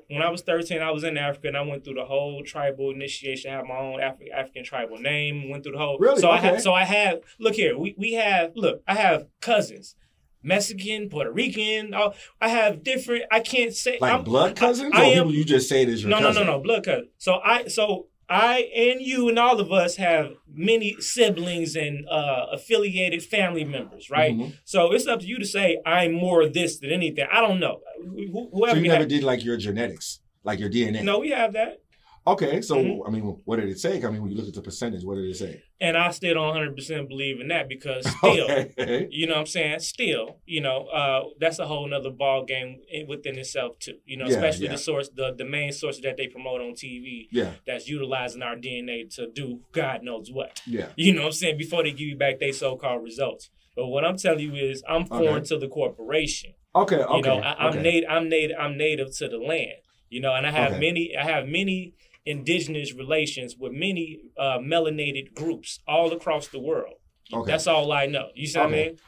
When 0.09 0.23
I 0.23 0.31
was 0.31 0.41
thirteen, 0.41 0.81
I 0.81 0.91
was 0.91 1.05
in 1.05 1.19
Africa 1.19 1.49
and 1.49 1.57
I 1.57 1.61
went 1.62 1.85
through 1.85 1.95
the 1.95 2.07
whole 2.07 2.43
tribal 2.45 2.91
initiation. 2.91 3.51
I 3.53 3.57
have 3.57 3.67
my 3.67 3.77
own 3.77 4.01
Afri- 4.01 4.33
African 4.35 4.65
tribal 4.65 4.97
name. 4.99 5.51
Went 5.51 5.65
through 5.65 5.73
the 5.73 5.79
whole. 5.79 5.99
Really? 5.99 6.19
So 6.21 6.31
I 6.31 6.38
Okay. 6.38 6.47
have. 6.49 6.62
So 6.62 6.73
I 6.73 6.85
have. 6.85 7.21
Look 7.38 7.55
here. 7.57 7.77
We 7.77 7.95
we 7.99 8.15
have. 8.15 8.53
Look, 8.57 8.83
I 8.88 8.95
have 8.95 9.27
cousins, 9.43 9.95
Mexican, 10.42 11.09
Puerto 11.09 11.31
Rican. 11.33 11.94
all- 11.94 12.14
I 12.40 12.48
have 12.48 12.83
different. 12.83 13.24
I 13.31 13.40
can't 13.40 13.74
say 13.74 13.98
Like 14.00 14.12
I'm- 14.12 14.24
blood 14.24 14.57
cousins, 14.57 14.90
I 14.94 15.00
or 15.00 15.05
am- 15.05 15.12
people 15.18 15.35
you 15.35 15.44
just 15.44 15.68
say 15.68 15.83
it 15.83 15.88
as 15.88 16.02
your 16.02 16.11
no, 16.11 16.18
cousin? 16.18 16.35
no, 16.35 16.50
no, 16.52 16.57
no, 16.59 16.62
blood 16.62 16.85
cousin. 16.85 17.09
So 17.18 17.40
I, 17.44 17.68
so 17.68 18.07
I, 18.28 18.61
and 18.74 19.00
you, 19.02 19.28
and 19.28 19.38
all 19.38 19.61
of 19.61 19.70
us 19.72 19.96
have 19.96 20.33
many 20.52 20.96
siblings 21.00 21.76
and 21.76 22.09
uh, 22.09 22.46
affiliated 22.52 23.22
family 23.22 23.64
members, 23.64 24.09
right? 24.11 24.35
Mhm. 24.35 24.55
So 24.64 24.92
it's 24.92 25.07
up 25.07 25.20
to 25.20 25.26
you 25.26 25.38
to 25.38 25.44
say 25.44 25.78
I'm 25.85 26.12
more 26.12 26.40
of 26.42 26.55
this 26.55 26.78
than 26.78 26.90
anything. 26.90 27.26
I 27.31 27.40
don't 27.42 27.61
know. 27.61 27.81
Wh- 28.02 28.48
wh- 28.57 28.70
So 28.70 28.76
you 28.76 28.83
you 28.83 28.88
never 28.88 29.00
have- 29.00 29.09
did 29.09 29.22
like 29.22 29.44
your 29.44 29.57
genetics, 29.59 30.20
like 30.44 30.59
your 30.61 30.70
DNA. 30.70 31.02
No, 31.02 31.18
we 31.18 31.31
have 31.31 31.52
that, 31.55 31.81
Okay, 32.25 32.61
so 32.63 32.77
Mhm. 32.77 33.01
I 33.07 33.11
mean, 33.11 33.23
what 33.45 33.57
did 33.59 33.69
it 33.69 33.81
say? 33.81 34.01
I 34.05 34.09
mean, 34.11 34.23
when 34.23 34.31
you 34.31 34.37
look 34.37 34.47
at 34.47 34.55
the 34.55 34.63
percentage, 34.63 35.03
what 35.05 35.17
did 35.17 35.25
it 35.25 35.35
say? 35.37 35.63
and 35.81 35.97
I 35.97 36.11
still 36.13 36.35
don't 36.35 36.47
100 36.55 36.77
percent 36.77 37.09
believe 37.09 37.41
in 37.41 37.49
that 37.49 37.69
because 37.69 38.07
still. 38.19 38.49
Okay. 38.49 39.09
You 39.11 39.27
know 39.27 39.33
what 39.35 39.41
I'm 39.41 39.47
saying? 39.47 39.81
Still, 39.81 40.37
you 40.47 40.61
know, 40.61 40.87
uh, 40.87 41.23
that's 41.41 41.59
a 41.59 41.67
whole 41.67 41.89
nother 41.89 42.11
ball 42.11 42.45
game 42.45 42.81
within 43.09 43.37
itself 43.37 43.81
too. 43.81 43.97
You 44.07 44.19
know, 44.19 44.27
Yeah, 44.27 44.35
especially 44.37 44.67
yeah. 44.67 44.73
the 44.73 44.79
source, 44.79 45.09
the, 45.09 45.35
the 45.37 45.45
main 45.45 45.73
sources 45.73 46.01
that 46.03 46.17
they 46.17 46.29
promote 46.29 46.61
on 46.61 46.75
TV 46.75 47.27
Yeah, 47.33 47.55
that's 47.67 47.89
utilizing 47.89 48.43
our 48.43 48.55
DNA 48.55 49.13
to 49.17 49.27
do 49.27 49.63
God 49.73 50.05
knows 50.05 50.31
what. 50.31 50.63
yeah. 50.67 50.91
You 50.97 51.13
know 51.15 51.23
what 51.23 51.27
I'm 51.27 51.33
saying? 51.33 51.59
Before 51.59 51.83
they 51.83 51.91
give 51.91 52.07
you 52.07 52.17
back 52.17 52.39
their 52.39 52.53
so-called 52.53 53.03
results. 53.03 53.51
But 53.75 53.89
what 53.89 54.05
I'm 54.05 54.17
telling 54.19 54.39
you 54.41 54.55
is, 54.55 54.85
I'm 54.89 55.07
foreign 55.07 55.29
Okay. 55.39 55.47
to 55.47 55.59
the 55.59 55.67
corporation. 55.69 56.53
Okay, 56.77 56.97
okay. 56.97 57.17
You 57.17 57.23
know, 57.23 57.39
I, 57.41 57.55
I'm 57.55 57.71
okay. 57.71 57.83
native. 57.83 58.09
I'm 58.09 58.29
native. 58.29 58.57
I'm 58.61 58.77
native 58.79 59.17
to 59.17 59.29
the 59.29 59.39
land. 59.39 59.73
You 60.11 60.21
know, 60.21 60.35
and 60.35 60.47
I 60.47 60.51
have 60.53 60.79
many. 60.79 61.17
I 61.17 61.25
have 61.25 61.47
many 61.49 61.95
indigenous 62.25 62.95
relations 62.95 63.57
with 63.59 63.73
many 63.73 64.21
uh, 64.39 64.59
melanated 64.59 65.35
groups 65.35 65.81
all 65.87 66.13
across 66.13 66.49
the 66.49 66.61
world. 66.61 66.95
Okay, 67.33 67.51
That's 67.51 67.67
all 67.67 67.93
I 67.93 68.07
know. 68.07 68.29
You 68.35 68.47
see 68.47 68.59
what 68.59 68.69
I 68.69 68.73
mean? 68.73 68.99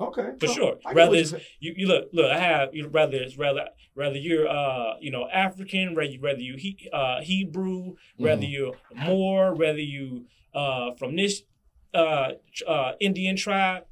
okay. 0.00 0.28
For 0.38 0.46
No, 0.46 0.52
sure. 0.52 0.64
I 0.64 0.70
get 0.74 0.84
what 0.84 0.94
Rather 0.96 1.14
it's, 1.16 1.32
you, 1.58 1.74
you 1.76 1.86
look 1.88 2.08
look. 2.12 2.30
I 2.30 2.38
have 2.38 2.74
you 2.74 2.82
know, 2.84 2.88
rather 2.90 3.16
it's 3.16 3.36
rather 3.36 3.68
rather 3.94 4.16
you're 4.18 4.46
uh 4.48 4.94
you 5.00 5.10
know 5.10 5.28
African, 5.28 5.94
whether 5.94 6.10
you 6.10 6.20
whether 6.20 6.40
you 6.40 6.56
he, 6.56 6.88
uh 6.92 7.20
Hebrew, 7.22 7.94
whether 8.16 8.42
Mhm. 8.42 8.50
you're 8.52 8.74
Moor, 8.94 9.54
whether 9.54 9.80
you 9.80 10.26
uh 10.54 10.92
from 10.98 11.16
this 11.16 11.42
uh 11.94 12.32
uh 12.66 12.92
Indian 13.00 13.36
tribe. 13.36 13.84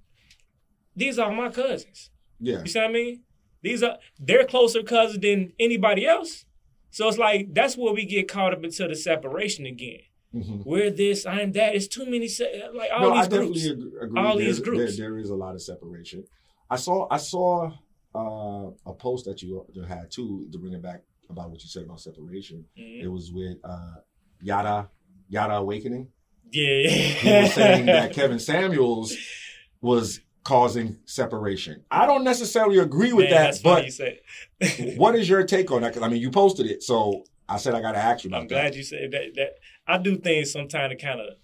These 0.96 1.18
are 1.18 1.32
my 1.32 1.48
cousins. 1.48 2.10
Yeah, 2.38 2.60
You 2.60 2.66
see 2.68 2.78
what 2.78 2.90
I 2.90 2.92
mean? 2.92 3.22
These 3.62 3.82
are 3.82 3.98
they're 4.18 4.44
closer 4.46 4.82
cousins 4.82 5.20
than 5.20 5.52
anybody 5.58 6.06
else. 6.06 6.44
So 6.94 7.08
it's 7.08 7.18
like 7.18 7.52
that's 7.52 7.76
where 7.76 7.92
we 7.92 8.04
get 8.06 8.28
caught 8.28 8.52
up 8.54 8.62
into 8.62 8.86
the 8.86 8.94
separation 8.94 9.66
again. 9.66 10.02
hmm 10.32 10.62
We're 10.64 10.90
this, 10.90 11.26
I'm 11.26 11.50
that. 11.52 11.74
It's 11.74 11.88
too 11.88 12.04
many 12.06 12.28
se- 12.28 12.68
like 12.72 12.90
all 12.94 13.02
no, 13.10 13.12
I 13.14 13.26
these 13.26 13.28
groups. 13.38 13.62
definitely 13.62 13.98
agree. 14.04 14.20
All 14.22 14.36
There- 14.36 14.46
these 14.46 14.60
groups. 14.60 14.96
There, 14.96 15.08
there 15.10 15.18
is 15.18 15.30
a 15.30 15.34
lot 15.44 15.54
of 15.56 15.62
separation. 15.62 16.24
I 16.70 16.76
saw, 16.76 17.06
I 17.10 17.16
saw 17.18 17.70
uh, 18.14 18.70
a 18.86 18.94
post 18.94 19.24
that 19.26 19.42
you 19.42 19.66
had 19.88 20.10
too 20.10 20.48
to 20.52 20.58
bring 20.58 20.72
it 20.72 20.82
back 20.82 21.02
about 21.30 21.50
what 21.50 21.60
you 21.64 21.68
said 21.68 21.82
about 21.84 22.00
separation. 22.00 22.64
Mhm. 22.78 23.02
It 23.02 23.08
was 23.08 23.32
with 23.32 23.56
uh, 23.64 23.96
Yada 24.40 24.88
Yada 25.28 25.54
Awakening. 25.54 26.08
Yeah. 26.52 26.88
He 26.88 27.28
was 27.42 27.52
saying 27.54 27.86
that 27.86 28.12
Kevin 28.18 28.38
Samuels 28.38 29.16
was 29.80 30.20
causing 30.44 30.98
separation. 31.06 31.82
I 31.90 32.06
don't 32.06 32.22
necessarily 32.24 32.78
agree 32.78 33.12
with 33.12 33.30
Man, 33.30 33.50
that, 33.52 33.60
but 33.64 33.84
you 33.84 33.90
said. 33.90 34.18
what 34.96 35.14
is 35.14 35.28
your 35.28 35.42
take 35.44 35.70
on 35.72 35.82
that? 35.82 35.88
Because 35.94 36.02
I 36.06 36.08
mean, 36.08 36.20
you 36.20 36.30
posted 36.30 36.66
it, 36.66 36.82
so 36.82 37.24
I 37.48 37.56
said 37.56 37.74
I 37.74 37.80
got 37.80 37.92
to 37.92 37.98
ask 37.98 38.24
you 38.24 38.28
about 38.30 38.42
I'm 38.42 38.48
that. 38.48 38.54
glad 38.54 38.74
you 38.74 38.82
said 38.82 39.10
that. 39.12 39.34
That 39.34 39.54
I 39.86 39.98
do 39.98 40.16
things 40.16 40.52
sometimes 40.52 40.92
to 40.92 40.96
kind 40.96 41.20
of 41.20 41.34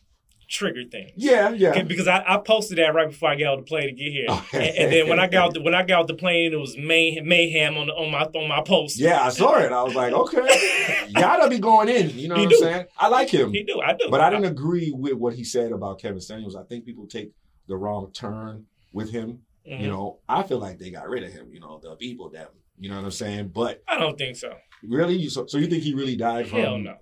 trigger 0.49 0.83
things. 0.91 1.13
Yeah, 1.17 1.51
yeah. 1.51 1.83
Because 1.83 2.09
I, 2.09 2.25
I 2.27 2.39
posted 2.39 2.79
that 2.79 2.93
right 2.95 3.09
before 3.09 3.29
I 3.31 3.37
got 3.37 3.53
on 3.53 3.59
the 3.61 3.65
plane 3.65 3.85
to 3.87 3.93
get 3.93 4.11
here, 4.11 4.27
Okay. 4.31 4.69
and, 4.69 4.77
and 4.79 4.93
then 4.93 5.09
when 5.09 5.19
I 5.21 5.29
got 5.29 5.55
the, 5.55 5.63
when 5.63 5.75
I 5.75 5.83
got 5.85 6.03
off 6.03 6.07
the 6.09 6.15
plane, 6.15 6.53
it 6.53 6.57
was 6.57 6.77
may, 6.77 7.21
mayhem 7.23 7.77
on 7.77 7.87
the, 7.87 7.93
on 7.95 8.11
my 8.11 8.23
on 8.23 8.49
my 8.49 8.61
post. 8.63 8.99
Yeah, 8.99 9.23
I 9.23 9.29
saw 9.31 9.59
it. 9.59 9.73
I 9.73 9.83
was 9.83 9.95
like, 9.95 10.13
okay, 10.13 11.07
Yada 11.09 11.49
be 11.49 11.59
going 11.59 11.89
in. 11.89 12.11
You 12.19 12.29
know 12.29 12.35
He 12.37 12.43
what 12.43 12.51
do. 12.51 12.57
I'm 12.57 12.63
saying? 12.73 12.87
I 12.99 13.09
like 13.09 13.31
him, 13.31 13.53
he 13.53 13.63
do. 13.63 13.81
I 13.81 13.95
do. 13.95 14.09
but 14.11 14.21
I 14.21 14.29
didn't 14.31 14.47
agree 14.47 14.91
with 14.93 15.15
what 15.15 15.35
he 15.35 15.45
said 15.45 15.73
about 15.73 16.01
Kevin 16.01 16.21
Samuels. 16.21 16.57
I 16.57 16.65
think 16.65 16.85
people 16.85 17.07
take 17.07 17.31
the 17.69 17.77
wrong 17.77 18.11
turn 18.13 18.67
with 18.93 19.11
him. 19.11 19.41
Mhm. 19.69 19.81
You 19.81 19.89
know, 19.89 20.19
I 20.29 20.43
feel 20.43 20.59
like 20.59 20.79
they 20.79 20.91
got 20.91 21.09
rid 21.09 21.23
of 21.23 21.33
him. 21.33 21.53
You 21.53 21.61
know, 21.61 21.79
the 21.83 21.95
people 21.97 22.31
them. 22.31 22.49
You 22.79 22.89
know 22.91 22.97
what 22.97 23.05
I'm 23.05 23.11
saying? 23.11 23.49
But 23.49 23.83
I 23.87 23.99
don't 23.99 24.17
think 24.17 24.37
so. 24.37 24.55
really, 24.83 25.15
you 25.17 25.29
so, 25.29 25.47
so 25.47 25.59
you 25.59 25.67
think 25.67 25.83
he 25.83 25.93
really 25.95 26.17
died 26.17 26.49
from 26.49 26.61
Hell 26.61 26.79
no. 26.79 26.97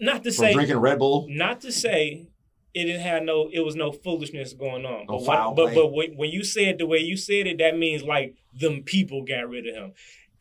Not 0.00 0.22
to 0.24 0.30
say 0.32 0.52
drinking 0.52 0.76
Red 0.76 0.98
Bull? 0.98 1.26
not 1.28 1.60
to 1.62 1.72
say 1.72 2.28
it 2.74 2.84
didn't 2.84 3.00
have 3.00 3.22
no 3.22 3.48
it 3.52 3.60
was 3.60 3.74
no 3.74 3.90
foolishness 3.90 4.52
going 4.52 4.84
on. 4.84 5.06
No 5.08 5.18
but 5.18 5.22
what, 5.22 5.56
but 5.56 5.74
but 5.74 5.92
when, 5.92 6.16
when 6.16 6.30
you 6.30 6.44
said 6.44 6.78
the 6.78 6.86
way 6.86 6.98
you 6.98 7.16
said 7.16 7.46
it, 7.46 7.58
that 7.58 7.76
means 7.78 8.02
like 8.02 8.34
them 8.54 8.82
people 8.84 9.24
got 9.24 9.48
rid 9.48 9.66
of 9.66 9.74
him. 9.74 9.92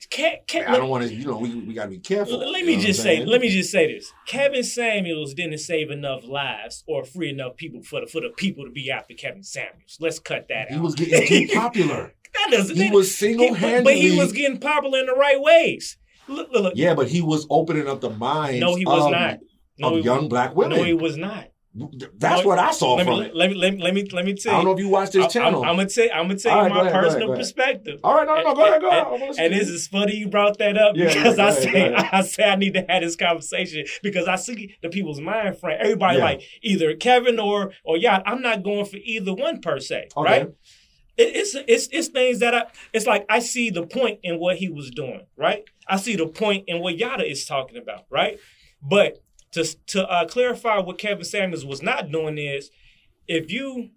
Can't, 0.09 0.45
can't, 0.47 0.69
I 0.69 0.77
don't 0.77 0.89
want 0.89 1.07
to. 1.07 1.13
You 1.13 1.25
know, 1.25 1.37
we, 1.37 1.55
we 1.55 1.73
got 1.73 1.85
to 1.85 1.89
be 1.89 1.99
careful. 1.99 2.37
Let 2.37 2.61
you 2.61 2.67
me 2.67 2.75
know 2.75 2.81
just 2.83 3.01
say, 3.01 3.25
let 3.25 3.41
me 3.41 3.49
just 3.49 3.71
say 3.71 3.91
this: 3.93 4.13
Kevin 4.27 4.63
Samuels 4.63 5.33
didn't 5.33 5.57
save 5.57 5.89
enough 5.89 6.23
lives 6.23 6.83
or 6.87 7.03
free 7.03 7.29
enough 7.29 7.55
people 7.55 7.81
for 7.81 8.01
the 8.01 8.07
for 8.07 8.21
the 8.21 8.29
people 8.29 8.63
to 8.65 8.71
be 8.71 8.91
after 8.91 9.13
Kevin 9.15 9.43
Samuels. 9.43 9.97
Let's 9.99 10.19
cut 10.19 10.47
that 10.49 10.67
He 10.69 10.75
out. 10.75 10.77
He 10.77 10.79
was 10.79 10.95
getting 10.95 11.47
too 11.47 11.53
popular. 11.59 12.13
that 12.35 12.47
doesn't. 12.51 12.75
He 12.75 12.91
was 12.91 13.15
single 13.15 13.49
but, 13.55 13.83
but 13.83 13.95
he 13.95 14.15
was 14.15 14.31
getting 14.31 14.59
popular 14.59 14.99
in 14.99 15.07
the 15.07 15.13
right 15.13 15.41
ways. 15.41 15.97
Look, 16.27 16.51
look, 16.51 16.63
look. 16.63 16.73
yeah, 16.75 16.93
but 16.93 17.07
he 17.07 17.21
was 17.21 17.47
opening 17.49 17.87
up 17.87 18.01
the 18.01 18.09
minds. 18.09 18.59
no, 18.59 18.75
he 18.75 18.85
was 18.85 19.05
of, 19.05 19.11
not. 19.11 19.39
No, 19.79 19.97
of 19.97 20.05
young 20.05 20.29
black 20.29 20.55
women. 20.55 20.77
no, 20.77 20.83
he 20.83 20.93
was 20.93 21.17
not. 21.17 21.47
That's 22.17 22.43
what 22.45 22.57
I 22.59 22.71
saw 22.71 22.95
let 22.95 23.05
from 23.05 23.19
me, 23.19 23.25
it. 23.27 23.35
Let 23.35 23.49
me, 23.51 23.55
let 23.55 23.73
me 23.73 23.81
let 23.81 23.93
me 23.93 24.03
let 24.11 24.25
me 24.25 24.33
tell 24.33 24.53
I 24.55 24.59
you. 24.59 24.65
don't 24.65 24.65
know 24.65 24.73
if 24.73 24.79
you 24.79 24.89
watch 24.89 25.11
this 25.11 25.25
I- 25.25 25.27
channel. 25.27 25.63
I'm, 25.63 25.69
I'm 25.71 25.75
gonna 25.77 25.89
tell 25.89 26.07
I'm 26.13 26.27
gonna 26.27 26.39
tell 26.39 26.55
you 26.57 26.61
right, 26.63 26.69
my 26.71 26.79
ahead, 26.81 26.91
go 26.91 26.97
ahead, 26.99 27.03
personal 27.03 27.27
go 27.27 27.33
ahead. 27.33 27.43
perspective. 27.43 27.99
All 28.03 28.15
right, 28.15 28.25
no, 28.27 28.41
no, 28.41 28.55
go 28.55 28.65
ahead, 28.65 28.81
go 28.81 28.89
ahead. 28.89 29.03
I'm 29.07 29.13
And, 29.13 29.21
listening 29.21 29.45
and 29.45 29.53
this 29.55 29.69
is 29.69 29.87
funny 29.87 30.15
you 30.15 30.27
brought 30.29 30.57
that 30.57 30.77
up 30.77 30.95
Yeah, 30.95 31.07
because 31.13 31.35
go 31.37 31.45
I 31.45 31.51
say 31.51 31.69
ahead. 31.91 31.93
I 32.11 32.21
say 32.21 32.43
I 32.43 32.55
need 32.55 32.73
to 32.75 32.85
have 32.89 33.01
this 33.01 33.15
conversation 33.15 33.85
because 34.01 34.27
I 34.27 34.35
see 34.37 34.75
the 34.81 34.89
people's 34.89 35.19
mind 35.21 35.59
frame. 35.59 35.77
Everybody 35.79 36.17
Yeah. 36.17 36.23
like 36.23 36.41
either 36.63 36.95
Kevin 36.95 37.39
or 37.39 37.71
or 37.83 37.97
yeah. 37.97 38.21
I'm 38.25 38.41
not 38.41 38.63
going 38.63 38.85
for 38.85 38.97
either 38.97 39.33
one 39.33 39.61
per 39.61 39.79
se, 39.79 40.07
Okay. 40.17 40.29
right? 40.29 40.49
It, 41.17 41.35
it's 41.35 41.55
it's 41.67 41.87
it's 41.91 42.07
things 42.09 42.39
that 42.39 42.53
I. 42.53 42.65
It's 42.93 43.05
like 43.07 43.25
I 43.29 43.39
see 43.39 43.69
the 43.71 43.85
point 43.87 44.19
in 44.23 44.39
what 44.39 44.57
he 44.57 44.69
was 44.69 44.91
doing, 44.91 45.25
right? 45.35 45.63
I 45.87 45.97
see 45.97 46.15
the 46.15 46.27
point 46.27 46.65
in 46.67 46.79
what 46.79 46.97
Yada 46.97 47.23
is 47.29 47.45
talking 47.45 47.77
about, 47.77 48.05
right? 48.11 48.39
But 48.81 49.17
to 49.51 49.63
to 49.87 50.07
uh, 50.07 50.25
clarify 50.25 50.79
what 50.79 50.97
Kevin 50.97 51.23
Samuels 51.23 51.65
was 51.65 51.81
not 51.81 52.11
doing 52.11 52.37
is, 52.37 52.69
if 53.27 53.51
you 53.51 53.89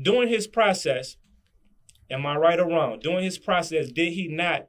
during 0.00 0.28
his 0.28 0.46
process, 0.46 1.16
am 2.10 2.26
I 2.26 2.36
right 2.36 2.58
or 2.58 2.68
wrong? 2.68 2.98
During 3.00 3.24
his 3.24 3.38
process, 3.38 3.90
did 3.90 4.12
he 4.12 4.28
not 4.28 4.68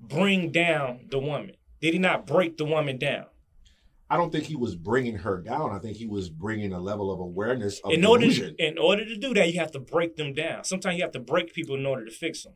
bring 0.00 0.52
down 0.52 1.06
the 1.10 1.18
woman? 1.18 1.52
Did 1.80 1.94
he 1.94 1.98
not 1.98 2.26
break 2.26 2.56
the 2.56 2.64
woman 2.64 2.98
down? 2.98 3.26
I 4.10 4.16
don't 4.16 4.30
think 4.30 4.44
he 4.44 4.54
was 4.54 4.76
bringing 4.76 5.16
her 5.16 5.40
down. 5.40 5.72
I 5.72 5.78
think 5.78 5.96
he 5.96 6.06
was 6.06 6.28
bringing 6.28 6.72
a 6.72 6.78
level 6.78 7.10
of 7.10 7.20
awareness 7.20 7.80
of 7.80 7.92
in 7.92 8.04
order 8.04 8.26
in 8.58 8.78
order 8.78 9.04
to 9.04 9.16
do 9.16 9.34
that, 9.34 9.52
you 9.52 9.58
have 9.58 9.72
to 9.72 9.80
break 9.80 10.16
them 10.16 10.34
down. 10.34 10.64
Sometimes 10.64 10.96
you 10.96 11.02
have 11.02 11.12
to 11.12 11.20
break 11.20 11.52
people 11.54 11.74
in 11.74 11.86
order 11.86 12.04
to 12.04 12.10
fix 12.10 12.44
them. 12.44 12.54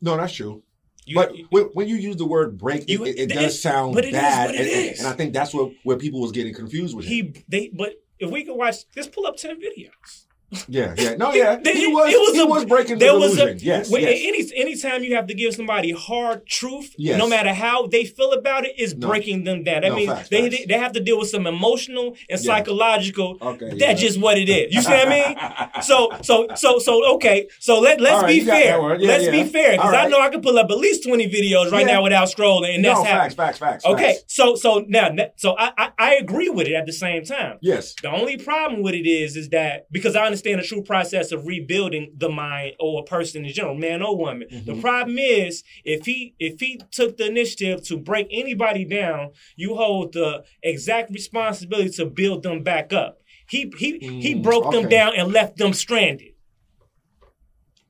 no, 0.00 0.16
that's 0.16 0.34
true. 0.34 0.62
You, 1.04 1.16
but 1.16 1.32
when, 1.50 1.64
when 1.74 1.88
you 1.88 1.96
use 1.96 2.16
the 2.16 2.24
word 2.26 2.56
break, 2.58 2.82
it, 2.82 2.90
You- 2.90 3.04
it, 3.04 3.18
it 3.18 3.30
it- 3.30 3.34
does 3.34 3.60
sound 3.60 3.94
but 3.94 4.04
it 4.04 4.08
is 4.08 4.12
bad, 4.14 4.46
what 4.46 4.54
it 4.54 4.60
and, 4.60 4.68
and- 4.70 4.90
is. 4.92 4.98
and 5.00 5.08
I 5.08 5.12
think 5.12 5.32
that's 5.32 5.52
what 5.52 5.72
where 5.82 5.96
people 5.96 6.20
was 6.20 6.30
getting 6.32 6.54
confused 6.54 6.96
with 6.96 7.04
him. 7.06 7.10
he 7.34 7.44
they 7.48 7.70
but 7.74 7.94
if 8.18 8.30
we 8.30 8.44
could 8.44 8.54
watch, 8.54 8.88
just 8.94 9.10
pull 9.12 9.26
up 9.26 9.36
ten 9.36 9.60
videos. 9.60 10.26
Yeah, 10.68 10.94
yeah, 10.98 11.14
no, 11.16 11.32
yeah, 11.32 11.56
There- 11.62 11.74
he 11.74 11.86
was. 11.86 12.12
it 12.12 12.18
was 12.18 12.32
he 12.34 12.40
a- 12.40 12.46
was 12.46 12.64
breaking 12.66 12.98
the 12.98 13.04
there 13.06 13.18
was 13.18 13.38
a- 13.38 13.54
yes, 13.58 13.90
when- 13.90 14.02
yes. 14.02 14.20
Any 14.22 14.62
anytime 14.64 15.02
you 15.02 15.14
have 15.16 15.26
to 15.28 15.34
give 15.34 15.54
somebody 15.54 15.92
hard 15.92 16.46
truth, 16.46 16.92
Yes. 16.98 17.18
no 17.18 17.26
matter 17.26 17.52
how 17.54 17.86
they 17.86 18.04
feel 18.04 18.32
about 18.32 18.66
it, 18.66 18.74
is 18.78 18.94
No. 18.94 19.08
breaking 19.08 19.44
them 19.44 19.64
down. 19.64 19.82
That 19.82 19.90
No, 19.90 19.96
means 19.96 20.10
facts, 20.10 20.28
they 20.28 20.50
facts. 20.50 20.66
they 20.68 20.74
have 20.84 20.92
to 20.92 21.00
deal 21.00 21.18
with 21.18 21.30
some 21.30 21.46
emotional 21.46 22.08
and 22.28 22.38
Yeah. 22.40 22.48
psychological. 22.48 23.38
Okay, 23.40 23.66
yeah. 23.74 23.74
That's 23.86 24.00
just 24.00 24.20
what 24.20 24.36
it 24.38 24.48
is. 24.48 24.74
You 24.74 24.82
see 24.82 24.90
what 24.92 25.08
I 25.08 25.10
mean? 25.10 25.36
So 25.82 26.10
so 26.22 26.46
so 26.54 26.78
so 26.78 26.92
okay. 27.14 27.46
So 27.58 27.80
let 27.80 28.00
let's 28.00 28.22
right, 28.22 28.28
be 28.28 28.40
fair. 28.40 28.78
Yeah, 28.80 28.96
let's 29.12 29.24
yeah. 29.24 29.30
be 29.32 29.44
fair 29.44 29.72
because 29.72 29.94
All 29.94 30.00
I 30.04 30.06
know 30.08 30.20
I 30.20 30.28
can 30.28 30.42
pull 30.42 30.58
up 30.58 30.70
at 30.70 30.78
least 30.78 31.02
twenty 31.04 31.28
videos 31.28 31.70
right 31.72 31.86
Yeah. 31.86 31.94
now 31.94 32.02
without 32.02 32.28
scrolling, 32.28 32.74
and 32.74 32.84
that's 32.84 32.98
no, 32.98 33.04
happening. 33.04 33.36
facts, 33.36 33.58
facts, 33.58 33.58
facts. 33.58 33.84
Okay, 33.84 34.12
facts. 34.14 34.24
so 34.28 34.54
so 34.54 34.84
now 34.88 35.08
so 35.36 35.56
I, 35.58 35.70
I 35.78 35.88
I 35.98 36.14
agree 36.16 36.50
with 36.50 36.66
it 36.68 36.74
at 36.74 36.86
the 36.86 36.92
same 36.92 37.24
time. 37.24 37.56
Yes. 37.62 37.94
The 38.02 38.10
only 38.10 38.36
problem 38.36 38.82
with 38.82 38.94
it 38.94 39.06
is, 39.08 39.36
is 39.36 39.48
that 39.50 39.86
because 39.90 40.14
I 40.14 40.24
understand 40.26 40.41
the 40.42 40.62
true 40.62 40.82
process 40.82 41.32
of 41.32 41.46
rebuilding 41.46 42.12
the 42.16 42.28
mind 42.28 42.74
or 42.78 43.00
a 43.00 43.04
person 43.04 43.44
in 43.44 43.52
general, 43.52 43.74
man 43.74 44.02
or 44.02 44.16
woman. 44.16 44.48
The 44.66 44.74
problem 44.80 45.18
is 45.18 45.62
if 45.84 46.06
he 46.06 46.34
if 46.38 46.60
he 46.60 46.80
took 46.90 47.16
the 47.16 47.26
initiative 47.26 47.82
to 47.84 47.96
break 47.96 48.28
anybody 48.30 48.84
down, 48.84 49.30
you 49.56 49.76
hold 49.76 50.12
the 50.12 50.44
exact 50.62 51.10
responsibility 51.12 51.90
to 51.90 52.06
build 52.06 52.42
them 52.42 52.62
back 52.62 52.92
up. 52.92 53.18
He 53.48 53.72
he 53.78 53.98
he 54.20 54.34
Mm, 54.34 54.42
broke 54.42 54.70
them 54.72 54.88
down 54.88 55.14
and 55.16 55.32
left 55.32 55.56
them 55.58 55.72
stranded. 55.72 56.31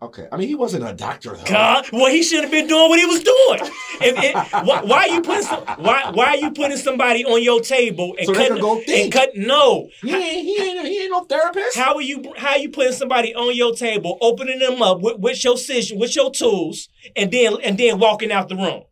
Okay. 0.02 0.26
I 0.32 0.36
mean, 0.36 0.48
he 0.48 0.56
wasn't 0.56 0.84
a 0.84 0.92
doctor 0.92 1.36
though. 1.36 1.44
God, 1.44 1.88
well, 1.92 2.10
he 2.10 2.24
should 2.24 2.42
have 2.42 2.50
been 2.50 2.66
doing 2.66 2.88
what 2.88 2.98
he 2.98 3.06
was 3.06 3.22
doing. 3.22 3.72
If 4.00 4.18
it, 4.18 4.34
why, 4.66 4.82
why 4.82 4.98
are 5.02 5.08
you 5.08 5.22
putting 5.22 5.44
some, 5.44 5.60
why 5.76 6.10
why 6.12 6.26
are 6.26 6.36
you 6.36 6.50
putting 6.50 6.76
somebody 6.76 7.24
on 7.24 7.40
your 7.40 7.60
table 7.60 8.16
and 8.18 8.26
So 8.26 8.34
cutting 8.34 8.58
go 8.58 8.82
and 8.86 9.12
cut? 9.12 9.30
No, 9.36 9.88
He 10.02 10.12
ain't, 10.12 10.44
he 10.44 10.60
ain't, 10.60 10.86
he 10.88 11.02
ain't 11.02 11.12
no 11.12 11.22
therapist. 11.22 11.76
How 11.76 11.94
are 11.94 12.02
you? 12.02 12.34
How 12.36 12.50
are 12.50 12.58
you 12.58 12.70
putting 12.70 12.94
somebody 12.94 13.32
on 13.32 13.54
your 13.54 13.76
table, 13.76 14.18
opening 14.20 14.58
them 14.58 14.82
up 14.82 15.00
with, 15.00 15.18
with 15.18 15.44
your 15.44 15.56
scissors, 15.56 15.96
with 15.96 16.16
your 16.16 16.32
tools, 16.32 16.88
and 17.14 17.30
then 17.30 17.58
and 17.62 17.78
then 17.78 18.00
walking 18.00 18.32
out 18.32 18.48
the 18.48 18.56
room? 18.56 18.82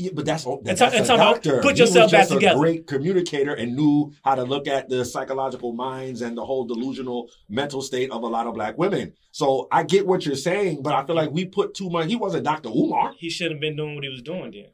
Yeah, 0.00 0.10
but 0.14 0.24
that's 0.24 0.44
that's, 0.62 0.80
that's 0.80 1.08
a 1.08 1.16
doctor. 1.16 1.60
put 1.60 1.76
yourself 1.78 2.10
back 2.10 2.28
together. 2.28 2.58
Great 2.58 2.86
communicator 2.86 3.52
and 3.54 3.76
knew 3.76 4.12
how 4.24 4.34
to 4.34 4.44
look 4.44 4.66
at 4.66 4.88
the 4.88 5.04
psychological 5.04 5.72
minds 5.72 6.22
and 6.22 6.36
the 6.38 6.44
whole 6.44 6.64
delusional 6.64 7.28
mental 7.48 7.82
state 7.82 8.10
of 8.10 8.22
a 8.22 8.26
lot 8.26 8.46
of 8.46 8.54
black 8.54 8.78
women. 8.78 9.12
So 9.32 9.68
I 9.70 9.82
get 9.82 10.06
what 10.06 10.24
you're 10.26 10.36
saying, 10.36 10.82
but 10.82 10.94
I 10.94 11.04
feel 11.06 11.16
like 11.16 11.30
we 11.30 11.44
put 11.44 11.74
too 11.74 11.90
much. 11.90 12.08
He 12.08 12.16
wasn't 12.16 12.44
Dr. 12.44 12.70
Umar, 12.70 13.12
He 13.18 13.30
shouldn't 13.30 13.56
have 13.56 13.60
been 13.60 13.76
doing 13.76 13.94
what 13.94 14.04
he 14.04 14.10
was 14.10 14.22
doing 14.22 14.50
then. 14.52 14.70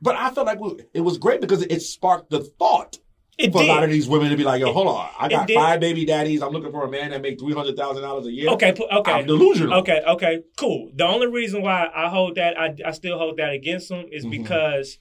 but 0.00 0.14
I 0.16 0.30
felt 0.30 0.46
like 0.46 0.60
we, 0.60 0.76
it 0.94 1.00
was 1.00 1.18
great 1.18 1.40
because 1.40 1.62
it 1.62 1.80
sparked 1.82 2.30
the 2.30 2.40
thought 2.58 2.98
It 3.42 3.52
for 3.52 3.62
a 3.62 3.66
lot 3.66 3.82
of 3.84 3.90
these 3.90 4.08
women 4.08 4.30
to 4.30 4.36
be 4.36 4.44
like, 4.44 4.60
"Yo, 4.60 4.72
hold 4.72 4.88
on, 4.88 5.08
I 5.18 5.28
got 5.28 5.50
five 5.50 5.80
baby 5.80 6.04
daddies. 6.04 6.42
I'm 6.42 6.52
looking 6.52 6.70
for 6.70 6.84
a 6.84 6.90
man 6.90 7.10
that 7.10 7.20
make 7.22 7.38
three 7.38 7.54
hundred 7.54 7.76
thousand 7.76 8.02
dollars 8.02 8.26
a 8.26 8.32
year. 8.32 8.48
Okay, 8.50 8.72
okay, 8.72 9.12
I'm 9.12 9.26
delusional. 9.26 9.78
okay, 9.80 10.02
okay, 10.06 10.40
cool. 10.56 10.90
The 10.94 11.06
only 11.06 11.26
reason 11.26 11.62
why 11.62 11.88
I 11.94 12.08
hold 12.08 12.36
that, 12.36 12.58
I, 12.58 12.74
I 12.86 12.90
still 12.92 13.18
hold 13.18 13.36
that 13.38 13.52
against 13.52 13.90
him, 13.90 14.06
is 14.10 14.24
Mhm. 14.24 14.30
because, 14.30 14.98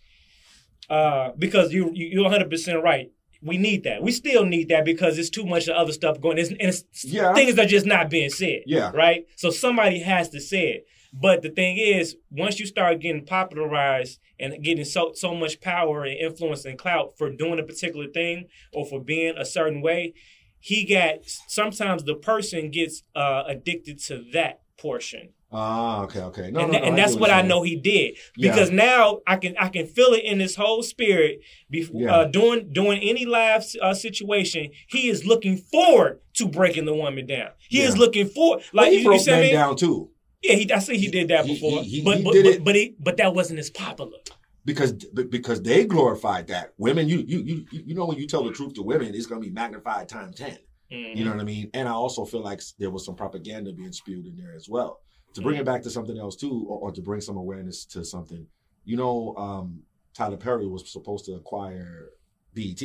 uh, 0.90 1.32
because 1.38 1.74
you, 1.74 1.92
you 1.94 2.08
you're 2.08 2.24
100 2.24 2.50
percent 2.50 2.84
right. 2.84 3.08
We 3.44 3.58
need 3.58 3.86
that. 3.86 4.04
We 4.04 4.12
still 4.12 4.46
need 4.46 4.70
that 4.70 4.86
because 4.86 5.18
it's 5.18 5.32
too 5.32 5.46
much 5.48 5.68
of 5.68 5.76
other 5.76 5.92
stuff 5.92 6.22
going. 6.22 6.38
It's, 6.38 6.50
and 6.52 6.62
it's 6.62 6.84
Yeah. 7.04 7.34
things 7.34 7.58
are 7.58 7.66
just 7.66 7.88
not 7.88 8.10
being 8.10 8.30
said. 8.30 8.62
Yeah. 8.68 8.92
Right. 8.94 9.26
So 9.36 9.50
somebody 9.50 10.00
has 10.00 10.30
to 10.30 10.40
say 10.40 10.68
it. 10.74 10.86
But 11.14 11.42
the 11.42 11.50
thing 11.50 11.78
is, 11.78 12.16
once 12.30 12.60
you 12.60 12.66
start 12.68 13.00
getting 13.00 13.26
popularized 13.26 14.20
and 14.42 14.64
getting 14.64 14.86
so 14.86 15.12
so 15.16 15.34
much 15.36 15.62
power 15.62 16.04
and 16.04 16.18
influence 16.18 16.66
and 16.66 16.78
clout 16.78 17.18
for 17.18 17.30
doing 17.30 17.60
a 17.60 17.64
particular 17.64 18.08
thing 18.08 18.48
or 18.74 18.86
for 18.86 19.00
being 19.00 19.36
a 19.38 19.46
certain 19.46 19.82
way, 19.82 20.14
he 20.60 20.86
got 20.86 21.20
sometimes 21.48 22.04
the 22.04 22.16
person 22.16 22.72
gets 22.72 23.04
uh, 23.16 23.44
addicted 23.48 24.00
to 24.00 24.24
that 24.34 24.62
portion 24.78 25.30
Ah, 25.54 26.04
okay, 26.04 26.22
okay. 26.22 26.50
No, 26.50 26.62
and, 26.62 26.72
no, 26.72 26.80
no, 26.80 26.86
and 26.86 26.98
that's 26.98 27.16
what 27.18 27.30
I 27.30 27.42
know 27.42 27.62
he 27.62 27.76
did 27.76 28.18
Yeah. 28.38 28.52
because 28.52 28.72
now 28.72 29.20
I 29.28 29.36
can 29.36 29.58
I 29.60 29.68
can 29.68 29.86
feel 29.86 30.14
it 30.14 30.24
in 30.24 30.40
his 30.40 30.56
whole 30.56 30.82
spirit. 30.82 31.42
Before 31.70 32.02
Yeah. 32.02 32.16
uh, 32.16 32.26
doing 32.26 32.72
doing 32.72 33.02
any 33.02 33.26
live 33.26 33.66
uh, 33.82 33.94
situation, 33.94 34.70
he 34.88 35.10
is 35.10 35.26
looking 35.26 35.58
forward 35.58 36.22
to 36.36 36.48
breaking 36.48 36.86
the 36.86 36.94
woman 36.94 37.26
down. 37.28 37.50
He 37.68 37.82
is 37.82 37.98
looking 37.98 38.28
forward, 38.30 38.64
Well, 38.74 38.86
like 38.86 38.92
he 38.94 39.00
you, 39.00 39.04
you 39.04 39.10
broke 39.10 39.28
I 39.28 39.42
men 39.42 39.54
down 39.54 39.76
too. 39.76 40.10
Yeah, 40.42 40.56
he, 40.56 40.72
I 40.72 40.80
see 40.80 40.98
he 40.98 41.08
did 41.10 41.28
that 41.30 41.46
before, 41.46 41.84
he- 41.84 41.90
he- 42.00 42.02
but 42.04 42.24
but 42.24 42.34
did 42.34 42.44
but, 42.46 42.54
it- 42.54 42.64
but, 42.66 42.76
he, 42.76 42.96
but 43.00 43.18
that 43.18 43.34
wasn't 43.34 43.60
as 43.60 43.70
popular. 43.70 44.18
because 44.66 44.92
because 44.94 45.62
they 45.62 45.86
glorified 45.86 46.48
that. 46.48 46.74
Women 46.78 47.08
you 47.08 47.20
you 47.28 47.40
you 47.44 47.66
you 47.72 47.96
know 47.96 48.06
when 48.06 48.18
you 48.18 48.28
tell 48.28 48.44
the 48.44 48.52
truth 48.52 48.74
to 48.76 48.84
women 48.84 49.14
it's 49.16 49.26
going 49.26 49.42
to 49.42 49.48
be 49.48 49.54
magnified 49.54 50.08
times 50.10 50.36
10 50.38 50.58
Mhm. 50.92 51.16
you 51.16 51.24
know 51.24 51.32
what 51.32 51.40
i 51.40 51.44
mean? 51.46 51.70
And 51.74 51.88
i 51.88 51.92
also 51.92 52.26
feel 52.26 52.42
like 52.44 52.62
there 52.78 52.90
was 52.92 53.06
some 53.06 53.16
propaganda 53.16 53.72
being 53.72 53.94
spewed 53.94 54.26
in 54.26 54.36
there 54.36 54.54
as 54.56 54.68
well. 54.70 55.00
To 55.36 55.42
bring 55.42 55.58
it 55.58 55.66
back 55.66 55.82
to 55.84 55.90
something 55.90 56.18
else 56.18 56.36
too 56.36 56.66
or, 56.70 56.78
or 56.80 56.92
to 56.92 57.02
bring 57.02 57.22
some 57.22 57.38
awareness 57.38 57.86
to 57.94 58.04
something 58.04 58.46
you 58.84 58.98
know 58.98 59.34
um 59.38 59.84
tyler 60.14 60.38
perry 60.38 60.68
was 60.68 60.92
supposed 60.92 61.24
to 61.26 61.34
acquire 61.34 62.10
bet 62.54 62.82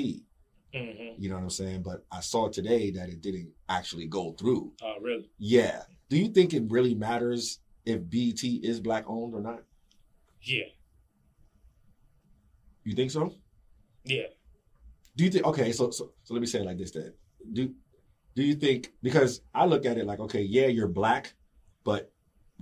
Mhm. 0.75 1.15
you 1.19 1.29
know 1.29 1.35
what 1.37 1.43
i'm 1.43 1.51
saying? 1.51 1.83
But 1.83 2.05
i 2.13 2.21
saw 2.21 2.49
today 2.49 2.91
that 2.93 3.09
it 3.09 3.21
didn't 3.21 3.51
actually 3.69 4.07
go 4.07 4.33
through. 4.39 4.73
Oh, 4.83 4.97
really? 5.01 5.29
yeah 5.39 5.83
do 6.09 6.17
you 6.17 6.29
think 6.29 6.55
it 6.55 6.65
really 6.69 6.95
matters 6.95 7.61
if 7.85 8.01
bet 8.11 8.45
is 8.45 8.81
black 8.81 9.05
owned 9.09 9.35
or 9.35 9.41
not? 9.41 9.63
Yeah, 10.43 10.65
you 12.85 12.95
think 12.95 13.11
so? 13.11 13.35
Yeah. 14.05 14.27
do 15.17 15.25
you 15.25 15.31
think 15.31 15.45
okay 15.47 15.73
so 15.73 15.91
so 15.91 16.13
so 16.23 16.35
let 16.35 16.41
me 16.41 16.47
say 16.47 16.61
it 16.61 16.67
like 16.67 16.79
this 16.79 16.93
then. 16.93 17.13
Do 17.53 17.75
do 18.37 18.43
you 18.43 18.55
think 18.55 18.93
because 19.03 19.41
i 19.55 19.65
look 19.65 19.85
at 19.87 19.99
it 19.99 20.07
like 20.07 20.21
okay 20.21 20.43
yeah 20.43 20.67
you're 20.67 20.87
black 20.89 21.35
but 21.85 22.13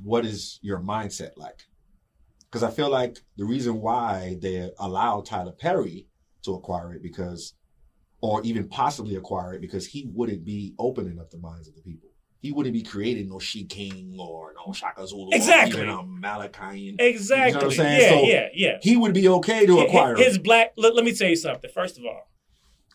what 0.03 0.25
is 0.25 0.59
your 0.63 0.81
mindset 0.81 1.33
like? 1.37 1.67
Because 2.41 2.63
i 2.63 2.71
feel 2.71 2.91
like 2.91 3.19
the 3.37 3.45
reason 3.45 3.81
why 3.81 4.39
they 4.41 4.71
allow 4.79 5.21
tyler 5.21 5.53
perry 5.53 6.07
to 6.45 6.55
acquire 6.55 6.95
it 6.95 7.03
because 7.03 7.55
or 8.23 8.41
even 8.43 8.67
possibly 8.69 9.17
acquire 9.17 9.55
it 9.55 9.61
because 9.61 9.87
he 9.87 10.09
wouldn't 10.15 10.45
be 10.45 10.75
opening 10.79 11.19
up 11.21 11.31
the 11.31 11.39
minds 11.39 11.69
of 11.69 11.75
the 11.75 11.83
people 11.83 12.09
he 12.45 12.53
wouldn't 12.53 12.75
be 12.75 12.83
creating 12.83 13.29
no 13.31 13.39
she 13.39 13.65
king 13.65 14.15
or 14.21 14.53
no 14.67 14.73
shaka 14.75 15.07
zulu 15.07 15.31
Exactly. 15.33 15.81
or 15.81 15.85
even 15.85 15.95
a 15.95 16.03
Malachian. 16.03 16.97
Exactly. 17.01 17.59
Um, 17.59 17.65
I'm 17.65 17.71
saying? 17.73 18.01
Yeah, 18.03 18.09
So- 18.11 18.23
yeah, 18.25 18.49
yeah. 18.55 18.79
he 18.83 18.97
would 18.99 19.15
be 19.15 19.27
okay 19.29 19.65
to 19.65 19.79
acquire 19.81 20.15
his 20.15 20.37
it 20.37 20.43
black. 20.45 20.73
Let, 20.77 20.95
let 20.95 21.05
me 21.07 21.15
tell 21.15 21.29
you 21.29 21.37
something. 21.37 21.71
First 21.73 21.99
of 21.99 22.05
all, 22.05 22.29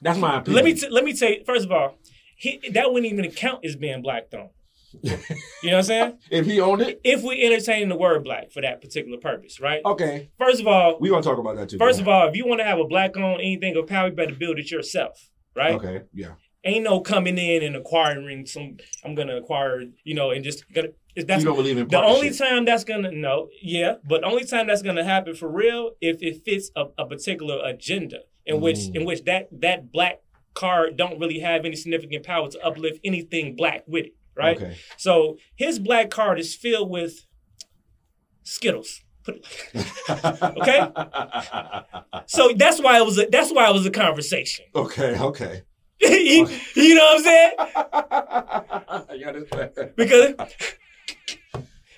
that's 0.02 0.20
my 0.20 0.38
opinion 0.38 0.56
let 0.56 0.66
me 0.66 0.74
t- 0.80 0.90
let 0.90 1.04
me 1.04 1.14
tell 1.14 1.30
you. 1.32 1.44
First 1.46 1.66
of 1.66 1.72
all, 1.72 1.96
he 2.38 2.62
that 2.74 2.94
wouldn't 2.94 3.12
even 3.12 3.30
count 3.32 3.66
as 3.66 3.76
being 3.76 4.02
black 4.04 4.30
though. 4.30 4.52
You 5.04 5.72
know 5.72 5.78
what 5.78 5.78
I'm 5.78 5.84
saying? 5.84 6.18
if 6.32 6.46
he 6.46 6.60
owned 6.62 6.82
it 6.82 7.02
if 7.04 7.22
we 7.22 7.44
entertain 7.44 7.90
the 7.90 7.96
word 7.98 8.24
black 8.24 8.52
for 8.52 8.62
that 8.62 8.82
particular 8.82 9.18
purpose, 9.20 9.60
right? 9.60 9.82
okay 9.84 10.30
First 10.38 10.62
of 10.62 10.68
all, 10.68 10.98
we 11.00 11.10
gonna 11.10 11.22
talk 11.22 11.38
about 11.40 11.56
that 11.58 11.70
too 11.70 11.78
first 11.78 12.00
of 12.00 12.08
all, 12.08 12.28
if 12.30 12.36
you 12.36 12.48
want 12.48 12.60
to 12.62 12.66
have 12.66 12.80
a 12.80 12.86
black 12.86 13.18
owned 13.18 13.42
anything 13.42 13.76
of 13.78 13.88
power, 13.88 14.08
you 14.10 14.14
better 14.16 14.34
build 14.36 14.58
it 14.58 14.72
yourself, 14.72 15.30
right? 15.56 15.74
Okay, 15.74 16.02
yeah. 16.14 16.34
Ain't 16.65 16.84
no 16.84 17.00
coming 17.00 17.38
in 17.38 17.63
and 17.63 17.76
acquiring 17.76 18.45
some. 18.45 18.78
I'm 19.06 19.15
gonna 19.15 19.38
acquire, 19.38 19.84
you 20.04 20.13
know, 20.13 20.32
and 20.32 20.43
just 20.43 20.65
gonna. 20.74 20.89
That's 21.15 21.41
you 21.43 21.48
don't 21.50 21.56
believe 21.56 21.78
in 21.78 21.88
the 21.88 22.02
only 22.04 22.32
time 22.32 22.65
that's 22.65 22.84
gonna 22.84 23.12
no, 23.12 23.48
yeah, 23.62 23.95
but 24.08 24.24
only 24.24 24.43
time 24.45 24.67
that's 24.67 24.82
gonna 24.82 25.04
happen 25.04 25.36
for 25.36 25.50
real 25.50 25.92
if 26.02 26.21
it 26.21 26.44
fits 26.44 26.69
a, 26.75 26.86
a 26.98 27.06
particular 27.06 27.60
agenda 27.65 28.19
in 28.46 28.60
which 28.62 28.77
Mm. 28.77 28.96
in 28.96 29.06
which 29.06 29.23
that 29.25 29.48
that 29.62 29.92
black 29.92 30.19
card 30.54 30.98
don't 30.98 31.19
really 31.19 31.40
have 31.40 31.63
any 31.65 31.75
significant 31.75 32.25
power 32.25 32.50
to 32.50 32.60
uplift 32.65 33.00
anything 33.06 33.56
black 33.56 33.84
with 33.88 34.08
it, 34.08 34.15
right? 34.36 34.58
Okay. 34.58 34.77
So 34.98 35.38
his 35.56 35.79
black 35.79 36.10
card 36.10 36.40
is 36.40 36.56
filled 36.56 36.90
with 36.90 37.25
Skittles. 38.44 39.02
Okay. 40.10 40.92
So 42.25 42.54
that's 42.56 42.79
why 42.81 42.98
it 43.00 43.06
was. 43.06 43.17
A, 43.17 43.27
that's 43.31 43.52
why 43.52 43.69
it 43.69 43.73
was 43.73 43.86
a 43.86 43.92
conversation. 43.92 44.65
okay. 44.75 45.17
Okay. 45.19 45.62
You, 46.02 46.47
you 46.75 46.95
know 46.95 47.04
what 47.04 47.17
I'm 47.17 47.23
saying? 47.23 47.52
Because 49.95 50.33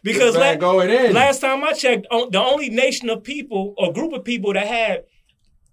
because 0.03 0.35
la- 0.35 0.55
going 0.55 0.89
in. 0.89 1.13
last 1.13 1.41
time 1.41 1.63
I 1.63 1.73
checked, 1.73 2.07
on- 2.11 2.31
the 2.31 2.39
only 2.39 2.69
nation 2.69 3.09
of 3.09 3.23
people 3.23 3.73
or 3.77 3.93
group 3.93 4.13
of 4.13 4.23
people 4.23 4.53
that 4.53 4.65
had 4.67 5.03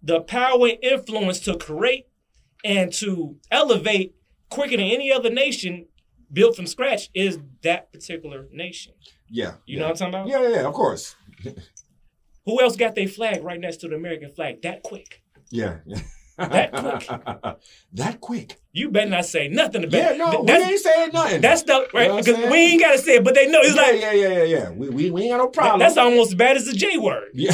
the 0.03 0.21
power 0.21 0.69
and 0.69 0.79
influence 0.83 1.41
to 1.41 1.57
create 1.57 2.07
and 2.65 2.93
to 2.95 3.37
elevate 3.51 4.15
quicker 4.51 4.77
than 4.77 4.87
any 4.87 5.11
other 5.13 5.31
nation 5.31 5.87
built 6.33 6.57
from 6.57 6.67
scratch 6.67 7.09
is 7.15 7.39
that 7.63 7.91
particular 7.93 8.47
nation. 8.53 8.93
yeah. 9.31 9.55
You 9.67 9.77
yeah. 9.77 9.81
know 9.81 9.89
what 9.89 10.03
I'm 10.03 10.13
talking 10.13 10.29
about? 10.33 10.43
Yeah, 10.43 10.49
yeah, 10.49 10.57
yeah, 10.61 10.67
of 10.69 10.75
course. 10.75 11.17
Who 12.45 12.61
else 12.61 12.77
got 12.77 12.95
their 12.95 13.09
flag 13.09 13.43
right 13.43 13.61
next 13.61 13.79
to 13.79 13.89
the 13.89 13.97
American 13.97 14.31
flag 14.31 14.61
that 14.63 14.83
quick? 14.83 15.23
Yeah. 15.51 15.79
yeah. 15.87 16.01
That 16.39 16.73
quick. 16.73 17.57
that 17.95 18.21
quick. 18.21 18.61
You 18.73 18.91
better 18.91 19.11
not 19.11 19.25
say 19.27 19.49
nothing 19.49 19.85
about 19.85 19.99
Yeah, 19.99 20.13
no, 20.17 20.45
Th- 20.47 20.59
we 20.59 20.65
ain't 20.65 20.81
saying 20.81 21.11
nothing. 21.13 21.41
that's 21.41 21.63
the 21.65 21.89
right 21.93 22.05
You 22.05 22.09
know 22.11 22.17
because 22.23 22.51
we 22.51 22.57
ain't 22.59 22.81
gotta 22.81 22.99
say 22.99 23.17
it, 23.17 23.25
but 23.25 23.35
they 23.35 23.49
know 23.51 23.59
it's 23.61 23.75
yeah, 23.75 23.83
like 23.83 24.01
yeah, 24.01 24.13
yeah, 24.13 24.29
yeah, 24.29 24.43
yeah. 24.45 24.71
We, 24.71 24.89
we, 24.89 25.11
we 25.11 25.23
ain't 25.23 25.33
got 25.33 25.39
no 25.39 25.49
problem. 25.49 25.81
that's 25.81 25.97
almost 25.97 26.31
as 26.31 26.35
bad 26.37 26.57
as 26.57 26.67
the 26.67 26.73
J 26.75 26.97
word. 26.99 27.31
Yeah. 27.35 27.53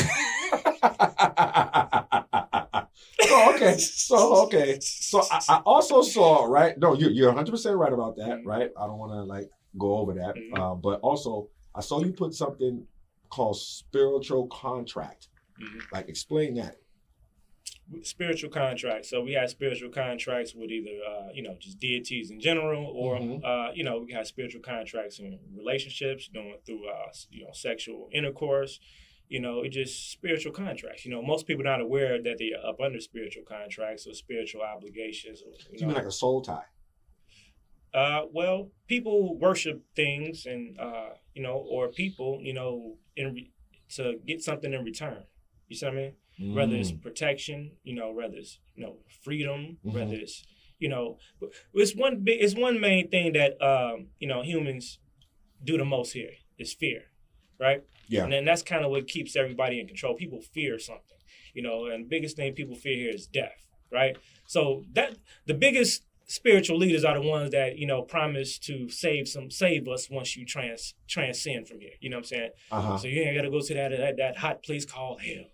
so 3.20 3.50
okay, 3.54 3.76
so 3.78 4.44
okay, 4.44 4.78
so 4.80 5.22
I, 5.30 5.40
I 5.48 5.56
also 5.64 6.02
saw 6.02 6.44
right. 6.44 6.76
No, 6.78 6.94
you're 6.94 7.10
you're 7.10 7.28
100 7.28 7.50
percent 7.50 7.76
right 7.76 7.92
about 7.92 8.16
that, 8.16 8.40
Mhm. 8.40 8.46
right? 8.46 8.70
I 8.78 8.86
don't 8.86 8.98
want 8.98 9.12
to 9.12 9.22
like 9.22 9.48
go 9.78 9.96
over 9.98 10.14
that, 10.14 10.34
Mhm. 10.36 10.58
uh, 10.58 10.74
but 10.74 11.00
also 11.00 11.48
I 11.74 11.80
saw 11.80 12.00
you 12.04 12.12
put 12.12 12.34
something 12.34 12.86
called 13.30 13.56
spiritual 13.58 14.46
contract. 14.48 15.28
Mhm. 15.60 15.80
Like, 15.92 16.08
explain 16.08 16.54
that. 16.54 16.76
Spiritual 18.02 18.50
contracts. 18.50 19.10
So 19.10 19.20
we 19.22 19.32
have 19.32 19.50
spiritual 19.50 19.90
contracts 19.90 20.54
with 20.54 20.70
either 20.70 20.96
uh, 21.08 21.28
you 21.32 21.42
know 21.42 21.56
just 21.58 21.78
deities 21.78 22.30
in 22.30 22.40
general, 22.40 22.86
or 22.86 23.18
Mhm. 23.18 23.44
uh, 23.44 23.72
you 23.74 23.84
know 23.84 24.00
we 24.00 24.12
have 24.12 24.26
spiritual 24.26 24.62
contracts 24.62 25.18
in 25.18 25.38
relationships, 25.54 26.28
doing 26.28 26.56
through 26.66 26.88
uh, 26.88 27.12
you 27.30 27.44
know 27.44 27.52
sexual 27.52 28.08
intercourse. 28.12 28.80
You 29.28 29.40
know, 29.40 29.62
it 29.62 29.70
just 29.70 30.10
spiritual 30.12 30.52
contracts. 30.52 31.04
You 31.06 31.10
know, 31.10 31.22
most 31.22 31.46
people 31.46 31.62
are 31.62 31.70
not 31.70 31.80
aware 31.80 32.22
that 32.22 32.36
they're 32.38 32.64
up 32.64 32.78
under 32.80 33.00
spiritual 33.00 33.42
contracts 33.44 34.06
or 34.06 34.12
spiritual 34.12 34.60
obligations. 34.62 35.42
Or, 35.42 35.52
you 35.72 35.78
You 35.80 35.86
mean 35.86 35.96
like 35.96 36.04
a 36.04 36.10
soul 36.12 36.42
tie? 36.42 36.66
uh, 37.94 38.22
well, 38.32 38.70
people 38.86 39.38
worship 39.38 39.82
things, 39.94 40.46
and 40.46 40.78
uh, 40.78 41.10
you 41.34 41.42
know, 41.42 41.54
or 41.54 41.88
people, 41.88 42.38
you 42.42 42.52
know, 42.52 42.98
in 43.16 43.34
re- 43.34 43.52
to 43.90 44.18
get 44.26 44.42
something 44.42 44.72
in 44.72 44.84
return. 44.84 45.24
You 45.68 45.76
see 45.76 45.86
what 45.86 45.94
I 45.94 45.96
mean? 45.96 46.12
Whether 46.38 46.74
it's 46.76 46.90
Mm. 46.92 47.02
protection, 47.02 47.76
you 47.84 47.94
know, 47.94 48.10
whether 48.12 48.36
it's 48.36 48.58
you 48.76 48.82
know 48.84 48.98
freedom, 49.22 49.78
Mhm. 49.84 49.92
whether 49.94 50.14
it's 50.14 50.44
you 50.80 50.88
know, 50.88 51.18
it's 51.72 51.94
one 51.94 52.24
big, 52.24 52.42
it's 52.42 52.54
one 52.54 52.78
main 52.80 53.08
thing 53.08 53.32
that 53.34 53.52
um, 53.62 54.08
you 54.18 54.26
know 54.26 54.42
humans 54.42 54.98
do 55.62 55.78
the 55.78 55.84
most 55.84 56.12
here 56.12 56.32
is 56.58 56.74
fear, 56.74 57.04
right? 57.58 57.82
Yeah. 58.08 58.24
And 58.24 58.32
then 58.32 58.44
that's 58.44 58.62
kind 58.62 58.84
of 58.84 58.90
what 58.90 59.06
keeps 59.08 59.34
everybody 59.36 59.78
in 59.80 59.86
control. 59.86 60.14
People 60.14 60.40
fear 60.42 60.78
something, 60.78 61.16
you 61.54 61.62
know, 61.62 61.86
and 61.86 62.04
the 62.04 62.08
biggest 62.08 62.36
thing 62.36 62.52
people 62.52 62.74
fear 62.74 62.96
here 62.96 63.14
is 63.14 63.26
death, 63.26 63.70
right? 63.90 64.16
So 64.46 64.84
that 64.92 65.16
the 65.46 65.54
biggest 65.54 66.02
spiritual 66.26 66.76
leaders 66.78 67.04
are 67.04 67.14
the 67.20 67.26
ones 67.26 67.50
that 67.52 67.78
you 67.78 67.86
know 67.86 68.02
promise 68.02 68.58
to 68.58 68.88
save 68.88 69.28
some 69.28 69.50
save 69.50 69.86
us 69.88 70.10
once 70.10 70.36
you 70.36 70.44
trans 70.44 70.94
transcend 71.06 71.68
from 71.68 71.80
here. 71.80 71.92
You 72.00 72.10
know 72.10 72.16
what 72.16 72.24
I'm 72.32 72.36
saying? 72.36 72.50
Uh 72.72 72.96
So 72.98 73.06
you 73.08 73.22
ain't 73.22 73.36
got 73.36 73.42
to 73.42 73.50
go 73.50 73.60
to 73.60 73.74
that, 73.74 73.90
that 73.90 74.16
that 74.16 74.36
hot 74.38 74.62
place 74.62 74.84
called 74.84 75.20
hell. 75.22 75.46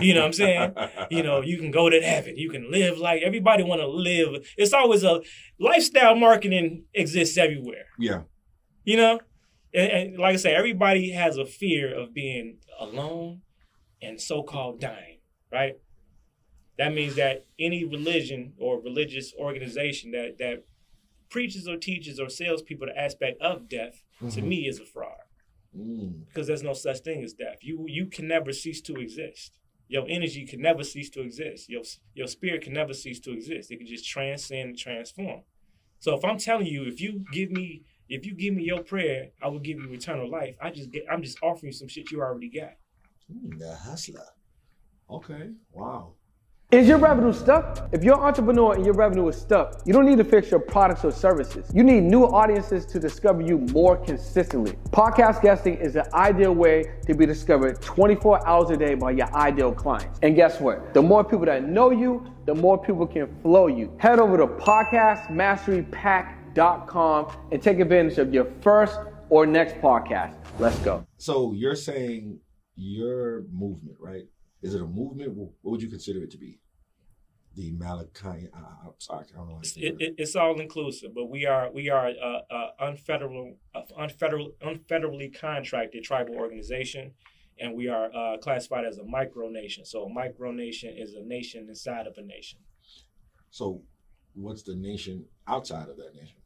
You 0.00 0.14
know 0.14 0.20
what 0.20 0.26
I'm 0.26 0.32
saying? 0.32 0.74
You 1.10 1.22
know, 1.22 1.40
you 1.42 1.58
can 1.58 1.70
go 1.70 1.88
to 1.90 2.00
heaven. 2.00 2.36
You 2.36 2.50
can 2.50 2.70
live 2.70 2.98
like 2.98 3.22
everybody 3.22 3.62
want 3.62 3.80
to 3.80 3.86
live. 3.88 4.46
It's 4.56 4.72
always 4.72 5.02
a 5.04 5.20
lifestyle 5.58 6.14
marketing 6.16 6.84
exists 6.94 7.36
everywhere. 7.38 7.86
yeah. 7.98 8.22
You 8.84 8.96
know, 8.98 9.20
and, 9.72 9.90
and 9.92 10.18
like 10.18 10.34
I 10.34 10.36
say, 10.36 10.54
everybody 10.54 11.10
has 11.12 11.36
a 11.38 11.46
fear 11.46 11.94
of 11.98 12.12
being 12.12 12.58
alone 12.78 13.40
and 14.02 14.20
so-called 14.20 14.80
dying. 14.80 15.18
Right? 15.50 15.74
That 16.78 16.92
means 16.92 17.14
that 17.16 17.46
any 17.58 17.84
religion 17.84 18.52
or 18.58 18.80
religious 18.80 19.32
organization 19.38 20.10
that 20.12 20.38
that 20.38 20.64
preaches 21.30 21.66
or 21.66 21.76
teaches 21.76 22.20
or 22.20 22.28
sells 22.28 22.62
people 22.62 22.86
the 22.86 22.98
aspect 22.98 23.40
of 23.40 23.68
death 23.68 24.02
to 24.20 24.26
Mhm. 24.40 24.44
me 24.44 24.68
is 24.68 24.78
a 24.80 24.84
fraud 24.84 25.23
Mm. 25.76 26.26
because 26.26 26.46
there's 26.46 26.62
no 26.62 26.72
such 26.72 27.00
thing 27.00 27.24
as 27.24 27.32
death. 27.32 27.58
You 27.60 27.84
you 27.88 28.06
can 28.06 28.28
never 28.28 28.52
cease 28.52 28.80
to 28.82 28.94
exist. 28.94 29.58
Your 29.88 30.06
energy 30.08 30.46
can 30.46 30.62
never 30.62 30.84
cease 30.84 31.10
to 31.10 31.20
exist. 31.22 31.68
Your 31.68 31.82
your 32.14 32.28
spirit 32.28 32.62
can 32.62 32.72
never 32.72 32.94
cease 32.94 33.20
to 33.20 33.32
exist. 33.32 33.70
It 33.70 33.78
can 33.78 33.86
just 33.86 34.08
transcend 34.08 34.68
and 34.68 34.78
transform. 34.78 35.42
So 35.98 36.14
if 36.14 36.24
I'm 36.24 36.38
telling 36.38 36.66
you, 36.66 36.84
if 36.84 37.00
you 37.00 37.24
give 37.32 37.50
me 37.50 37.82
if 38.08 38.24
you 38.24 38.34
give 38.34 38.54
me 38.54 38.62
your 38.62 38.82
prayer, 38.82 39.30
I 39.42 39.48
will 39.48 39.58
give 39.58 39.78
you 39.78 39.92
eternal 39.92 40.30
life. 40.30 40.56
I 40.62 40.70
just 40.70 40.90
get 40.92 41.04
I'm 41.10 41.22
just 41.22 41.38
offering 41.42 41.72
you 41.72 41.72
some 41.72 41.88
shit 41.88 42.10
you 42.10 42.20
already 42.20 42.50
got. 42.50 42.74
Mm, 43.32 43.58
the 43.58 43.74
hustler. 43.74 44.26
Okay. 45.10 45.50
Wow. 45.72 46.14
Is 46.70 46.88
your 46.88 46.98
revenue 46.98 47.32
stuck? 47.32 47.88
If 47.92 48.02
you're 48.02 48.16
an 48.16 48.22
entrepreneur 48.22 48.74
and 48.74 48.84
your 48.84 48.94
revenue 48.94 49.28
is 49.28 49.40
stuck, 49.40 49.80
you 49.84 49.92
don't 49.92 50.06
need 50.06 50.18
to 50.18 50.24
fix 50.24 50.50
your 50.50 50.58
products 50.58 51.04
or 51.04 51.12
services. 51.12 51.70
You 51.72 51.84
need 51.84 52.02
new 52.02 52.24
audiences 52.24 52.84
to 52.86 52.98
discover 52.98 53.42
you 53.42 53.58
more 53.58 53.96
consistently. 53.96 54.72
Podcast 54.90 55.40
guesting 55.40 55.76
is 55.76 55.92
the 55.92 56.12
ideal 56.16 56.52
way 56.52 56.90
to 57.06 57.14
be 57.14 57.26
discovered 57.26 57.80
24 57.80 58.44
hours 58.44 58.70
a 58.70 58.76
day 58.76 58.94
by 58.94 59.12
your 59.12 59.32
ideal 59.36 59.70
clients. 59.72 60.18
And 60.22 60.34
guess 60.34 60.58
what? 60.58 60.92
The 60.94 61.02
more 61.02 61.22
people 61.22 61.46
that 61.46 61.62
know 61.62 61.92
you, 61.92 62.26
the 62.44 62.56
more 62.56 62.76
people 62.76 63.06
can 63.06 63.28
flow 63.42 63.68
you. 63.68 63.96
Head 64.00 64.18
over 64.18 64.36
to 64.36 64.48
podcastmasterypack.com 64.48 67.36
and 67.52 67.62
take 67.62 67.78
advantage 67.78 68.18
of 68.18 68.34
your 68.34 68.46
first 68.62 68.98
or 69.28 69.46
next 69.46 69.76
podcast. 69.76 70.34
Let's 70.58 70.78
go. 70.80 71.06
So 71.18 71.52
you're 71.52 71.76
saying 71.76 72.40
your 72.74 73.44
movement, 73.52 73.96
right? 74.00 74.24
Is 74.64 74.74
it 74.74 74.80
a 74.80 74.86
movement? 74.86 75.34
What 75.34 75.50
would 75.62 75.82
you 75.82 75.90
consider 75.90 76.22
it 76.22 76.30
to 76.30 76.38
be? 76.38 76.58
The 77.54 77.70
Malachi. 77.72 78.48
Uh, 78.52 78.86
I'm 78.86 78.94
sorry, 78.98 79.26
I 79.34 79.36
don't 79.36 79.48
know. 79.48 79.54
How 79.56 79.60
to 79.60 79.68
say 79.68 79.80
It, 79.82 79.94
it. 80.00 80.02
it, 80.02 80.14
it's 80.16 80.34
all 80.34 80.58
inclusive, 80.58 81.14
but 81.14 81.26
we 81.26 81.44
are 81.44 81.70
we 81.70 81.90
are 81.90 82.08
a, 82.08 82.40
a 82.50 82.70
unfederal, 82.82 83.56
a 83.74 83.82
unfederal, 84.00 84.54
unfederally 84.62 85.38
contracted 85.38 86.02
tribal 86.02 86.36
organization, 86.36 87.12
and 87.60 87.74
we 87.74 87.88
are 87.88 88.06
uh, 88.14 88.38
classified 88.38 88.86
as 88.86 88.96
a 88.96 89.02
micronation. 89.02 89.86
So 89.86 90.06
a 90.06 90.10
micronation 90.10 91.00
is 91.00 91.12
a 91.12 91.22
nation 91.22 91.66
inside 91.68 92.06
of 92.06 92.16
a 92.16 92.22
nation. 92.22 92.60
So, 93.50 93.82
what's 94.32 94.62
the 94.62 94.74
nation 94.74 95.26
outside 95.46 95.90
of 95.90 95.98
that 95.98 96.14
nation? 96.14 96.38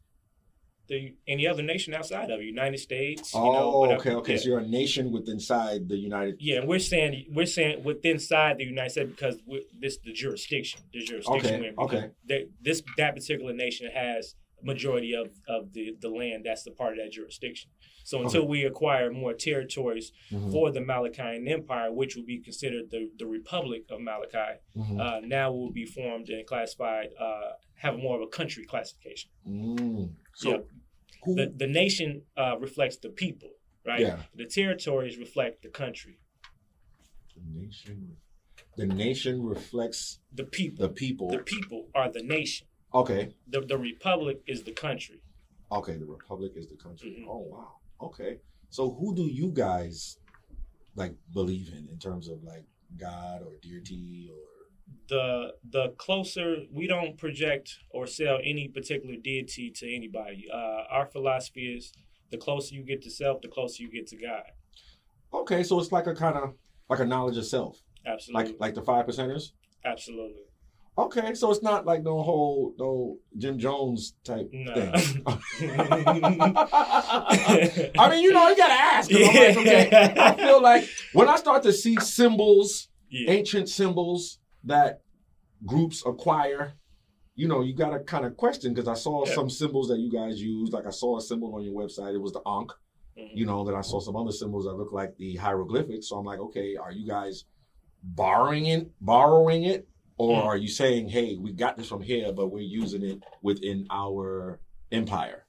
The 0.89 1.15
any 1.27 1.47
other 1.47 1.63
nation 1.63 1.93
outside 1.95 2.31
of 2.31 2.41
it, 2.41 2.45
United 2.45 2.79
States. 2.79 3.33
Oh, 3.35 3.45
you 3.45 3.53
know, 3.91 3.97
okay, 3.99 4.15
okay. 4.15 4.33
Yeah. 4.33 4.39
So 4.39 4.49
you're 4.49 4.59
a 4.61 4.67
nation 4.67 5.13
with 5.13 5.29
inside 5.29 5.89
the 5.89 5.97
United. 5.97 6.37
States. 6.37 6.45
Yeah, 6.49 6.59
and 6.61 6.69
we're 6.69 6.79
saying 6.79 7.27
we're 7.31 7.47
saying 7.47 7.85
within 7.85 8.13
inside 8.13 8.57
the 8.59 8.65
United 8.65 8.91
States 8.91 9.11
because 9.11 9.37
this 9.81 9.99
the 9.99 10.13
jurisdiction, 10.13 10.81
the 10.93 11.01
jurisdiction. 11.01 11.55
Okay, 11.55 11.61
we're- 11.61 11.75
okay. 11.79 12.11
That 12.29 12.49
this 12.63 12.83
that 12.97 13.15
particular 13.15 13.53
nation 13.53 13.91
has 13.93 14.35
majority 14.63 15.15
of 15.15 15.29
of 15.49 15.73
the 15.75 15.95
the 16.01 16.09
land 16.09 16.43
that's 16.45 16.65
the 16.65 16.71
part 16.73 16.99
of 16.99 17.05
that 17.05 17.13
jurisdiction. 17.13 17.71
So 18.05 18.23
until 18.23 18.49
we 18.49 18.65
acquire 18.65 19.13
more 19.13 19.35
territories 19.35 20.13
Mhm, 20.33 20.51
for 20.51 20.71
the 20.73 20.81
Malachian 20.81 21.47
Empire, 21.49 21.93
which 21.93 22.17
will 22.17 22.25
be 22.25 22.39
considered 22.41 22.91
the 22.91 23.11
the 23.19 23.27
Republic 23.27 23.83
of 23.91 24.01
Malachi, 24.01 24.59
mhm. 24.75 24.99
uh, 24.99 25.21
now 25.27 25.53
will 25.53 25.71
be 25.71 25.85
formed 25.85 26.29
and 26.31 26.47
classified, 26.47 27.11
uh, 27.21 27.51
have 27.75 27.99
more 27.99 28.17
of 28.17 28.23
a 28.23 28.27
country 28.27 28.65
classification. 28.65 29.31
Mm. 29.47 30.11
So, 30.35 30.51
Yeah. 30.51 30.57
Who? 31.25 31.35
The 31.35 31.53
the 31.57 31.67
nation 31.67 32.23
uh, 32.37 32.59
reflects 32.59 32.97
the 32.99 33.09
people, 33.11 33.51
right? 33.87 34.01
Yeah. 34.01 34.19
The 34.35 34.47
territories 34.47 35.17
reflect 35.19 35.63
the 35.63 35.69
country, 35.69 36.19
the 37.35 37.43
nation. 37.61 38.17
The 38.77 38.87
nation 38.87 39.43
reflects 39.43 40.21
the 40.33 40.45
people. 40.45 40.87
the 40.87 40.93
people. 40.93 41.31
The 41.31 41.39
people 41.39 41.89
are 41.95 42.11
the 42.11 42.23
nation. 42.23 42.67
okay. 42.95 43.35
The 43.49 43.61
the 43.61 43.77
republic 43.79 44.43
is 44.47 44.63
the 44.63 44.73
country. 44.73 45.21
Okay. 45.71 45.97
The 45.97 46.07
republic 46.07 46.53
is 46.57 46.69
the 46.69 46.77
country. 46.77 47.11
Mhm. 47.21 47.29
Oh 47.29 47.39
wow. 47.53 47.73
Okay. 48.01 48.39
So 48.71 48.91
who 48.99 49.15
do 49.15 49.23
you 49.27 49.51
guys 49.51 50.19
like 50.95 51.15
believe 51.33 51.69
in 51.79 51.89
in 51.89 51.99
terms 51.99 52.29
of 52.29 52.43
like 52.45 52.67
God 52.97 53.43
or 53.43 53.53
deity 53.61 54.31
or? 54.31 54.45
The 55.09 55.53
the 55.69 55.95
closer 55.97 56.57
we 56.73 56.87
don't 56.87 57.17
project 57.17 57.79
or 57.91 58.07
sell 58.07 58.39
any 58.45 58.69
particular 58.69 59.17
deity 59.17 59.71
to 59.77 59.95
anybody. 59.95 60.47
Uh, 60.53 60.85
our 60.91 61.07
philosophy 61.07 61.75
is 61.77 61.93
the 62.31 62.37
closer 62.37 62.75
you 62.75 62.83
get 62.85 63.01
to 63.03 63.11
self, 63.11 63.41
the 63.41 63.49
closer 63.49 63.83
you 63.83 63.91
get 63.91 64.07
to 64.09 64.17
God. 64.17 64.43
Okay, 65.33 65.63
so 65.63 65.79
it's 65.81 65.93
like 65.93 66.07
a 66.07 66.15
kind 66.15 66.37
of 66.37 66.55
like 66.91 67.01
a 67.01 67.07
knowledge 67.07 67.37
of 67.39 67.47
self, 67.47 67.83
Absolutely, 68.07 68.53
like 68.53 68.61
like 68.61 68.75
the 68.75 68.83
five 68.83 69.07
percenters. 69.07 69.53
absolutely. 69.85 70.43
Okay, 70.99 71.33
so 71.35 71.51
it's 71.53 71.63
not 71.63 71.87
like 71.87 72.03
no 72.03 72.21
whole 72.23 72.75
no 72.79 73.19
Jim 73.39 73.59
Jones 73.59 74.15
type 74.25 74.51
Nah. 74.53 74.75
thing. 74.75 75.23
I 77.99 78.09
mean, 78.11 78.23
you 78.25 78.33
know, 78.33 78.49
you 78.49 78.57
gotta 78.57 78.75
ask. 78.75 79.11
I'm 79.15 79.23
like, 79.23 79.57
okay, 79.57 80.13
I 80.19 80.35
feel 80.37 80.61
like 80.61 80.89
when 81.13 81.29
I 81.29 81.37
start 81.37 81.63
to 81.65 81.73
see 81.73 81.97
symbols, 82.01 82.89
yeah. 83.11 83.31
ancient 83.31 83.69
symbols 83.69 84.39
that 84.65 85.01
groups 85.67 86.03
acquire, 86.07 86.75
you 87.35 87.49
know, 87.49 87.61
you 87.63 87.75
gotta 87.75 88.01
kind 88.01 88.25
of 88.25 88.37
question 88.37 88.75
because 88.75 88.89
I 88.89 88.95
saw 88.95 89.25
Yeah. 89.27 89.35
some 89.35 89.51
symbols 89.51 89.89
that 89.89 89.99
you 89.99 90.11
guys 90.11 90.41
use. 90.41 90.71
Like 90.73 90.87
I 90.87 90.91
saw 90.91 91.17
a 91.19 91.21
symbol 91.21 91.55
on 91.55 91.63
your 91.63 91.75
website. 91.75 92.15
It 92.15 92.19
was 92.19 92.33
the 92.33 92.43
Ankh. 92.47 92.73
Mhm. 93.17 93.31
You 93.35 93.47
know, 93.47 93.65
then 93.65 93.75
I 93.75 93.81
saw 93.81 93.99
some 94.01 94.15
other 94.17 94.31
symbols 94.33 94.65
that 94.65 94.75
look 94.75 94.93
like 94.93 95.17
the 95.17 95.37
hieroglyphics. 95.37 96.09
So 96.09 96.17
I'm 96.17 96.25
like, 96.25 96.39
okay, 96.41 96.77
are 96.77 96.93
you 96.93 97.07
guys 97.07 97.45
borrowing 98.03 98.67
it, 98.67 98.91
borrowing 99.01 99.65
it, 99.65 99.89
or 100.19 100.43
Mm. 100.43 100.47
are 100.47 100.57
you 100.57 100.69
saying, 100.69 101.09
hey, 101.09 101.37
we 101.37 101.53
got 101.53 101.77
this 101.77 101.89
from 101.89 102.03
here, 102.03 102.33
but 102.33 102.49
we're 102.49 102.61
using 102.61 103.03
it 103.05 103.23
within 103.43 103.87
our 103.91 104.61
empire? 104.93 105.45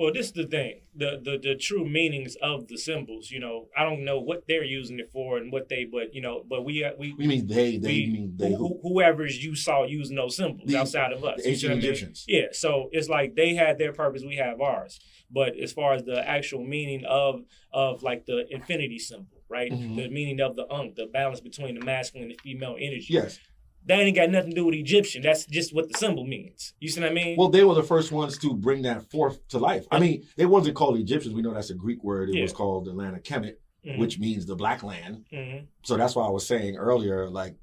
Well, 0.00 0.14
this 0.14 0.28
is 0.28 0.32
the 0.32 0.46
thing. 0.46 0.80
The, 0.96 1.20
the 1.22 1.38
the 1.38 1.54
true 1.56 1.86
meanings 1.86 2.34
of 2.40 2.68
the 2.68 2.78
symbols. 2.78 3.30
You 3.30 3.38
know, 3.38 3.68
I 3.76 3.84
don't 3.84 4.02
know 4.02 4.18
what 4.18 4.44
they're 4.48 4.64
using 4.64 4.98
it 4.98 5.10
for 5.12 5.36
and 5.36 5.52
what 5.52 5.68
they, 5.68 5.84
but 5.84 6.14
you 6.14 6.22
know, 6.22 6.42
but 6.48 6.64
we 6.64 6.82
we 6.98 7.12
We 7.12 7.26
mean 7.26 7.46
they, 7.46 7.76
they 7.76 7.88
we, 7.88 8.06
mean 8.06 8.34
they 8.34 8.52
who? 8.52 8.56
who, 8.68 8.80
whoever's 8.82 9.44
you 9.44 9.54
saw 9.54 9.84
using 9.84 10.16
those 10.16 10.36
symbols 10.36 10.74
outside 10.74 11.12
of 11.12 11.22
us. 11.22 11.42
The 11.42 11.50
you 11.50 11.54
see 11.56 11.66
ancient 11.66 11.70
what 11.72 11.72
I 11.72 11.80
mean? 11.82 11.84
Egyptians. 11.84 12.24
Yeah, 12.26 12.46
so 12.52 12.88
it's 12.92 13.10
like 13.10 13.34
they 13.34 13.54
had 13.54 13.76
their 13.76 13.92
purpose, 13.92 14.22
we 14.26 14.36
have 14.36 14.58
ours. 14.62 14.98
But 15.30 15.58
as 15.58 15.70
far 15.74 15.92
as 15.92 16.02
the 16.04 16.26
actual 16.26 16.64
meaning 16.64 17.04
of 17.04 17.42
of 17.70 18.02
like 18.02 18.24
the 18.24 18.46
infinity 18.50 18.98
symbol, 18.98 19.42
right? 19.50 19.70
Mhm. 19.70 19.96
The 19.96 20.08
meaning 20.08 20.40
of 20.40 20.56
the 20.56 20.66
Ankh, 20.72 20.94
the 20.94 21.06
balance 21.12 21.40
between 21.40 21.78
the 21.78 21.84
masculine 21.84 22.30
and 22.30 22.38
the 22.38 22.42
female 22.42 22.76
energy. 22.80 23.08
Yes. 23.10 23.38
That 23.86 24.00
ain't 24.00 24.14
got 24.16 24.30
nothing 24.30 24.50
to 24.50 24.56
do 24.56 24.66
with 24.66 24.74
Egyptian. 24.74 25.22
That's 25.22 25.46
just 25.46 25.74
what 25.74 25.90
the 25.90 25.98
symbol 25.98 26.24
means. 26.26 26.74
You 26.80 26.88
see 26.88 27.00
what 27.00 27.10
I 27.10 27.14
mean? 27.14 27.36
Well, 27.38 27.48
they 27.48 27.64
were 27.64 27.74
the 27.74 27.82
first 27.82 28.12
ones 28.12 28.36
to 28.38 28.54
bring 28.54 28.82
that 28.82 29.10
forth 29.10 29.46
to 29.48 29.58
life. 29.58 29.86
I 29.90 29.98
mean, 29.98 30.26
it 30.36 30.46
wasn't 30.46 30.76
called 30.76 30.98
Egyptians. 30.98 31.34
We 31.34 31.42
know 31.42 31.54
that's 31.54 31.70
a 31.70 31.74
Greek 31.74 32.04
word. 32.04 32.28
It 32.28 32.36
Yeah. 32.36 32.42
was 32.42 32.52
called 32.52 32.84
the 32.84 32.90
Atlanta 32.90 33.18
Kemet, 33.18 33.56
Mhm, 33.86 33.98
which 33.98 34.18
means 34.18 34.44
the 34.46 34.54
black 34.54 34.82
land. 34.82 35.24
mhm. 35.32 35.66
So 35.82 35.96
that's 35.96 36.14
why 36.14 36.26
I 36.26 36.30
was 36.30 36.46
saying 36.46 36.76
earlier, 36.76 37.28
like 37.30 37.56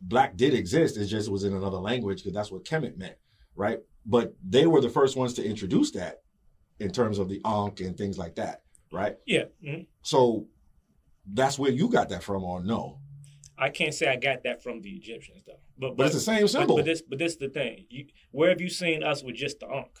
black 0.00 0.36
did 0.36 0.54
exist. 0.54 0.96
It 0.96 1.06
just 1.06 1.28
was 1.30 1.42
in 1.44 1.52
another 1.52 1.78
language 1.78 2.18
because 2.18 2.32
that's 2.34 2.52
what 2.52 2.64
Kemet 2.64 2.96
meant, 2.96 3.16
right? 3.56 3.80
But 4.04 4.34
they 4.48 4.66
were 4.68 4.80
the 4.80 4.88
first 4.88 5.16
ones 5.16 5.34
to 5.34 5.44
introduce 5.44 5.90
that 5.92 6.22
in 6.78 6.90
terms 6.92 7.18
of 7.18 7.28
the 7.28 7.40
Ankh 7.44 7.80
and 7.80 7.96
things 7.96 8.18
like 8.18 8.36
that, 8.36 8.62
right? 8.92 9.16
Yeah. 9.26 9.46
mhm. 9.64 9.86
So 10.02 10.46
that's 11.26 11.58
where 11.58 11.72
you 11.72 11.88
got 11.88 12.08
that 12.10 12.22
from, 12.22 12.44
or 12.44 12.62
no? 12.62 13.00
I 13.58 13.70
can't 13.70 13.94
say 13.94 14.06
I 14.06 14.16
got 14.16 14.42
that 14.44 14.62
from 14.62 14.82
the 14.82 14.90
Egyptians 14.90 15.42
though. 15.46 15.60
But 15.78 15.96
But 15.96 16.06
it's 16.06 16.14
the 16.14 16.20
same 16.20 16.42
but, 16.42 16.50
symbol. 16.50 16.76
but 16.76 16.84
this 16.84 17.02
but 17.02 17.18
this 17.18 17.32
is 17.32 17.38
the 17.38 17.48
thing. 17.48 17.86
You, 17.88 18.06
where 18.30 18.50
have 18.50 18.60
you 18.60 18.68
seen 18.68 19.02
us 19.02 19.22
with 19.22 19.36
just 19.36 19.60
the 19.60 19.66
Ankh? 19.66 19.98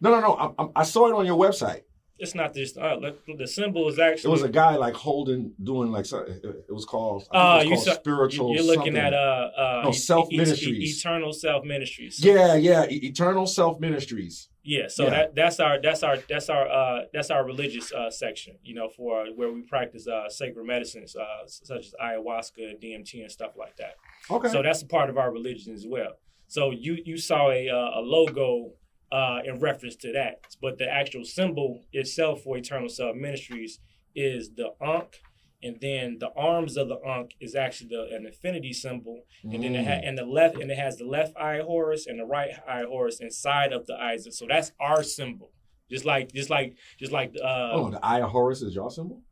no, 0.00 0.10
no, 0.10 0.20
no. 0.20 0.54
I, 0.74 0.80
I 0.80 0.82
saw 0.84 1.08
it 1.08 1.14
on 1.14 1.26
your 1.26 1.36
website. 1.38 1.82
It's 2.18 2.34
not 2.34 2.54
just 2.54 2.78
uh, 2.78 2.98
the 3.36 3.46
symbol 3.48 3.88
is 3.88 3.98
actually. 3.98 4.28
It 4.30 4.32
was 4.32 4.42
a 4.42 4.48
guy 4.48 4.76
like 4.76 4.94
holding, 4.94 5.54
doing 5.62 5.90
like 5.90 6.04
it 6.06 6.66
was 6.70 6.84
called. 6.84 7.26
Uh, 7.30 7.60
it 7.62 7.64
you 7.64 7.70
was 7.72 7.84
saw, 7.84 7.90
called 7.92 8.00
spiritual. 8.02 8.54
You're 8.54 8.62
looking 8.64 8.94
something. 8.94 8.96
at 8.96 9.14
uh, 9.14 9.50
uh, 9.56 9.82
No, 9.86 9.90
Self 9.92 10.28
Ministries. 10.30 11.00
eternal 11.00 11.32
self 11.32 11.64
ministries. 11.64 12.24
Yeah, 12.24 12.54
yeah, 12.54 12.84
Eternal 12.88 13.46
Self 13.46 13.80
Ministries. 13.80 14.48
yeah. 14.62 14.86
So 14.88 15.04
Yeah. 15.04 15.10
that 15.10 15.34
that's 15.34 15.58
our 15.58 15.80
that's 15.82 16.02
our 16.04 16.16
that's 16.28 16.48
our 16.48 16.68
uh, 16.68 17.00
that's 17.12 17.30
our 17.30 17.44
religious 17.44 17.92
uh, 17.92 18.10
section. 18.10 18.56
You 18.62 18.74
know, 18.76 18.88
for 18.88 19.26
where 19.34 19.50
we 19.50 19.62
practice 19.62 20.06
uh, 20.06 20.28
sacred 20.28 20.64
medicines 20.64 21.16
uh, 21.16 21.24
such 21.46 21.86
as 21.86 21.94
ayahuasca 22.00 22.80
DMT 22.82 23.22
and 23.22 23.30
stuff 23.30 23.52
like 23.58 23.76
that. 23.78 23.94
Okay. 24.30 24.48
So 24.48 24.62
that's 24.62 24.82
a 24.82 24.86
part 24.86 25.10
of 25.10 25.16
our 25.18 25.32
religion 25.32 25.72
as 25.74 25.84
well. 25.88 26.12
So 26.46 26.70
you 26.70 26.98
you 27.04 27.16
saw 27.16 27.50
a 27.50 27.68
uh, 27.68 28.00
a 28.00 28.02
logo 28.02 28.74
uh, 29.12 29.40
in 29.44 29.60
reference 29.60 29.96
to 29.96 30.12
that, 30.12 30.36
but 30.60 30.78
the 30.78 30.88
actual 30.88 31.24
symbol 31.24 31.84
itself 31.92 32.40
for 32.42 32.56
Eternal 32.56 32.88
Self 32.88 33.14
Ministries 33.14 33.78
is 34.16 34.50
the 34.56 34.70
Ankh, 34.82 35.14
and 35.62 35.76
then 35.80 36.16
the 36.18 36.30
arms 36.36 36.76
of 36.76 36.88
the 36.88 36.98
Ankh 37.06 37.32
is 37.40 37.54
actually 37.54 37.88
the, 37.90 38.02
an 38.16 38.24
infinity 38.26 38.72
symbol, 38.72 39.20
and 39.44 39.62
then 39.62 39.74
it 39.74 39.84
ha- 39.86 40.00
Mm. 40.02 40.08
and 40.08 40.18
the 40.18 40.24
left 40.24 40.56
and 40.56 40.70
it 40.70 40.78
has 40.78 40.96
the 40.96 41.04
left 41.04 41.36
eye 41.36 41.60
Horus 41.60 42.06
and 42.06 42.18
the 42.18 42.24
right 42.24 42.50
eye 42.66 42.84
Horus 42.88 43.20
inside 43.20 43.72
of 43.72 43.86
the 43.86 43.94
eyes. 43.94 44.26
So 44.38 44.46
that's 44.48 44.72
our 44.80 45.02
symbol. 45.02 45.50
Just 45.90 46.04
like 46.06 46.32
just 46.32 46.48
like 46.50 46.74
just 46.98 47.12
like 47.12 47.34
uh, 47.42 47.70
oh, 47.74 47.90
the 47.90 48.04
Eye 48.04 48.20
of 48.22 48.30
Horus 48.30 48.62
is 48.62 48.74
your 48.74 48.90
symbol. 48.90 49.22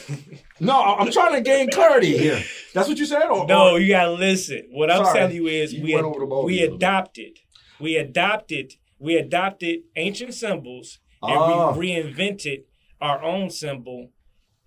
No, 0.59 0.81
I'm 0.81 1.11
trying 1.11 1.33
to 1.33 1.41
gain 1.41 1.69
clarity 1.69 2.17
here. 2.17 2.41
That's 2.73 2.87
what 2.87 2.97
you 2.97 3.05
said. 3.05 3.23
Or, 3.27 3.45
No, 3.45 3.71
or- 3.73 3.79
you 3.79 3.89
gotta 3.89 4.13
listen. 4.13 4.67
What 4.71 4.89
I'm 4.89 5.03
telling 5.13 5.35
you 5.35 5.47
is 5.47 5.73
You 5.73 5.83
we 5.83 5.93
went 5.93 6.05
over 6.05 6.21
the 6.21 6.25
boat 6.25 6.45
we 6.45 6.59
a 6.59 6.61
little 6.61 6.77
bit. 6.77 6.85
adopted 6.87 7.39
we 7.79 7.95
adopted 7.95 8.73
we 8.99 9.17
adopted 9.17 9.81
ancient 9.95 10.33
symbols 10.33 10.99
and 11.21 11.37
Ah. 11.37 11.73
we 11.75 11.89
reinvented 11.91 12.63
our 13.01 13.21
own 13.21 13.49
symbol. 13.49 14.11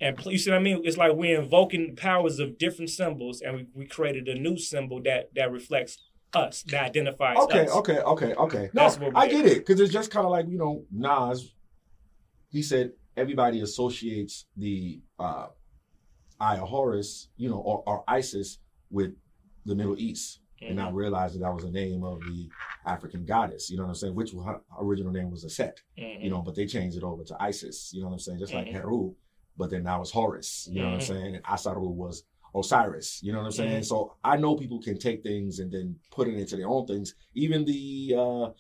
And 0.01 0.17
you 0.27 0.39
see 0.39 0.51
what 0.51 0.59
I 0.59 0.63
mean? 0.63 0.83
It's 0.85 0.97
like 0.97 1.13
we're 1.15 1.41
invoking 1.41 1.87
the 1.89 1.93
powers 1.95 2.39
of 2.39 2.57
different 2.59 2.91
symbols, 2.91 3.41
and 3.41 3.57
we, 3.57 3.67
we 3.75 3.87
created 3.87 4.29
a 4.29 4.35
new 4.35 4.57
symbol 4.57 5.03
that 5.03 5.31
that 5.35 5.51
reflects 5.51 5.99
us, 6.35 6.63
that 6.65 6.85
identifies 6.85 7.37
okay, 7.39 7.65
us. 7.67 7.71
okay, 7.71 7.99
okay, 7.99 8.35
okay. 8.35 8.71
No, 8.75 8.83
That's 8.83 8.99
what 8.99 9.15
we 9.15 9.21
I 9.21 9.29
get 9.29 9.47
it 9.47 9.59
because 9.67 9.81
it's 9.81 9.93
just 9.93 10.11
kind 10.11 10.25
of 10.25 10.31
like 10.31 10.47
you 10.49 10.59
know 10.59 10.85
Nas. 10.93 11.53
He 12.51 12.63
said 12.63 12.93
everybody 13.17 13.61
associates 13.63 14.47
the 14.57 15.01
uh, 15.19 15.49
Eye 16.39 16.59
of 16.59 16.69
Horus, 16.69 17.29
you 17.37 17.49
know, 17.49 17.59
or, 17.59 17.83
or 17.85 18.05
ISIS 18.07 18.59
with 18.91 19.15
the 19.67 19.75
Middle 19.75 19.99
East, 19.99 20.41
and 20.61 20.71
Mm-hmm. 20.71 20.77
not 20.85 20.95
realizing 20.95 21.41
that 21.41 21.53
was 21.55 21.65
the 21.65 21.71
name 21.71 22.03
of 22.05 22.21
the 22.25 22.49
African 22.87 23.25
goddess. 23.25 23.71
You 23.71 23.77
know 23.77 23.85
what 23.85 23.91
I'm 23.91 23.95
saying? 23.97 24.15
Which 24.15 24.33
her 24.33 24.61
original 24.81 25.13
name 25.13 25.31
was 25.31 25.45
Aset. 25.45 25.83
Mhm. 25.99 26.23
you 26.25 26.31
know, 26.31 26.43
but 26.43 26.55
they 26.55 26.67
changed 26.67 26.97
it 26.97 27.03
over 27.05 27.23
to 27.25 27.37
Isis, 27.43 27.93
you 27.93 28.01
know 28.01 28.07
what 28.09 28.15
I'm 28.15 28.19
saying? 28.21 28.39
Just 28.39 28.55
like 28.55 28.69
Mhm. 28.69 28.73
Heru, 28.73 29.15
but 29.57 29.71
then 29.71 29.83
now 29.83 30.01
it's 30.01 30.11
Horus, 30.11 30.69
you 30.73 30.81
know 30.81 30.89
what 30.89 30.95
I'm 30.95 31.01
saying? 31.01 31.35
And 31.37 31.45
Asaru 31.45 31.91
was 31.93 32.25
Osiris, 32.55 33.23
you 33.23 33.33
know 33.33 33.39
what 33.39 33.47
I'm 33.47 33.53
saying? 33.53 33.83
So 33.85 34.15
I 34.25 34.37
know 34.37 34.57
people 34.57 34.81
can 34.81 34.99
take 34.99 35.23
things 35.23 35.59
and 35.59 35.71
then 35.71 35.97
put 36.11 36.29
it 36.29 36.35
into 36.35 36.57
their 36.57 36.69
own 36.69 36.87
things. 36.87 37.15
Even 37.35 37.65
the 37.65 38.15
uh 38.17 38.51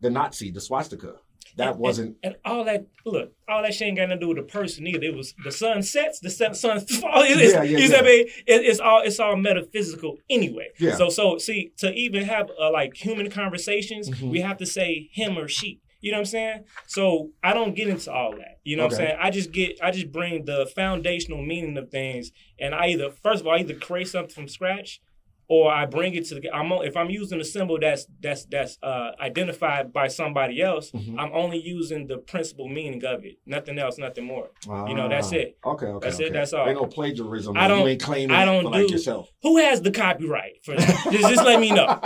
the 0.00 0.10
Nazi, 0.10 0.50
the 0.52 0.60
swastika, 0.60 1.14
that 1.58 1.72
And- 1.72 1.78
wasn't 1.78 2.16
and 2.22 2.36
all 2.44 2.64
that 2.64 2.86
look, 3.04 3.32
all 3.48 3.62
that 3.62 3.74
shit 3.74 3.88
ain't 3.88 3.96
got 3.98 4.08
nothing 4.08 4.20
to 4.20 4.24
do 4.26 4.28
with 4.28 4.36
the 4.38 4.52
person 4.58 4.86
either. 4.86 5.04
It 5.04 5.14
was 5.14 5.34
the 5.44 5.52
sun 5.52 5.82
sets, 5.82 6.18
the 6.20 6.30
sun, 6.30 6.54
sun 6.54 6.80
falls. 6.86 7.26
It's, 7.28 7.52
Yeah, 7.52 7.62
yeah, 7.62 7.78
you 7.78 7.86
see 7.88 7.92
what 7.92 8.00
I 8.04 8.08
mean? 8.08 8.26
It, 8.46 8.64
it's 8.64 8.80
all 8.80 9.02
it's 9.02 9.20
all 9.20 9.36
metaphysical 9.36 10.16
anyway. 10.30 10.68
Yeah. 10.78 10.94
So 10.96 11.08
so 11.10 11.38
see 11.38 11.72
to 11.78 11.92
even 11.92 12.24
have 12.24 12.50
uh, 12.60 12.72
like 12.72 12.94
human 12.96 13.30
conversations, 13.30 14.08
Mhm. 14.10 14.30
we 14.30 14.40
have 14.40 14.56
to 14.58 14.66
say 14.66 15.08
him 15.12 15.36
or 15.38 15.48
she. 15.48 15.80
You 16.00 16.12
know 16.12 16.18
what 16.18 16.20
I'm 16.20 16.26
saying? 16.26 16.64
So 16.86 17.30
I 17.42 17.52
don't 17.52 17.74
get 17.74 17.88
into 17.88 18.12
all 18.12 18.30
that. 18.36 18.58
You 18.62 18.76
know 18.76 18.84
what 18.84 18.92
I'm 18.92 18.98
saying? 18.98 19.16
I 19.20 19.30
just 19.30 19.50
get 19.50 19.78
I 19.82 19.90
just 19.90 20.12
bring 20.12 20.44
the 20.44 20.70
foundational 20.76 21.42
meaning 21.42 21.76
of 21.76 21.90
things, 21.90 22.30
and 22.60 22.72
I 22.74 22.88
either 22.90 23.10
first 23.10 23.40
of 23.40 23.46
all 23.48 23.54
I 23.54 23.58
either 23.58 23.74
create 23.74 24.06
something 24.06 24.32
from 24.32 24.46
scratch, 24.48 25.00
or 25.48 25.72
I 25.72 25.86
bring 25.86 26.14
it 26.14 26.26
to 26.28 26.34
the. 26.34 26.50
I'm 26.54 26.70
if 26.84 26.96
I'm 26.96 27.08
using 27.10 27.40
a 27.40 27.44
symbol 27.44 27.78
that's 27.80 28.06
that's 28.20 28.44
that's 28.46 28.78
uh, 28.82 29.12
identified 29.20 29.92
by 29.92 30.08
somebody 30.08 30.60
else, 30.62 30.90
Mhm. 30.92 31.16
I'm 31.18 31.32
only 31.32 31.58
using 31.58 32.06
the 32.06 32.18
principal 32.18 32.68
meaning 32.68 33.02
of 33.04 33.24
it. 33.24 33.36
Nothing 33.46 33.78
else, 33.78 33.96
nothing 33.98 34.24
more. 34.24 34.50
You 34.66 34.94
know, 34.94 35.08
that's 35.08 35.32
Ah, 35.32 35.36
it. 35.36 35.58
Okay, 35.64 35.86
okay. 35.86 36.06
That's 36.08 36.20
it, 36.20 36.32
that's 36.34 36.52
all. 36.52 36.68
Ain't 36.68 36.76
no 36.80 36.86
plagiarism. 36.86 37.56
I 37.56 37.66
don't- 37.66 37.80
you 37.80 37.88
ain't 37.88 38.02
claiming 38.02 38.36
I 38.36 38.44
don't 38.44 38.64
for 38.64 38.70
like 38.70 38.86
do- 38.88 38.92
yourself. 38.92 39.30
Who 39.42 39.56
has 39.58 39.80
the 39.82 39.90
copyright 39.90 40.64
for 40.64 40.76
that? 40.76 41.08
just, 41.12 41.28
just 41.30 41.44
let 41.44 41.58
me 41.60 41.70
know. 41.70 41.86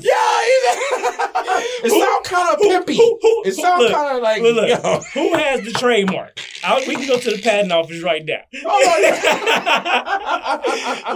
yeah, 0.00 0.14
it 1.84 1.90
sound 1.90 2.24
kind 2.26 2.54
of 2.54 2.60
pimpy. 2.60 2.96
who- 2.96 3.18
who- 3.22 3.42
it 3.46 3.52
sounds 3.54 3.82
look, 3.84 3.92
kind 3.92 4.16
of 4.16 4.22
like 4.22 4.42
Look, 4.42 4.56
look, 4.56 4.68
yo. 4.68 5.00
who 5.14 5.34
has 5.36 5.62
the 5.64 5.72
trademark? 5.72 6.38
I, 6.64 6.84
we 6.86 6.94
can 6.96 7.06
go 7.06 7.18
to 7.18 7.30
the 7.30 7.40
patent 7.42 7.72
office 7.72 8.02
right 8.02 8.24
now. 8.24 8.40
Oh, 8.64 9.02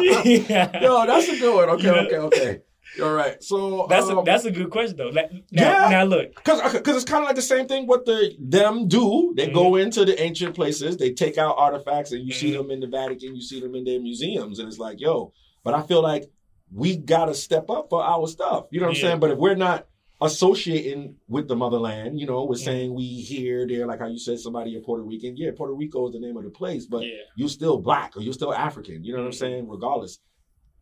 Yeah. 0.00 0.80
Yo, 0.82 1.06
that's 1.06 1.28
a 1.28 1.38
good 1.38 1.54
one. 1.54 1.68
Okay, 1.70 1.86
You 1.86 1.92
know? 1.92 1.98
okay, 2.06 2.16
okay. 2.18 2.61
All 3.02 3.12
right. 3.12 3.40
So 3.42 3.86
That's 3.88 4.08
a, 4.08 4.18
um, 4.18 4.24
that's 4.24 4.44
a 4.44 4.50
good 4.50 4.70
question 4.70 4.96
though. 4.96 5.11
Now, 5.11 5.22
Yeah. 5.50 5.88
now 5.90 6.04
look, 6.04 6.34
Cause, 6.42 6.61
cause 6.61 6.96
it's 6.96 7.04
kind 7.04 7.22
of 7.22 7.28
like 7.28 7.36
the 7.36 7.42
same 7.42 7.66
thing 7.68 7.86
what 7.86 8.04
the 8.04 8.34
them 8.40 8.88
do. 8.88 9.32
They 9.36 9.46
go 9.48 9.70
Mm-hmm. 9.72 9.82
into 9.86 10.04
the 10.04 10.20
ancient 10.20 10.54
places, 10.56 10.96
they 10.96 11.12
take 11.12 11.38
out 11.38 11.54
artifacts, 11.56 12.11
and 12.12 12.26
you 12.26 12.32
see 12.32 12.50
Mhm. 12.52 12.56
them 12.58 12.70
in 12.72 12.80
the 12.80 12.88
Vatican, 12.88 13.36
you 13.36 13.42
see 13.42 13.61
them 13.61 13.74
in 13.76 13.84
their 13.84 14.00
museums, 14.00 14.58
and 14.58 14.66
it's 14.68 14.78
like, 14.78 15.00
yo. 15.00 15.32
But 15.62 15.74
I 15.74 15.82
feel 15.82 16.02
like 16.02 16.30
we 16.72 16.96
gotta 16.96 17.34
step 17.34 17.70
up 17.70 17.86
for 17.90 18.02
our 18.02 18.26
stuff. 18.26 18.66
You 18.72 18.80
know 18.80 18.86
what 18.86 18.96
I'm 18.96 19.00
saying? 19.00 19.20
But 19.20 19.30
if 19.32 19.38
we're 19.38 19.54
not 19.54 19.86
associating 20.21 21.16
with 21.29 21.49
the 21.49 21.57
motherland, 21.57 22.21
you 22.21 22.27
know, 22.27 22.45
we're 22.45 22.55
Mhm. 22.57 22.64
saying 22.64 22.95
we 22.95 23.05
here, 23.05 23.66
there, 23.66 23.87
like 23.87 24.01
how 24.01 24.07
you 24.07 24.18
said 24.18 24.39
somebody 24.39 24.77
in 24.77 24.83
Puerto 24.83 25.03
Rican. 25.03 25.37
Yeah, 25.37 25.51
Puerto 25.57 25.75
Rico 25.75 26.07
is 26.09 26.12
the 26.12 26.21
name 26.21 26.37
of 26.37 26.45
the 26.45 26.51
place, 26.51 26.87
but 26.87 27.03
yeah, 27.03 27.23
you're 27.37 27.49
still 27.49 27.79
black 27.79 28.16
or 28.16 28.21
you're 28.21 28.33
still 28.35 28.53
African. 28.53 29.03
You 29.03 29.12
know 29.12 29.21
what 29.21 29.25
I'm 29.27 29.31
Mhm. 29.33 29.35
saying? 29.39 29.68
Regardless. 29.68 30.21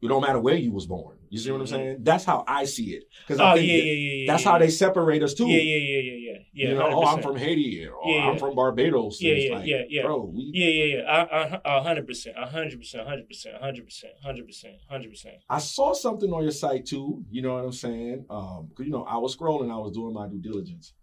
It 0.00 0.08
don't 0.08 0.22
matter 0.22 0.38
where 0.40 0.54
you 0.54 0.72
was 0.72 0.86
born. 0.86 1.16
You 1.28 1.38
see 1.38 1.50
what 1.50 1.60
I'm 1.60 1.66
Mhm. 1.66 1.70
saying? 1.70 1.96
That's 2.02 2.24
how 2.24 2.44
I 2.46 2.64
see 2.64 2.92
it. 2.94 3.04
Because 3.26 3.40
Oh 3.40 3.44
I 3.44 3.54
yeah, 3.56 3.60
think 3.60 3.68
yeah, 3.68 3.76
yeah, 3.82 3.92
yeah. 3.92 4.26
that's 4.32 4.44
yeah, 4.44 4.50
how 4.50 4.54
yeah. 4.56 4.58
they 4.64 4.70
separate 4.70 5.22
us 5.22 5.34
too. 5.34 5.48
Yeah, 5.48 5.58
yeah, 5.58 5.76
yeah, 5.76 5.98
yeah, 5.98 6.12
yeah, 6.12 6.38
yeah. 6.54 6.68
you 6.70 6.74
know, 6.74 6.88
oh, 6.90 7.04
I'm 7.04 7.20
from 7.20 7.36
Haiti, 7.36 7.86
or 7.86 7.98
Yeah, 8.06 8.30
I'm 8.30 8.38
from 8.38 8.54
Barbados. 8.54 9.20
Yeah, 9.20 9.34
yeah, 9.34 9.52
like, 9.56 9.66
yeah, 9.66 9.82
yeah. 9.88 10.02
Bro, 10.02 10.24
we, 10.34 10.50
Yeah, 10.54 10.68
yeah, 10.68 10.96
yeah. 11.02 11.58
A 11.64 11.82
hundred 11.82 12.06
percent, 12.06 12.36
a 12.38 12.46
hundred 12.46 12.78
percent, 12.78 13.02
a 13.06 13.08
hundred 13.10 13.28
percent, 13.28 13.54
a 13.56 13.58
hundred 13.58 13.84
percent, 13.86 14.12
hundred 14.22 14.46
percent, 14.46 14.74
hundred 14.88 15.10
percent. 15.10 15.34
I 15.50 15.58
saw 15.58 15.92
something 15.92 16.32
on 16.32 16.42
your 16.42 16.52
site 16.52 16.86
too. 16.86 17.24
You 17.30 17.42
know 17.42 17.54
what 17.54 17.64
I'm 17.64 17.72
saying? 17.72 18.24
Um, 18.30 18.70
'cause, 18.74 18.86
you 18.86 18.92
know, 18.92 19.02
I 19.04 19.18
was 19.18 19.36
scrolling, 19.36 19.70
I 19.70 19.76
was 19.78 19.92
doing 19.92 20.14
my 20.14 20.28
due 20.28 20.38
diligence, 20.40 20.94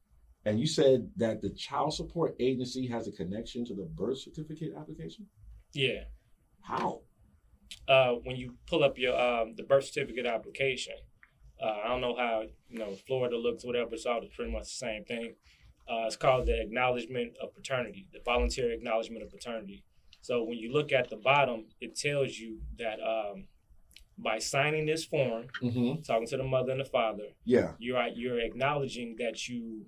and 0.46 0.60
you 0.60 0.66
said 0.66 1.12
that 1.18 1.41
the 1.41 1.50
child 1.52 1.93
support 1.93 2.36
agency 2.39 2.88
has 2.88 3.08
a 3.08 3.12
connection 3.12 3.66
to 3.66 3.76
the 3.76 3.84
birth 3.84 4.20
certificate 4.20 4.74
application. 4.76 5.28
Yeah. 5.74 6.06
How? 6.62 7.02
Uh, 7.88 8.13
when 8.23 8.36
you 8.36 8.55
pull 8.67 8.84
up 8.84 8.97
your 8.97 9.15
um 9.19 9.53
the 9.55 9.63
birth 9.63 9.86
certificate 9.86 10.26
application, 10.26 10.93
uh, 11.61 11.78
I 11.84 11.88
don't 11.88 12.01
know 12.01 12.15
how 12.15 12.43
you 12.69 12.80
know 12.80 12.93
Florida 13.07 13.38
looks, 13.38 13.63
whatever. 13.65 13.93
It's 13.93 14.05
all 14.05 14.21
pretty 14.36 14.51
much 14.51 14.63
the 14.63 14.69
same 14.88 15.05
thing. 15.05 15.36
Uh, 15.88 16.05
it's 16.07 16.15
called 16.17 16.47
the 16.47 16.59
acknowledgement 16.59 17.34
of 17.41 17.53
paternity, 17.53 18.07
the 18.11 18.19
voluntary 18.26 18.73
acknowledgement 18.73 19.21
of 19.23 19.30
paternity. 19.30 19.84
So 20.21 20.43
when 20.43 20.57
you 20.57 20.73
look 20.73 20.91
at 20.91 21.09
the 21.11 21.17
bottom, 21.17 21.65
it 21.80 21.95
tells 21.95 22.38
you 22.39 22.57
that 22.80 22.97
um, 22.99 23.45
by 24.17 24.39
signing 24.39 24.88
this 24.88 25.05
form, 25.05 25.45
Mm-hmm. 25.61 26.01
talking 26.01 26.26
to 26.28 26.38
the 26.38 26.43
mother 26.43 26.71
and 26.71 26.82
the 26.82 26.86
father, 26.86 27.28
Yeah. 27.43 27.73
you're 27.78 28.03
you're 28.07 28.39
acknowledging 28.39 29.15
that 29.19 29.47
you 29.47 29.86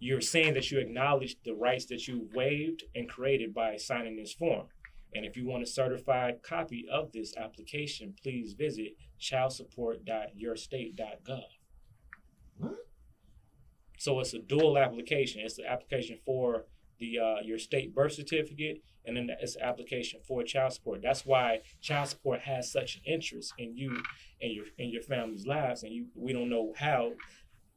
you're 0.00 0.20
saying 0.22 0.54
that 0.54 0.70
you 0.70 0.78
acknowledge 0.80 1.36
the 1.44 1.52
rights 1.52 1.84
that 1.86 2.08
you 2.08 2.28
waived 2.34 2.82
and 2.94 3.08
created 3.08 3.52
by 3.54 3.76
signing 3.76 4.16
this 4.16 4.32
form. 4.32 4.66
And 5.14 5.24
if 5.24 5.36
you 5.36 5.46
want 5.46 5.62
a 5.62 5.66
certified 5.66 6.42
copy 6.42 6.86
of 6.90 7.12
this 7.12 7.36
application, 7.36 8.14
please 8.22 8.52
visit 8.52 8.96
childsupport.yourstate.gov. 9.20 11.42
What? 12.58 12.74
So 13.98 14.20
it's 14.20 14.34
a 14.34 14.38
dual 14.38 14.78
application. 14.78 15.42
It's 15.44 15.58
an 15.58 15.66
application 15.66 16.18
for 16.24 16.66
the 16.98 17.18
uh, 17.18 17.40
your 17.42 17.58
state 17.58 17.94
birth 17.94 18.12
certificate, 18.12 18.82
and 19.04 19.16
then 19.16 19.30
it's 19.40 19.56
an 19.56 19.62
application 19.62 20.20
for 20.26 20.42
child 20.42 20.72
support. 20.72 21.02
That's 21.02 21.26
why 21.26 21.60
child 21.80 22.08
support 22.08 22.40
has 22.42 22.70
such 22.70 22.96
an 22.96 23.02
interest 23.04 23.52
in 23.58 23.76
you 23.76 24.02
and 24.40 24.52
your 24.52 24.66
in 24.78 24.90
your 24.90 25.02
family's 25.02 25.46
lives, 25.46 25.82
and 25.82 25.92
you 25.92 26.06
we 26.14 26.32
don't 26.32 26.48
know 26.48 26.72
how 26.78 27.12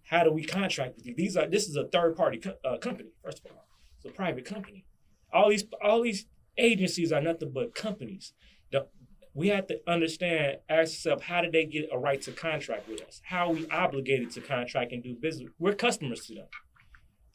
how 0.10 0.24
do 0.24 0.32
we 0.32 0.44
contract 0.44 0.96
with 0.96 1.06
you. 1.06 1.16
These 1.16 1.36
are 1.36 1.48
this 1.48 1.68
is 1.68 1.76
a 1.76 1.88
third 1.88 2.16
party 2.16 2.38
co- 2.38 2.58
uh, 2.64 2.78
company. 2.78 3.10
First 3.24 3.40
of 3.40 3.52
all, 3.52 3.66
it's 3.98 4.06
a 4.06 4.16
private 4.16 4.46
company. 4.46 4.86
All 5.34 5.50
these 5.50 5.66
all 5.84 6.04
these 6.04 6.28
agencies 6.58 7.12
are 7.12 7.22
nothing 7.22 7.52
but 7.54 7.76
companies. 7.76 8.34
The, 8.72 8.88
we 9.34 9.48
have 9.48 9.68
to 9.68 9.80
understand, 9.88 10.58
ask 10.70 10.92
ourselves, 10.92 11.24
how 11.24 11.42
did 11.42 11.52
they 11.52 11.66
get 11.66 11.90
a 11.92 11.98
right 11.98 12.22
to 12.22 12.32
contract 12.32 12.88
with 12.88 13.02
us? 13.02 13.22
How 13.24 13.48
are 13.48 13.54
we 13.54 13.68
obligated 13.68 14.32
to 14.32 14.42
contract 14.42 14.92
and 14.92 15.04
do 15.04 15.16
business? 15.16 15.50
We're 15.58 15.74
customers 15.74 16.26
to 16.28 16.36
them. 16.36 16.48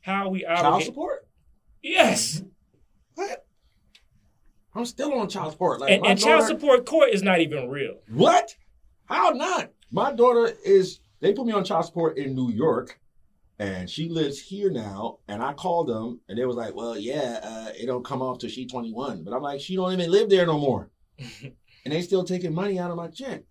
How 0.02 0.26
are 0.26 0.30
we 0.30 0.44
obligated? 0.44 0.70
Child 0.70 0.82
support? 0.84 1.28
Yes. 1.82 2.42
What? 3.14 3.44
I'm 4.74 4.84
still 4.84 5.12
on 5.14 5.28
child 5.28 5.52
support. 5.52 5.80
Like 5.80 5.90
And, 5.90 6.06
and 6.06 6.18
child 6.18 6.46
support 6.46 6.86
court 6.86 7.10
is 7.10 7.22
not 7.22 7.40
even 7.40 7.68
real. 7.68 7.94
What? 8.08 8.54
How 9.06 9.30
not? 9.30 9.72
My 9.90 10.12
daughter 10.12 10.52
is. 10.64 11.00
They 11.20 11.32
put 11.32 11.46
me 11.46 11.52
on 11.52 11.64
child 11.64 11.86
support 11.86 12.16
in 12.16 12.36
New 12.36 12.52
York, 12.52 13.00
and 13.58 13.88
she 13.90 14.08
lives 14.08 14.40
here 14.40 14.70
now. 14.70 15.18
And 15.28 15.42
I 15.42 15.52
called 15.52 15.88
them, 15.88 16.20
and 16.28 16.38
they 16.38 16.44
was 16.44 16.56
like, 16.56 16.74
"Well, 16.74 16.96
yeah, 16.98 17.40
uh, 17.42 17.72
it 17.78 17.86
don't 17.86 18.04
come 18.04 18.22
off 18.22 18.38
till 18.38 18.50
she 18.50 18.66
21." 18.66 19.24
But 19.24 19.32
I'm 19.34 19.42
like, 19.42 19.60
"She 19.60 19.76
don't 19.76 19.92
even 19.92 20.10
live 20.10 20.28
there 20.30 20.46
no 20.46 20.58
more," 20.58 20.90
and 21.42 21.92
they 21.92 22.02
still 22.02 22.24
taking 22.24 22.54
money 22.54 22.78
out 22.78 22.90
of 22.90 22.96
my 22.96 23.08
check. 23.08 23.42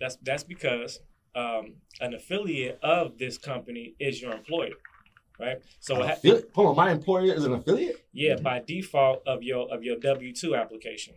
That's 0.00 0.16
that's 0.22 0.44
because 0.44 1.00
um, 1.34 1.74
an 2.00 2.14
affiliate 2.14 2.78
of 2.82 3.18
this 3.18 3.38
company 3.38 3.94
is 3.98 4.20
your 4.20 4.32
employer, 4.32 4.74
right? 5.40 5.58
So 5.80 5.96
ha- 5.96 6.14
affili- 6.22 6.44
Hold 6.54 6.68
on, 6.68 6.76
my 6.76 6.90
employer 6.92 7.32
is 7.34 7.44
an 7.44 7.52
affiliate. 7.54 8.04
yeah, 8.12 8.36
by 8.36 8.62
default 8.66 9.22
of 9.26 9.42
your 9.42 9.72
of 9.72 9.82
your 9.84 9.98
W 9.98 10.32
two 10.34 10.54
application. 10.54 11.14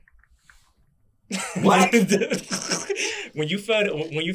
What? 1.61 1.91
when 3.34 3.47
you 3.47 3.57
fill 3.59 3.82
it- 3.86 4.13
when 4.15 4.26
you 4.26 4.34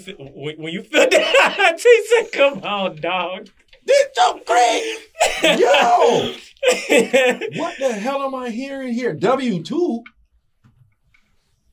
when, 0.59 0.73
you 0.73 0.83
fill 0.83 1.07
that, 1.11 1.77
she 1.79 2.05
said, 2.09 2.33
"Come 2.33 2.63
on, 2.63 2.97
dog." 2.97 3.49
This 3.85 4.07
so 4.15 4.41
great, 4.47 4.99
yo. 5.61 6.35
What 7.57 7.79
the 7.79 7.93
hell 7.93 8.23
am 8.23 8.35
I 8.35 8.49
hearing 8.49 8.95
here? 8.95 9.13
W 9.13 9.63
two. 9.63 10.03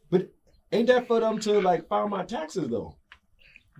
But 0.09 0.29
ain't 0.71 0.87
that 0.87 1.07
for 1.07 1.21
them 1.21 1.39
to 1.39 1.61
like 1.61 1.87
file 1.87 2.09
my 2.09 2.23
taxes 2.25 2.67
though? 2.69 2.97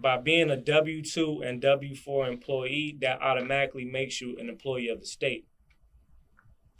By 0.02 0.18
being 0.18 0.50
a 0.50 0.58
W 0.58 1.04
two 1.04 1.42
and 1.44 1.62
W 1.62 1.96
four 1.96 2.28
employee, 2.28 2.98
that 3.02 3.22
automatically 3.22 3.86
makes 3.86 4.22
you 4.22 4.38
an 4.40 4.48
employee 4.48 4.88
of 4.88 5.02
the 5.02 5.06
state, 5.06 5.48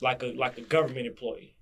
like 0.02 0.24
a 0.24 0.28
like 0.28 0.58
a 0.58 0.62
government 0.62 1.08
employee. 1.08 1.56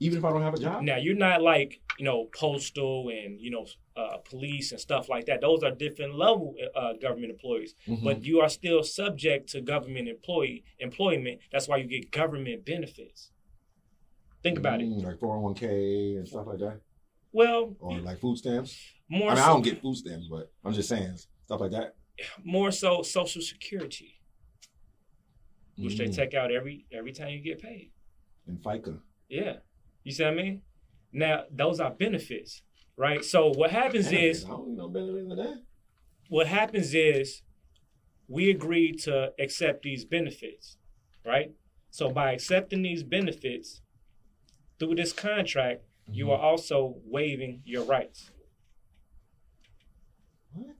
Even 0.00 0.18
if 0.18 0.24
I 0.24 0.30
don't 0.30 0.42
have 0.42 0.54
a 0.54 0.58
job. 0.58 0.82
Now 0.82 0.96
you're 0.96 1.14
not 1.14 1.42
like 1.42 1.80
you 1.98 2.06
know 2.06 2.28
postal 2.34 3.10
and 3.10 3.38
you 3.38 3.50
know 3.50 3.66
uh, 3.98 4.16
police 4.18 4.70
and 4.72 4.80
stuff 4.80 5.08
like 5.08 5.24
that. 5.26 5.40
Those 5.40 5.62
are 5.64 5.72
different 5.72 6.14
level 6.14 6.54
uh, 6.74 6.92
government 6.94 7.30
employees, 7.32 7.74
Mhm. 7.88 8.04
but 8.04 8.16
you 8.24 8.40
are 8.40 8.48
still 8.48 8.82
subject 8.84 9.48
to 9.50 9.60
government 9.60 10.06
employee 10.08 10.62
employment. 10.78 11.40
That's 11.52 11.66
why 11.68 11.78
you 11.78 11.86
get 11.88 12.10
government 12.10 12.64
benefits. 12.64 13.32
Think 14.42 14.56
about 14.58 14.80
it. 14.80 14.88
Mm, 14.88 15.02
like 15.04 15.18
401k 15.18 16.16
and 16.18 16.28
stuff 16.28 16.46
like 16.46 16.60
that, 16.60 16.80
Well, 17.32 17.74
or 17.80 17.98
like 18.00 18.18
food 18.20 18.38
stamps. 18.38 18.78
more 19.08 19.30
I 19.32 19.34
mean, 19.34 19.42
so, 19.44 19.50
I 19.50 19.52
don't 19.52 19.62
get 19.62 19.82
food 19.82 19.96
stamps, 19.96 20.28
but 20.28 20.52
I'm 20.64 20.72
just 20.72 20.88
saying 20.88 21.16
stuff 21.46 21.60
like 21.60 21.72
that. 21.72 21.96
more 22.44 22.70
so 22.70 23.02
Social 23.02 23.42
Security, 23.42 24.20
which 25.76 25.96
they 25.98 26.06
Mm, 26.06 26.14
take 26.14 26.34
out 26.34 26.50
every 26.52 26.86
every 26.92 27.12
time 27.12 27.30
you 27.30 27.40
get 27.40 27.60
paid. 27.60 27.90
and 28.46 28.58
FICA. 28.62 29.00
Yeah, 29.28 29.58
you 30.04 30.12
see 30.12 30.24
what 30.24 30.32
I 30.32 30.36
mean? 30.36 30.62
Now 31.12 31.44
those 31.50 31.80
are 31.80 31.90
benefits, 31.90 32.62
right? 32.98 33.24
So 33.24 33.48
what 33.48 33.70
happens 33.70 34.12
is 34.12 34.44
I 34.44 34.48
don't 34.48 34.76
know 34.76 34.88
better 34.88 35.12
than 35.12 35.28
that. 35.28 35.62
what 36.28 36.48
happens 36.48 36.92
is 36.94 37.42
we 38.26 38.50
agree 38.50 38.92
to 38.92 39.32
accept 39.38 39.82
these 39.82 40.04
benefits, 40.04 40.76
right? 41.24 41.52
So 41.90 42.10
by 42.10 42.32
accepting 42.32 42.82
these 42.82 43.02
benefits 43.02 43.80
through 44.78 44.96
this 44.96 45.12
contract, 45.12 45.82
you 46.10 46.26
mm-hmm. 46.26 46.32
are 46.32 46.38
also 46.38 46.96
waiving 47.06 47.62
your 47.64 47.84
rights. 47.84 48.30
What? 50.52 50.76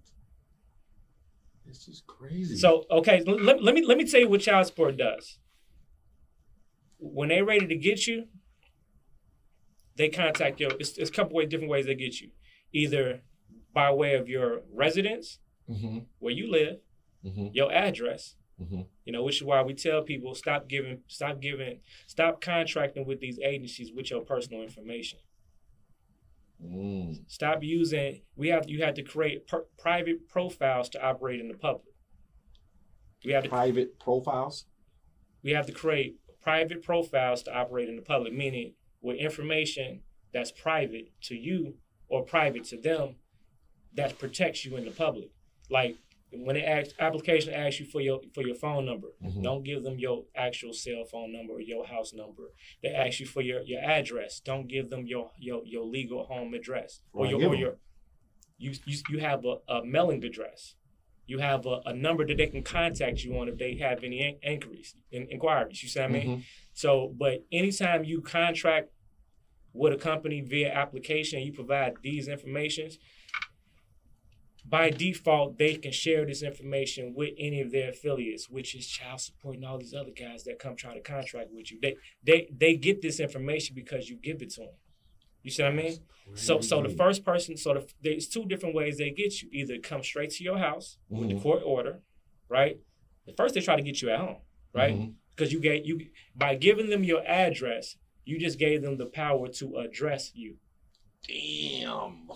This 1.64 1.86
is 1.88 2.02
crazy. 2.06 2.56
So 2.56 2.84
okay, 2.90 3.22
l- 3.26 3.40
let, 3.40 3.62
let 3.62 3.74
me 3.74 3.84
let 3.84 3.96
me 3.96 4.06
tell 4.06 4.20
you 4.20 4.28
what 4.28 4.40
child 4.40 4.66
support 4.66 4.96
does. 4.96 5.38
When 6.98 7.28
they're 7.28 7.44
ready 7.44 7.66
to 7.66 7.76
get 7.76 8.06
you, 8.06 8.26
they 9.98 10.08
contact 10.08 10.60
you. 10.60 10.68
It's, 10.80 10.96
it's 10.96 11.10
a 11.10 11.12
couple 11.12 11.38
of 11.40 11.48
different 11.50 11.70
ways 11.70 11.86
they 11.86 11.94
get 11.94 12.20
you. 12.20 12.30
Either 12.72 13.20
by 13.74 13.90
way 13.92 14.14
of 14.14 14.28
your 14.28 14.62
residence, 14.72 15.38
hmm 15.66 15.98
where 16.20 16.32
you 16.32 16.50
live, 16.50 16.76
hmm 17.22 17.48
your 17.52 17.70
address, 17.72 18.36
hmm 18.58 18.82
You 19.04 19.12
know, 19.12 19.22
which 19.22 19.36
is 19.36 19.44
why 19.44 19.60
we 19.62 19.74
tell 19.74 20.02
people 20.02 20.34
stop 20.34 20.68
giving, 20.68 21.00
stop 21.08 21.40
giving, 21.40 21.80
stop 22.06 22.40
contracting 22.40 23.04
with 23.06 23.20
these 23.20 23.38
agencies 23.40 23.92
with 23.94 24.10
your 24.10 24.22
personal 24.22 24.62
information. 24.62 25.18
Mm. 26.64 27.22
Stop 27.28 27.62
using. 27.62 28.22
We 28.36 28.48
have 28.48 28.68
you 28.68 28.82
have 28.82 28.94
to 28.94 29.02
create 29.02 29.46
per, 29.46 29.64
private 29.78 30.28
profiles 30.28 30.88
to 30.90 31.04
operate 31.04 31.40
in 31.40 31.48
the 31.48 31.54
public. 31.54 31.94
We 33.24 33.32
have 33.32 33.44
to 33.44 33.48
Private 33.50 33.98
profiles. 34.00 34.66
we 35.42 35.52
have 35.52 35.66
to 35.66 35.72
create 35.72 36.16
private 36.42 36.82
profiles 36.82 37.42
to 37.44 37.56
operate 37.56 37.88
in 37.88 37.96
the 37.96 38.02
public, 38.02 38.32
meaning 38.32 38.72
with 39.00 39.16
information 39.16 40.00
that's 40.32 40.50
private 40.52 41.10
to 41.22 41.34
you 41.34 41.74
or 42.08 42.24
private 42.24 42.64
to 42.64 42.76
them 42.80 43.16
that 43.94 44.18
protects 44.18 44.64
you 44.64 44.76
in 44.76 44.84
the 44.84 44.90
public. 44.90 45.30
Like 45.70 45.96
when 46.30 46.56
the 46.56 46.68
ask, 46.68 46.90
application 46.98 47.54
asks 47.54 47.80
you 47.80 47.86
for 47.86 48.00
your 48.00 48.20
for 48.34 48.42
your 48.42 48.54
phone 48.54 48.84
number, 48.84 49.08
Mhm. 49.24 49.42
don't 49.42 49.62
give 49.64 49.82
them 49.82 49.98
your 49.98 50.24
actual 50.36 50.72
cell 50.74 51.04
phone 51.04 51.32
number 51.32 51.54
or 51.54 51.60
your 51.60 51.86
house 51.86 52.12
number. 52.12 52.52
They 52.82 52.90
ask 52.90 53.18
you 53.20 53.26
for 53.26 53.40
your, 53.40 53.62
your 53.62 53.80
address. 53.80 54.40
Don't 54.40 54.68
give 54.68 54.90
them 54.90 55.06
your 55.06 55.30
your, 55.38 55.62
your 55.64 55.84
legal 55.84 56.24
home 56.24 56.52
address 56.54 57.00
or 57.12 57.26
your 57.26 57.42
or 57.46 57.54
your 57.54 57.78
you 58.58 58.72
you, 58.86 58.98
you 59.08 59.18
have 59.18 59.44
a, 59.44 59.56
a 59.72 59.84
mailing 59.84 60.22
address. 60.24 60.74
You 61.26 61.38
have 61.38 61.66
a, 61.66 61.80
a 61.86 61.92
number 61.94 62.26
that 62.26 62.36
they 62.38 62.46
can 62.46 62.62
contact 62.62 63.22
you 63.22 63.38
on 63.38 63.48
if 63.48 63.56
they 63.58 63.74
have 63.76 64.02
any 64.02 64.20
in- 64.26 64.38
inquiries, 64.52 64.94
in, 65.12 65.26
inquiries. 65.28 65.82
You 65.82 65.88
see 65.88 66.00
what 66.00 66.08
I 66.10 66.12
mean? 66.12 66.26
Mhm. 66.38 66.42
So, 66.78 67.12
but 67.18 67.44
anytime 67.50 68.04
you 68.04 68.20
contract 68.20 68.90
with 69.72 69.92
a 69.92 69.96
company 69.96 70.42
via 70.42 70.70
application, 70.72 71.40
you 71.42 71.52
provide 71.52 71.94
these 72.04 72.28
informations. 72.28 72.98
By 74.64 74.90
default, 74.90 75.58
they 75.58 75.74
can 75.74 75.90
share 75.90 76.24
this 76.24 76.40
information 76.44 77.14
with 77.16 77.30
any 77.36 77.60
of 77.62 77.72
their 77.72 77.90
affiliates, 77.90 78.48
which 78.48 78.76
is 78.76 78.86
child 78.86 79.20
support 79.20 79.56
and 79.56 79.64
all 79.64 79.78
these 79.78 79.92
other 79.92 80.12
guys 80.12 80.44
that 80.44 80.60
come 80.60 80.76
try 80.76 80.94
to 80.94 81.00
contract 81.00 81.48
with 81.52 81.72
you. 81.72 81.80
They 81.82 81.96
they 82.22 82.48
they 82.56 82.76
get 82.76 83.02
this 83.02 83.18
information 83.18 83.74
because 83.74 84.08
you 84.08 84.16
give 84.16 84.40
it 84.40 84.50
to 84.50 84.60
them. 84.60 84.76
You 85.42 85.50
see 85.50 85.64
what 85.64 85.72
I 85.72 85.74
mean? 85.74 85.96
So 86.34 86.60
so 86.60 86.80
the 86.80 86.90
first 86.90 87.24
person, 87.24 87.56
so 87.56 87.74
the, 87.74 87.88
there's 88.04 88.28
two 88.28 88.44
different 88.44 88.76
ways 88.76 88.98
they 88.98 89.10
get 89.10 89.42
you. 89.42 89.48
Either 89.52 89.78
come 89.82 90.04
straight 90.04 90.30
to 90.36 90.44
your 90.44 90.58
house 90.58 90.98
with 91.08 91.30
the 91.30 91.34
Mhm. 91.34 91.42
court 91.42 91.62
order, 91.64 92.02
right? 92.48 92.78
The 93.26 93.32
first 93.32 93.54
they 93.56 93.62
try 93.62 93.74
to 93.74 93.82
get 93.82 94.00
you 94.00 94.10
at 94.10 94.20
home, 94.20 94.42
right? 94.72 94.94
Mhm. 94.94 95.14
Because 95.38 95.52
you 95.52 95.60
gave 95.60 95.86
you 95.86 96.00
by 96.34 96.56
giving 96.56 96.90
them 96.90 97.04
your 97.04 97.24
address, 97.24 97.94
you 98.24 98.40
just 98.40 98.58
gave 98.58 98.82
them 98.82 98.96
the 98.96 99.06
power 99.06 99.46
to 99.48 99.76
address 99.76 100.32
you. 100.34 100.56
Damn. 101.28 102.28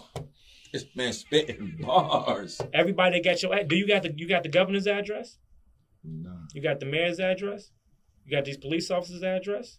This 0.72 0.84
man 0.94 1.12
spitting 1.12 1.78
bars. 1.80 2.60
Everybody 2.72 3.18
that 3.20 3.24
got 3.24 3.42
your 3.42 3.64
do 3.64 3.74
you 3.74 3.88
got 3.88 4.04
the 4.04 4.14
you 4.16 4.28
got 4.28 4.44
the 4.44 4.48
governor's 4.48 4.86
address? 4.86 5.38
Nah. 6.04 6.30
You 6.54 6.62
got 6.62 6.78
the 6.78 6.86
mayor's 6.86 7.18
address? 7.18 7.72
You 8.24 8.30
got 8.36 8.44
these 8.44 8.56
police 8.56 8.88
officers' 8.90 9.24
address? 9.24 9.78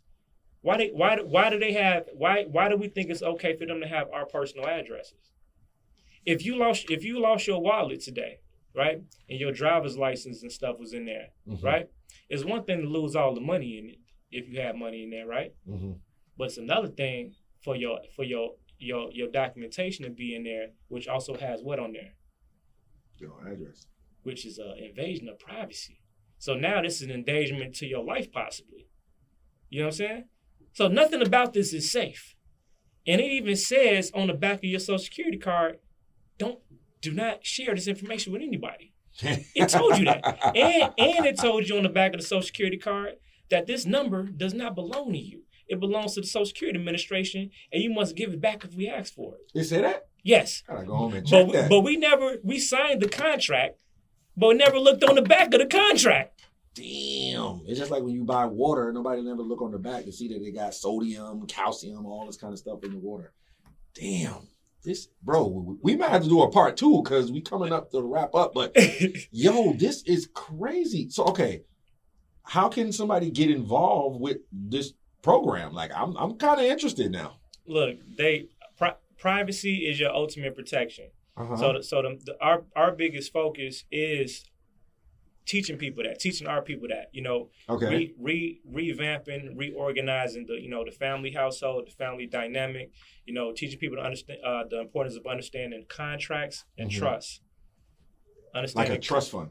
Why 0.62 0.76
they 0.78 0.90
why 0.90 1.18
why 1.22 1.50
do 1.50 1.58
they 1.58 1.72
have 1.74 2.08
why 2.14 2.44
why 2.44 2.68
do 2.68 2.76
we 2.76 2.90
think 2.90 3.10
it's 3.10 3.24
okay 3.24 3.56
for 3.56 3.66
them 3.66 3.80
to 3.80 3.88
have 3.88 4.08
our 4.14 4.26
personal 4.26 4.68
addresses? 4.68 5.32
If 6.26 6.46
you 6.46 6.58
lost 6.58 6.90
if 6.92 7.06
you 7.06 7.22
lost 7.22 7.48
your 7.48 7.62
wallet 7.62 8.02
today, 8.02 8.40
right, 8.76 9.02
and 9.30 9.40
your 9.40 9.54
driver's 9.54 9.98
license 9.98 10.42
and 10.44 10.52
stuff 10.52 10.78
was 10.78 10.92
in 10.94 11.06
there, 11.06 11.30
Mhm. 11.48 11.64
right? 11.64 11.90
It's 12.30 12.44
one 12.46 12.64
thing 12.64 12.82
to 12.82 12.88
lose 12.88 13.16
all 13.16 13.34
the 13.36 13.42
money 13.42 13.78
in 13.78 13.90
it 13.90 13.98
if 14.32 14.50
you 14.50 14.60
have 14.62 14.76
money 14.76 15.04
in 15.04 15.10
there, 15.12 15.28
right? 15.28 15.54
Mhm. 15.68 16.00
But 16.38 16.46
it's 16.46 16.58
another 16.58 16.88
thing 16.88 17.36
for 17.64 17.76
your 17.76 18.00
for 18.16 18.24
your 18.24 18.56
your 18.80 19.12
your 19.12 19.30
documentation 19.30 20.04
to 20.06 20.12
be 20.12 20.36
in 20.36 20.44
there, 20.44 20.72
which 20.88 21.08
also 21.08 21.36
has 21.38 21.62
what 21.64 21.80
on 21.80 21.94
there? 21.94 22.16
Your 23.20 23.48
address. 23.48 23.88
which 24.24 24.46
is 24.46 24.58
an 24.58 24.78
invasion 24.78 25.28
of 25.28 25.38
privacy. 25.38 26.00
So 26.38 26.56
now 26.56 26.82
this 26.82 26.96
is 26.96 27.02
an 27.04 27.12
endangerment 27.12 27.76
to 27.76 27.86
your 27.86 28.04
life, 28.04 28.32
possibly. 28.32 28.88
You 29.70 29.80
know 29.82 29.86
what 29.88 29.94
I'm 29.96 29.98
saying? 29.98 30.30
So 30.72 30.88
nothing 30.88 31.22
about 31.22 31.52
this 31.54 31.74
is 31.74 31.92
safe. 31.92 32.34
And 33.06 33.20
it 33.20 33.32
even 33.32 33.58
says 33.58 34.12
on 34.14 34.28
the 34.28 34.34
back 34.34 34.60
of 34.60 34.64
your 34.64 34.80
social 34.80 34.98
security 35.00 35.38
card, 35.38 35.80
don't 36.38 36.60
do 37.02 37.12
not 37.12 37.46
share 37.46 37.76
this 37.76 37.88
information 37.88 38.32
with 38.32 38.42
anybody. 38.42 38.94
It 39.56 39.70
told 39.70 39.98
you 39.98 40.06
that. 40.06 40.40
And 40.56 40.94
and 40.98 41.26
it 41.26 41.38
told 41.40 41.68
you 41.68 41.78
on 41.78 41.84
the 41.84 41.90
back 41.90 42.14
of 42.14 42.20
the 42.22 42.26
social 42.26 42.46
security 42.48 42.78
card 42.78 43.16
that 43.50 43.68
this 43.68 43.86
number 43.86 44.24
does 44.24 44.54
not 44.54 44.76
belong 44.76 45.12
to 45.14 45.20
you. 45.20 45.42
It 45.68 45.80
belongs 45.80 46.16
to 46.16 46.22
the 46.22 46.28
Social 46.28 46.46
Security 46.48 46.78
Administration, 46.78 47.50
and 47.72 47.82
you 47.82 47.90
must 47.92 48.16
give 48.16 48.34
it 48.34 48.42
back 48.42 48.64
if 48.66 48.74
we 48.76 48.90
ask 48.90 49.14
for 49.14 49.36
it. 49.36 49.42
They 49.56 49.64
say 49.64 49.82
that? 49.82 50.08
Yes. 50.24 50.62
Gotta 50.68 50.86
go 50.86 50.96
home 50.96 51.14
and 51.14 51.24
But 51.24 51.30
check 51.30 51.48
we, 51.48 51.54
that. 51.54 51.70
but 51.70 51.80
we 51.82 51.96
never 51.96 52.38
we 52.44 52.60
signed 52.60 53.02
the 53.02 53.08
contract, 53.10 53.80
but 54.36 54.58
never 54.58 54.78
looked 54.78 55.04
on 55.04 55.16
the 55.16 55.22
back 55.22 55.54
of 55.54 55.60
the 55.62 55.66
contract. 55.66 56.42
Damn. 56.76 57.62
It's 57.68 57.80
just 57.80 57.92
like 57.92 58.04
when 58.04 58.14
you 58.14 58.24
buy 58.26 58.46
water, 58.46 58.92
nobody 58.92 59.22
never 59.22 59.42
look 59.44 59.62
on 59.62 59.72
the 59.72 59.78
back 59.80 60.06
to 60.06 60.12
see 60.12 60.28
that 60.30 60.40
they 60.44 60.52
got 60.52 60.74
sodium, 60.74 61.46
calcium, 61.48 62.06
all 62.06 62.26
this 62.26 62.38
kind 62.38 62.52
of 62.52 62.60
stuff 62.60 62.84
in 62.84 62.92
the 62.92 62.98
water. 63.00 63.32
Damn. 63.94 64.48
This 64.84 65.08
bro, 65.22 65.48
we- 65.48 65.78
we 65.82 65.96
might 65.96 66.10
have 66.10 66.24
to 66.24 66.30
do 66.30 66.42
a 66.42 66.52
part 66.52 66.76
two 66.78 67.02
because 67.02 67.32
we 67.32 67.42
coming 67.42 67.72
up 67.72 67.92
to 67.92 68.02
wrap 68.02 68.36
up. 68.36 68.54
But 68.54 68.76
yo, 69.32 69.74
this 69.74 70.04
is 70.04 70.28
crazy. 70.34 71.10
So 71.10 71.24
okay, 71.26 71.64
how 72.44 72.70
can 72.70 72.92
somebody 72.92 73.32
get 73.32 73.50
involved 73.50 74.20
with 74.20 74.38
this 74.52 74.94
program? 75.22 75.74
Like 75.74 75.92
I'm 75.96 76.16
I'm 76.18 76.38
kind 76.38 76.60
of 76.60 76.66
interested 76.66 77.12
now. 77.12 77.38
Look, 77.66 77.98
they 78.18 78.48
pri- 78.78 78.96
privacy 79.18 79.88
is 79.88 80.00
your 80.00 80.14
ultimate 80.14 80.54
protection. 80.56 81.06
Uh-huh. 81.36 81.56
So, 81.58 81.74
the, 81.74 81.84
so 81.84 82.02
the, 82.02 82.20
the, 82.26 82.38
our 82.44 82.64
our 82.76 82.92
biggest 82.92 83.32
focus 83.32 83.86
is 83.92 84.44
teaching 85.46 85.78
people 85.78 86.04
that, 86.04 86.20
teaching 86.20 86.48
our 86.48 86.62
people 86.62 86.88
that. 86.90 87.10
You 87.12 87.22
know, 87.22 87.50
okay. 87.70 87.88
re, 87.88 88.14
re 88.20 88.62
revamping, 88.72 89.56
reorganizing 89.56 90.46
the 90.48 90.54
you 90.62 90.70
know 90.70 90.84
the 90.86 90.92
family 90.92 91.32
household, 91.32 91.88
the 91.88 91.92
family 91.92 92.26
dynamic. 92.28 92.92
You 93.26 93.34
know, 93.34 93.52
teaching 93.54 93.80
people 93.80 93.98
to 93.98 94.04
understand 94.04 94.40
uh, 94.46 94.64
the 94.70 94.82
importance 94.82 95.16
of 95.16 95.26
understanding 95.26 95.86
contracts 95.88 96.66
and 96.78 96.90
Mhm. 96.90 96.98
trust. 96.98 97.42
like 98.54 98.60
Understanding 98.60 98.98
a 98.98 99.00
trust 99.00 99.32
fund. 99.32 99.50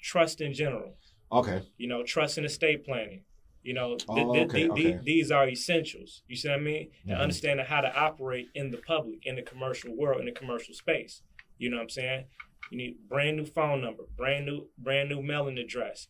trust 0.00 0.40
in 0.40 0.52
general. 0.52 0.94
Okay. 1.30 1.60
you 1.76 1.86
know, 1.86 2.02
trust 2.02 2.38
in 2.38 2.44
estate 2.46 2.84
planning. 2.86 3.22
You 3.62 3.74
know, 3.74 3.96
th- 3.96 4.06
Oh, 4.08 4.32
th- 4.32 4.46
okay, 4.48 4.62
th- 4.68 4.74
th- 4.74 5.00
these 5.02 5.30
are 5.30 5.46
essentials. 5.46 6.22
You 6.26 6.36
see 6.36 6.48
what 6.48 6.58
I 6.58 6.60
mean? 6.62 6.90
And 7.02 7.18
Mhm. 7.18 7.20
understanding 7.20 7.66
how 7.66 7.82
to 7.82 7.94
operate 7.94 8.48
in 8.54 8.70
the 8.70 8.78
public, 8.78 9.26
in 9.26 9.34
the 9.36 9.42
commercial 9.42 9.94
world, 9.94 10.20
in 10.20 10.26
the 10.26 10.32
commercial 10.32 10.72
space. 10.72 11.22
You 11.58 11.68
know 11.68 11.76
what 11.76 11.82
I'm 11.82 11.88
saying? 11.90 12.24
You 12.70 12.78
need 12.78 13.08
brand 13.08 13.36
new 13.36 13.44
phone 13.46 13.80
number, 13.82 14.04
brand 14.16 14.46
new, 14.46 14.68
brand 14.78 15.08
new 15.08 15.22
mailing 15.22 15.58
address. 15.58 16.08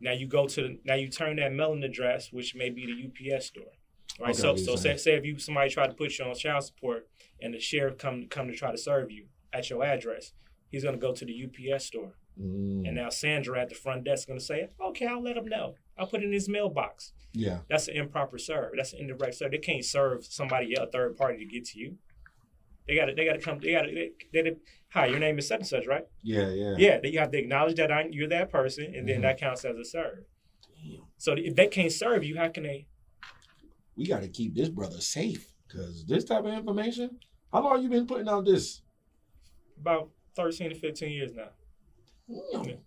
Now 0.00 0.12
you 0.12 0.26
go 0.26 0.46
to 0.46 0.62
the, 0.62 0.78
now 0.84 0.94
you 0.94 1.08
turn 1.08 1.36
that 1.36 1.52
mailing 1.52 1.82
address, 1.84 2.32
which 2.32 2.54
may 2.54 2.70
be 2.70 2.86
the 2.86 3.34
UPS 3.34 3.46
store. 3.46 3.64
Right. 4.18 4.30
Okay, 4.30 4.38
so 4.38 4.56
so 4.56 4.76
say, 4.76 4.96
say 4.96 5.14
if 5.14 5.24
you 5.24 5.38
somebody 5.38 5.70
try 5.70 5.86
to 5.86 5.94
put 5.94 6.18
you 6.18 6.24
on 6.24 6.34
child 6.34 6.64
support 6.64 7.08
and 7.40 7.54
the 7.54 7.60
sheriff 7.60 7.96
come 7.98 8.26
come 8.28 8.48
to 8.48 8.54
try 8.54 8.70
to 8.72 8.78
serve 8.78 9.10
you 9.10 9.26
at 9.52 9.70
your 9.70 9.84
address, 9.84 10.32
he's 10.70 10.82
gonna 10.84 10.96
go 10.96 11.12
to 11.14 11.24
the 11.24 11.44
UPS 11.44 11.86
store. 11.86 12.14
Mm, 12.40 12.86
And 12.86 12.96
now 12.96 13.08
Sandra 13.10 13.60
at 13.60 13.68
the 13.68 13.74
front 13.74 14.04
desk 14.04 14.20
is 14.22 14.26
going 14.26 14.38
to 14.38 14.44
say, 14.44 14.68
okay, 14.80 15.04
I'll 15.06 15.22
let 15.22 15.36
him 15.36 15.46
know. 15.46 15.74
I'll 15.98 16.06
put 16.06 16.22
it 16.22 16.26
in 16.26 16.32
his 16.32 16.48
mailbox. 16.48 17.12
yeah. 17.34 17.58
That's 17.68 17.88
an 17.88 17.96
improper 17.96 18.38
serve. 18.38 18.72
That's 18.76 18.94
an 18.94 19.00
indirect 19.00 19.34
serve. 19.34 19.50
They 19.50 19.58
can't 19.58 19.84
serve 19.84 20.24
somebody, 20.24 20.72
a 20.74 20.86
third 20.86 21.16
party, 21.18 21.38
to 21.40 21.44
get 21.44 21.66
to 21.66 21.78
you. 21.78 21.96
They 22.88 22.96
got 22.96 23.06
to. 23.06 23.14
They 23.14 23.24
got 23.24 23.34
to 23.34 23.38
come. 23.40 23.58
They 23.60 23.72
got 23.72 23.82
to. 23.82 23.94
They, 23.94 24.10
they, 24.32 24.42
they, 24.50 24.56
Hi, 24.92 25.06
your 25.06 25.20
name 25.20 25.38
is 25.38 25.46
such 25.46 25.60
and 25.60 25.66
such, 25.68 25.86
right? 25.86 26.04
Yeah. 26.22 26.48
Yeah. 26.50 26.74
Yeah. 26.76 26.98
They, 27.00 27.10
you 27.10 27.18
have 27.20 27.30
to 27.30 27.38
acknowledge 27.38 27.76
that 27.76 27.92
I, 27.92 28.08
you're 28.10 28.28
that 28.28 28.50
person, 28.50 28.92
and 28.94 29.08
then 29.08 29.18
Mhm. 29.20 29.22
that 29.22 29.38
counts 29.38 29.64
as 29.64 29.76
a 29.76 29.84
serve. 29.84 30.24
Damn. 30.82 31.02
So 31.18 31.34
if 31.36 31.54
they 31.54 31.68
can't 31.68 31.92
serve 31.92 32.24
you, 32.24 32.36
how 32.36 32.48
can 32.48 32.64
they? 32.64 32.86
we 33.96 34.06
got 34.06 34.22
to 34.22 34.28
keep 34.28 34.54
this 34.54 34.68
brother 34.70 35.00
safe 35.00 35.52
because 35.68 36.06
this 36.06 36.24
type 36.24 36.44
of 36.44 36.52
information. 36.54 37.18
How 37.52 37.62
long 37.62 37.82
you 37.82 37.88
been 37.88 38.06
putting 38.06 38.28
out 38.28 38.44
this? 38.46 38.82
About 39.80 40.10
thirteen 40.34 40.70
to 40.70 40.74
fifteen 40.74 41.12
years 41.12 41.32
now. 41.34 41.50
Damn. 42.64 42.78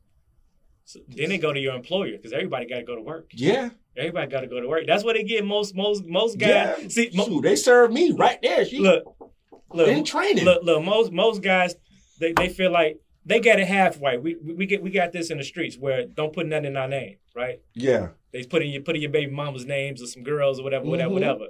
So 0.86 1.00
then 1.08 1.30
they 1.30 1.38
go 1.38 1.54
to 1.54 1.60
your 1.60 1.76
employer 1.76 2.12
because 2.18 2.34
everybody 2.34 2.66
got 2.66 2.78
to 2.78 2.84
go 2.84 2.96
to 2.96 3.02
work. 3.02 3.30
Yeah, 3.34 3.70
Everybody 3.96 4.28
got 4.30 4.42
to 4.42 4.48
go 4.48 4.60
to 4.60 4.68
work. 4.68 4.86
That's 4.88 5.04
what 5.04 5.16
they 5.16 5.24
get 5.24 5.46
most 5.46 5.76
most 5.76 6.06
most 6.06 6.40
yeah. 6.42 6.76
guys. 6.78 6.94
See, 6.96 7.10
mo- 7.14 7.26
Shoot, 7.26 7.42
they 7.42 7.56
serve 7.56 7.92
me 7.92 8.12
right 8.12 8.40
there. 8.42 8.66
She 8.66 8.80
look, 8.80 9.04
look, 9.74 9.88
in 9.88 10.04
training. 10.04 10.46
look, 10.46 10.64
look. 10.64 10.84
Most 10.84 11.12
most 11.12 11.42
guys, 11.42 11.76
they, 12.20 12.34
they 12.34 12.50
feel 12.50 12.72
like 12.72 13.00
they 13.26 13.40
get 13.40 13.60
it 13.60 13.68
halfway. 13.68 14.18
We, 14.18 14.36
we 14.36 14.54
we 14.54 14.66
get 14.66 14.82
we 14.82 14.90
got 14.92 15.12
this 15.12 15.30
in 15.32 15.38
the 15.38 15.44
streets 15.44 15.78
where 15.78 16.06
don't 16.06 16.34
put 16.34 16.46
nothing 16.48 16.66
in 16.66 16.78
our 16.78 16.88
name, 16.88 17.18
right? 17.36 17.60
Yeah, 17.74 18.10
They 18.32 18.44
put 18.44 18.62
in 18.62 18.70
your 18.70 18.82
put 18.82 18.96
in 18.96 19.02
your 19.02 19.12
baby 19.12 19.32
mama's 19.32 19.66
names 19.66 20.02
or 20.02 20.08
some 20.08 20.24
girls 20.24 20.60
or 20.60 20.64
whatever, 20.64 20.86
whatever, 20.86 21.12
Mhm. 21.12 21.14
whatever. 21.14 21.46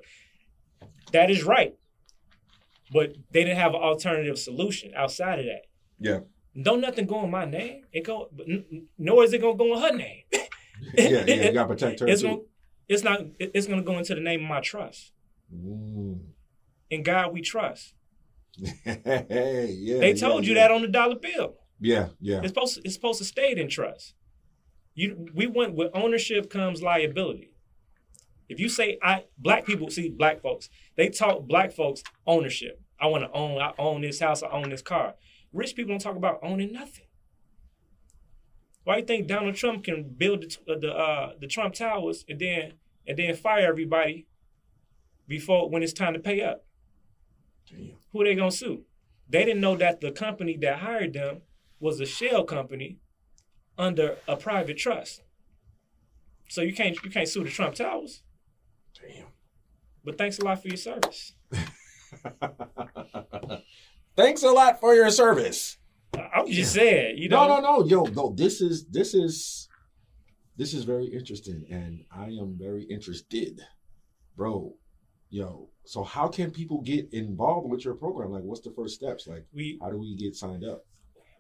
That 1.12 1.30
is 1.30 1.44
right, 1.44 1.76
but 2.92 3.16
they 3.32 3.44
didn't 3.44 3.58
have 3.58 3.74
an 3.74 3.82
alternative 3.82 4.38
solution 4.40 4.92
outside 4.96 5.40
of 5.40 5.46
that. 5.46 5.64
yeah, 6.00 6.20
Don't 6.62 6.82
nothing 6.82 7.06
go 7.08 7.24
in 7.24 7.32
my 7.32 7.46
name. 7.46 7.84
It 7.92 8.04
go, 8.06 8.30
but 8.32 8.48
n- 8.50 8.66
n- 8.72 8.88
nor 8.98 9.24
is 9.24 9.34
it 9.34 9.42
gonna 9.42 9.56
go 9.58 9.76
in 9.76 9.82
her 9.82 9.96
name. 9.96 10.24
yeah, 10.32 11.24
yeah. 11.26 11.34
You 11.46 11.52
got 11.54 11.64
to 11.64 11.68
protect 11.70 12.00
her 12.02 12.08
It's 12.08 12.22
too. 12.22 12.28
gonna, 12.28 12.42
it's 12.88 13.04
not. 13.04 13.22
It's 13.40 13.68
gonna 13.68 13.82
go 13.84 13.98
into 13.98 14.14
the 14.16 14.22
name 14.22 14.42
of 14.44 14.50
my 14.50 14.60
trust. 14.62 15.12
Mm. 15.54 16.20
In 16.90 17.04
God 17.04 17.32
we 17.34 17.42
trust. 17.42 17.94
Hey, 18.62 19.76
yeah. 19.80 20.00
They 20.00 20.10
yeah, 20.10 20.16
told 20.16 20.46
you 20.46 20.54
yeah. 20.54 20.68
that 20.68 20.72
on 20.72 20.82
the 20.82 20.88
dollar 20.88 21.16
bill. 21.16 21.56
Yeah, 21.80 22.10
yeah. 22.20 22.40
It's 22.40 22.50
supposed 22.50 22.76
to, 22.76 22.82
it's 22.84 22.94
supposed 22.94 23.20
to 23.20 23.26
stay 23.26 23.52
in 23.52 23.70
trust. 23.70 24.14
You 24.96 25.28
we 25.34 25.48
want 25.48 25.76
with 25.76 25.92
ownership 25.94 26.50
comes 26.50 26.82
liability. 26.82 27.52
If 28.48 28.60
you 28.60 28.70
say 28.70 28.98
I 29.02 29.26
black 29.38 29.66
people 29.66 29.90
see 29.90 30.10
black 30.10 30.42
folks, 30.42 30.70
they 30.96 31.10
talk 31.10 31.48
black 31.48 31.72
folks 31.72 32.04
ownership. 32.28 32.80
I 33.00 33.08
want 33.08 33.24
to 33.24 33.32
own. 33.32 33.60
I 33.60 33.74
own 33.80 34.02
this 34.02 34.20
house. 34.20 34.44
I 34.44 34.50
own 34.50 34.70
this 34.70 34.82
car. 34.82 35.16
Rich 35.52 35.76
people 35.76 35.94
don't 35.94 36.00
talk 36.00 36.16
about 36.16 36.40
owning 36.44 36.72
nothing. 36.72 37.06
Why 38.84 38.96
do 38.96 39.02
you 39.02 39.06
think 39.08 39.28
Donald 39.28 39.56
Trump 39.56 39.84
can 39.84 40.04
build 40.04 40.42
the 40.44 40.76
the, 40.76 40.94
uh, 40.94 41.34
the 41.40 41.48
Trump 41.48 41.74
Towers 41.74 42.24
and 42.30 42.40
then 42.40 42.74
and 43.08 43.18
then 43.18 43.36
fire 43.36 43.68
everybody 43.68 44.28
before 45.28 45.70
when 45.70 45.82
it's 45.84 45.94
time 45.94 46.14
to 46.14 46.20
pay 46.20 46.42
up? 46.42 46.66
Damn. 47.70 48.03
Who 48.14 48.24
they 48.24 48.36
gonna 48.36 48.52
sue? 48.52 48.84
They 49.28 49.44
didn't 49.44 49.62
know 49.62 49.76
that 49.76 50.00
the 50.02 50.12
company 50.12 50.56
that 50.58 50.80
hired 50.80 51.14
them 51.14 51.42
was 51.80 52.00
a 52.00 52.06
shell 52.06 52.44
company 52.44 53.00
under 53.78 54.18
a 54.28 54.38
private 54.38 54.78
trust. 54.78 55.24
So 56.48 56.62
you 56.62 56.74
can't 56.74 56.96
you 57.04 57.10
can't 57.10 57.28
sue 57.28 57.44
the 57.44 57.50
Trump 57.50 57.76
Towers. 57.76 58.22
Damn. 59.02 59.28
But 60.04 60.18
thanks 60.18 60.38
a 60.40 60.46
lot 60.46 60.62
for 60.62 60.68
your 60.68 60.78
service. 60.78 61.34
Thanks 64.16 64.44
a 64.44 64.52
lot 64.52 64.80
for 64.80 64.94
your 64.94 65.10
service. 65.10 65.78
I'm 66.14 66.48
just 66.48 66.74
saying, 66.74 67.18
you 67.18 67.30
know. 67.30 67.48
No, 67.48 67.60
no, 67.60 67.80
no, 67.80 67.86
yo, 67.86 68.04
no. 68.04 68.34
This 68.36 68.62
is 68.62 68.86
this 68.86 69.16
is 69.16 69.68
this 70.56 70.74
is 70.74 70.84
very 70.84 71.08
interesting, 71.08 71.66
and 71.72 72.06
I 72.12 72.26
am 72.26 72.56
very 72.60 72.84
interested, 72.84 73.60
bro. 74.36 74.76
Yo, 75.34 75.68
so 75.84 76.04
how 76.04 76.28
can 76.28 76.52
people 76.52 76.80
get 76.82 77.12
involved 77.12 77.68
with 77.68 77.84
your 77.84 77.96
program? 77.96 78.30
Like, 78.32 78.44
what's 78.44 78.62
the 78.62 78.70
first 78.70 78.94
steps? 78.94 79.26
Like, 79.26 79.46
We 79.52 79.80
how 79.82 79.90
do 79.90 79.98
we 79.98 80.16
get 80.16 80.36
signed 80.36 80.64
up? 80.64 80.86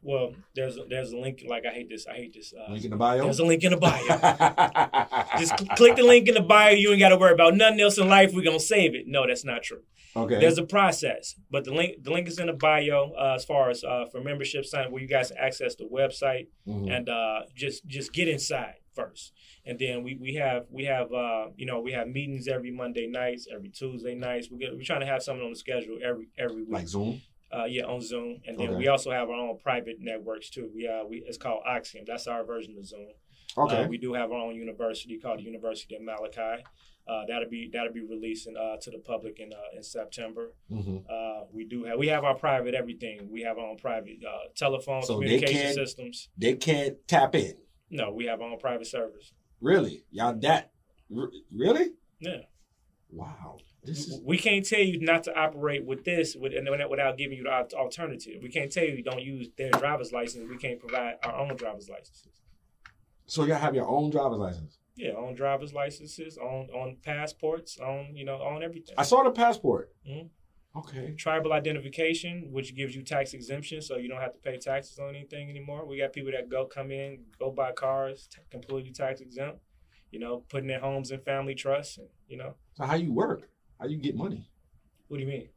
Well, 0.01 0.33
there's 0.55 0.77
a, 0.77 0.81
there's 0.89 1.11
a 1.11 1.17
link. 1.17 1.43
Like 1.47 1.63
I 1.69 1.71
hate 1.73 1.89
this. 1.89 2.07
I 2.07 2.15
hate 2.15 2.33
this. 2.33 2.51
Uh, 2.59 2.71
Link 2.71 2.83
in 2.85 2.89
the 2.89 2.97
bio. 2.97 3.23
There's 3.23 3.37
a 3.37 3.45
link 3.45 3.63
in 3.63 3.69
the 3.69 3.77
bio. 3.77 3.99
Just 5.39 5.59
cl- 5.59 5.75
click 5.77 5.95
the 5.95 6.01
link 6.03 6.27
in 6.27 6.33
the 6.33 6.41
bio. 6.41 6.71
You 6.71 6.89
ain't 6.91 6.99
got 6.99 7.09
to 7.09 7.17
worry 7.17 7.33
about 7.33 7.55
nothing 7.55 7.79
else 7.79 7.99
in 7.99 8.09
life. 8.09 8.33
We're 8.33 8.43
gonna 8.43 8.59
save 8.59 8.95
it. 8.95 9.03
No, 9.05 9.27
that's 9.27 9.45
not 9.45 9.61
true. 9.61 9.83
okay. 10.15 10.39
There's 10.39 10.57
a 10.57 10.65
process, 10.65 11.35
but 11.51 11.63
the 11.63 11.73
link 11.73 12.03
the 12.03 12.11
link 12.11 12.27
is 12.27 12.39
in 12.39 12.47
the 12.47 12.53
bio 12.53 13.11
uh, 13.17 13.35
as 13.35 13.45
far 13.45 13.69
as 13.69 13.83
uh, 13.83 14.05
for 14.11 14.21
membership 14.21 14.65
sign 14.65 14.91
where 14.91 15.01
you 15.03 15.07
guys 15.07 15.31
access 15.37 15.75
the 15.75 15.85
website 15.85 16.47
Mhm. 16.67 16.91
and 16.91 17.07
uh, 17.09 17.41
just 17.55 17.85
just 17.87 18.11
get 18.11 18.27
inside 18.27 18.75
first, 18.95 19.33
and 19.65 19.77
then 19.79 20.03
we 20.03 20.15
we 20.15 20.35
have 20.35 20.65
we 20.69 20.85
have 20.85 21.11
uh, 21.13 21.47
you 21.55 21.65
know 21.65 21.79
we 21.81 21.91
have 21.93 22.07
meetings 22.07 22.47
every 22.47 22.71
Monday 22.71 23.07
nights, 23.07 23.47
every 23.53 23.69
Tuesday 23.69 24.15
nights. 24.15 24.49
We 24.51 24.57
get 24.57 24.73
we're 24.75 24.83
trying 24.83 25.01
to 25.01 25.05
have 25.05 25.23
something 25.23 25.43
on 25.45 25.51
the 25.51 25.57
schedule 25.57 25.97
every 26.03 26.27
every 26.37 26.63
week. 26.63 26.73
like 26.73 26.87
Zoom. 26.87 27.21
Uh, 27.51 27.65
yeah, 27.65 27.83
on 27.83 28.01
Zoom, 28.01 28.41
and 28.47 28.57
then 28.57 28.69
Okay. 28.69 28.77
we 28.77 28.87
also 28.87 29.11
have 29.11 29.29
our 29.29 29.35
own 29.35 29.59
private 29.59 29.97
networks 29.99 30.49
too. 30.49 30.71
We 30.73 30.87
uh, 30.87 31.03
we 31.05 31.17
it's 31.27 31.37
called 31.37 31.61
Oxium. 31.69 32.03
That's 32.07 32.25
our 32.27 32.43
version 32.43 32.75
of 32.79 32.85
Zoom. 32.85 33.09
Okay. 33.55 33.83
Uh, 33.83 33.87
we 33.87 33.99
do 33.99 34.13
have 34.15 34.31
our 34.31 34.39
own 34.39 34.55
university 34.55 35.19
called 35.19 35.37
the 35.39 35.43
University 35.43 35.95
of 35.95 36.01
Malachi. 36.01 36.63
Uh, 37.07 37.25
that'll 37.27 37.49
be 37.49 37.69
that'll 37.71 37.93
be 37.93 38.01
releasing 38.01 38.55
uh, 38.57 38.77
to 38.81 38.89
the 38.89 38.97
public 38.97 39.39
in 39.39 39.53
uh, 39.53 39.75
in 39.77 39.83
September. 39.83 40.53
hmm 40.69 40.97
Uh, 41.07 41.41
we 41.51 41.63
do 41.65 41.83
have 41.83 41.99
we 41.99 42.07
have 42.07 42.23
our 42.23 42.33
private 42.33 42.73
everything. 42.73 43.29
We 43.29 43.41
have 43.43 43.59
our 43.59 43.67
own 43.69 43.77
private 43.77 44.17
uh, 44.27 44.47
telephone 44.55 45.03
So 45.03 45.15
communication 45.15 45.61
can't- 45.61 45.75
systems. 45.75 46.29
They 46.37 46.55
can't 46.55 46.95
tap 47.07 47.35
in. 47.35 47.53
No, 47.93 48.11
we 48.11 48.25
have 48.25 48.41
our 48.41 48.51
own 48.51 48.59
private 48.59 48.87
servers. 48.87 49.33
Really? 49.61 50.03
Y'all 50.11 50.35
that? 50.41 50.71
r- 51.15 51.29
Really? 51.55 51.91
Yeah, 52.19 52.37
Wow. 53.11 53.57
This 53.83 54.07
is 54.07 54.21
we 54.23 54.37
can't 54.37 54.65
tell 54.65 54.79
you 54.79 54.99
not 55.01 55.23
to 55.25 55.37
operate 55.37 55.85
with 55.85 56.05
this 56.05 56.35
with, 56.35 56.53
and 56.53 56.67
without 56.89 57.17
giving 57.17 57.37
you 57.37 57.43
the 57.43 57.75
alternative. 57.75 58.39
We 58.41 58.49
can't 58.49 58.71
tell 58.71 58.85
you 58.85 59.03
don't 59.03 59.21
use 59.21 59.49
their 59.57 59.71
driver's 59.71 60.11
license. 60.13 60.49
We 60.49 60.57
can't 60.57 60.79
provide 60.79 61.15
our 61.23 61.35
own 61.35 61.55
driver's 61.57 61.89
licenses. 61.89 62.29
so 63.25 63.43
y'all 63.45 63.57
have 63.57 63.75
your 63.75 63.87
own 63.87 64.09
driver's 64.09 64.39
license. 64.39 64.79
Yeah, 64.95 65.11
on 65.13 65.35
driver's 65.35 65.73
licenses, 65.73 66.37
on 66.37 66.69
on 66.71 66.97
passports, 67.03 67.77
on 67.79 68.15
you 68.15 68.23
know 68.25 68.37
on 68.37 68.63
everything. 68.63 68.95
I 68.97 69.03
saw 69.03 69.21
the 69.23 69.31
passport. 69.31 69.91
Mhm. 70.09 70.29
Okay. 70.75 71.13
tribal 71.17 71.53
identification, 71.53 72.47
which 72.51 72.75
gives 72.75 72.95
you 72.95 73.03
tax 73.03 73.33
exemption, 73.33 73.79
so 73.81 73.97
you 73.97 74.09
don't 74.09 74.19
have 74.19 74.33
to 74.33 74.39
pay 74.39 74.57
taxes 74.57 74.97
on 74.97 75.09
anything 75.09 75.49
anymore. 75.49 75.85
We 75.85 75.99
got 75.99 76.13
people 76.13 76.31
that 76.31 76.49
go 76.49 76.65
come 76.65 76.89
in, 76.91 77.19
go 77.37 77.51
buy 77.51 77.73
cars, 77.73 78.27
t- 78.33 78.41
completely 78.49 78.91
tax 78.91 79.21
exempt. 79.21 79.59
You 80.09 80.19
know, 80.19 80.43
putting 80.49 80.67
their 80.67 80.79
homes 80.79 81.11
in 81.11 81.19
family 81.21 81.55
trusts. 81.55 81.97
And, 81.97 82.07
you 82.27 82.37
know, 82.37 82.55
So 82.75 82.85
how 82.85 82.95
you 82.95 83.11
work? 83.13 83.49
How 83.79 83.87
you 83.87 83.97
get 83.97 84.15
money? 84.15 84.47
what 85.07 85.17
do 85.17 85.23
you 85.23 85.29
mean? 85.29 85.49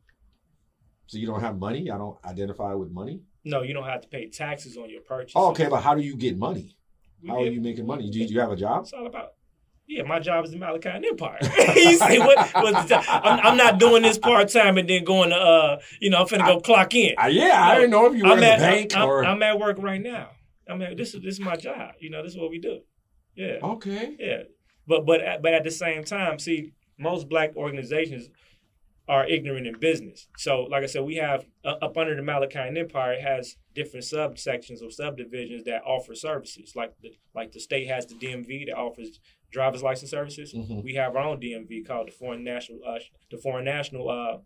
So 1.07 1.17
you 1.19 1.27
don't 1.27 1.41
have 1.41 1.59
money? 1.59 1.91
I 1.91 1.97
don't 1.97 2.19
identify 2.25 2.75
with 2.75 2.91
money. 2.91 3.23
No, 3.45 3.63
you 3.63 3.73
don't 3.73 3.85
have 3.85 4.01
to 4.03 4.09
pay 4.09 4.29
taxes 4.29 4.77
on 4.77 4.91
your 4.91 5.01
purchase. 5.03 5.33
Oh, 5.37 5.51
okay, 5.51 5.69
but 5.69 5.81
how 5.83 5.95
do 5.95 6.03
you 6.03 6.17
get 6.17 6.37
money? 6.37 6.77
We 7.23 7.29
How 7.31 7.43
are 7.43 7.47
you 7.47 7.61
making 7.61 7.87
money? 7.87 8.11
Do 8.11 8.19
you, 8.19 8.27
do 8.29 8.35
you 8.35 8.41
have 8.41 8.51
a 8.51 8.57
job? 8.57 8.83
It's 8.83 8.93
all 8.93 9.07
about. 9.07 9.35
Yeah, 9.89 10.03
my 10.03 10.19
job 10.19 10.45
is 10.45 10.51
the 10.51 10.57
Malachian 10.57 11.05
Empire. 11.05 11.39
you 11.77 11.97
say 11.97 12.19
what? 12.19 12.39
What's 12.55 12.89
the? 12.89 12.99
I'm, 12.99 13.41
I'm 13.41 13.57
not 13.57 13.79
doing 13.79 14.03
this 14.03 14.19
part 14.19 14.49
time 14.49 14.79
and 14.79 14.89
then 14.89 15.05
going 15.05 15.31
to, 15.31 15.37
uh, 15.37 15.81
you 16.01 16.11
know, 16.11 16.19
I'm 16.19 16.27
finna 16.27 16.45
go 16.45 16.61
clock 16.61 16.93
in. 16.95 17.15
Uh, 17.17 17.27
yeah, 17.27 17.63
I 17.63 17.77
didn't 17.77 17.91
know 17.91 18.07
if 18.07 18.17
you 18.17 18.25
were 18.25 18.33
I'm 18.33 18.43
at, 18.43 18.59
the 18.59 18.65
bank 18.65 18.97
I'm, 18.97 19.09
or. 19.09 19.25
I'm 19.25 19.43
at 19.43 19.61
work 19.61 19.77
right 19.79 20.03
now. 20.03 20.31
I 20.69 20.75
mean, 20.75 20.97
this 20.97 21.15
is 21.15 21.23
this 21.23 21.35
is 21.35 21.41
my 21.41 21.55
job. 21.55 21.93
You 22.01 22.11
know, 22.11 22.23
this 22.23 22.33
is 22.33 22.39
what 22.39 22.51
we 22.51 22.59
do. 22.59 22.81
Yeah. 23.37 23.59
okay. 23.63 24.17
Yeah, 24.19 24.43
but 24.89 25.07
but 25.07 25.21
at, 25.21 25.43
but 25.43 25.55
at 25.55 25.63
the 25.63 25.71
same 25.71 26.03
time, 26.03 26.41
see, 26.41 26.73
most 26.99 27.29
black 27.29 27.55
organizations 27.57 28.29
are 29.09 29.27
ignorant 29.27 29.67
in 29.67 29.79
business. 29.79 30.27
So, 30.37 30.63
like 30.63 30.83
I 30.83 30.87
said, 30.87 31.05
we 31.05 31.17
have 31.17 31.47
uh, 31.65 31.75
up 31.81 31.97
under 31.97 32.17
the 32.17 32.23
Malachian 32.23 32.77
Empire 32.77 33.13
it 33.13 33.23
has 33.23 33.57
different 33.75 34.05
subsections 34.05 34.83
or 34.83 34.91
subdivisions 34.91 35.65
that 35.65 35.83
offer 35.85 36.15
services. 36.15 36.73
Like 36.75 36.95
the 37.03 37.17
like 37.35 37.53
the 37.53 37.61
state 37.61 37.87
has 37.89 38.07
the 38.07 38.15
DMV 38.15 38.67
that 38.67 38.77
offers 38.77 39.21
driver's 39.51 39.83
license 39.83 40.11
services. 40.11 40.53
Mhm. 40.55 40.83
We 40.83 40.95
have 40.95 41.15
our 41.17 41.23
own 41.23 41.41
DMV 41.41 41.83
called 41.87 42.09
the 42.09 42.13
Foreign 42.13 42.45
National 42.45 42.81
uh, 42.87 42.99
the 43.31 43.39
Foreign 43.39 43.65
National 43.65 44.09
uh, 44.09 44.39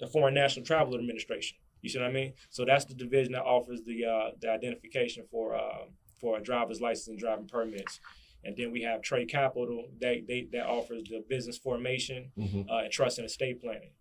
the 0.00 0.06
Foreign 0.06 0.34
National 0.34 0.64
Travel 0.64 0.94
Administration. 0.94 1.58
You 1.82 1.90
see 1.90 1.98
what 1.98 2.08
I 2.08 2.12
mean? 2.12 2.32
So 2.50 2.64
that's 2.64 2.84
the 2.84 2.94
division 2.94 3.32
that 3.32 3.42
offers 3.44 3.82
the 3.84 4.04
uh, 4.04 4.30
the 4.40 4.50
identification 4.50 5.24
for 5.30 5.54
uh, 5.54 5.86
for 6.20 6.38
a 6.38 6.42
driver's 6.42 6.80
license 6.80 7.08
and 7.08 7.18
driving 7.18 7.46
permits. 7.48 8.00
And 8.44 8.56
then 8.56 8.70
we 8.70 8.82
have 8.82 9.02
Trade 9.02 9.28
Capital 9.28 9.88
they, 10.00 10.22
they 10.26 10.46
that 10.52 10.66
offers 10.66 11.02
the 11.04 11.22
business 11.28 11.58
formation 11.58 12.30
Mhm. 12.38 12.70
uh, 12.70 12.84
and 12.84 12.92
trust 12.92 13.18
and 13.18 13.26
estate 13.26 13.60
planning. 13.60 13.92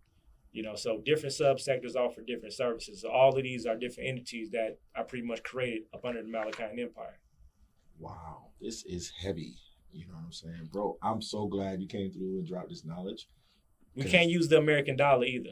You 0.51 0.63
know, 0.63 0.75
so 0.75 1.01
different 1.03 1.35
subsectors 1.35 1.95
offer 1.95 2.21
different 2.21 2.53
services. 2.53 3.01
So 3.01 3.09
all 3.09 3.35
of 3.35 3.43
these 3.43 3.65
are 3.65 3.75
different 3.75 4.07
entities 4.09 4.51
that 4.51 4.77
are 4.95 5.03
pretty 5.03 5.25
much 5.25 5.43
created 5.43 5.83
up 5.93 6.05
under 6.05 6.21
the 6.21 6.29
Malachian 6.29 6.79
Empire. 6.79 7.19
Wow, 7.99 8.51
this 8.61 8.85
is 8.85 9.09
heavy. 9.09 9.55
You 9.95 10.07
know 10.07 10.13
what 10.15 10.25
I'm 10.25 10.31
saying, 10.33 10.69
bro? 10.71 10.97
I'm 11.01 11.21
so 11.21 11.47
glad 11.47 11.81
you 11.81 11.87
came 11.87 12.11
through 12.11 12.39
and 12.39 12.47
dropped 12.47 12.69
this 12.69 12.83
knowledge. 12.83 13.27
We 13.95 14.03
can't 14.03 14.29
use 14.29 14.49
the 14.49 14.57
American 14.57 14.97
dollar 14.97 15.23
either. 15.25 15.51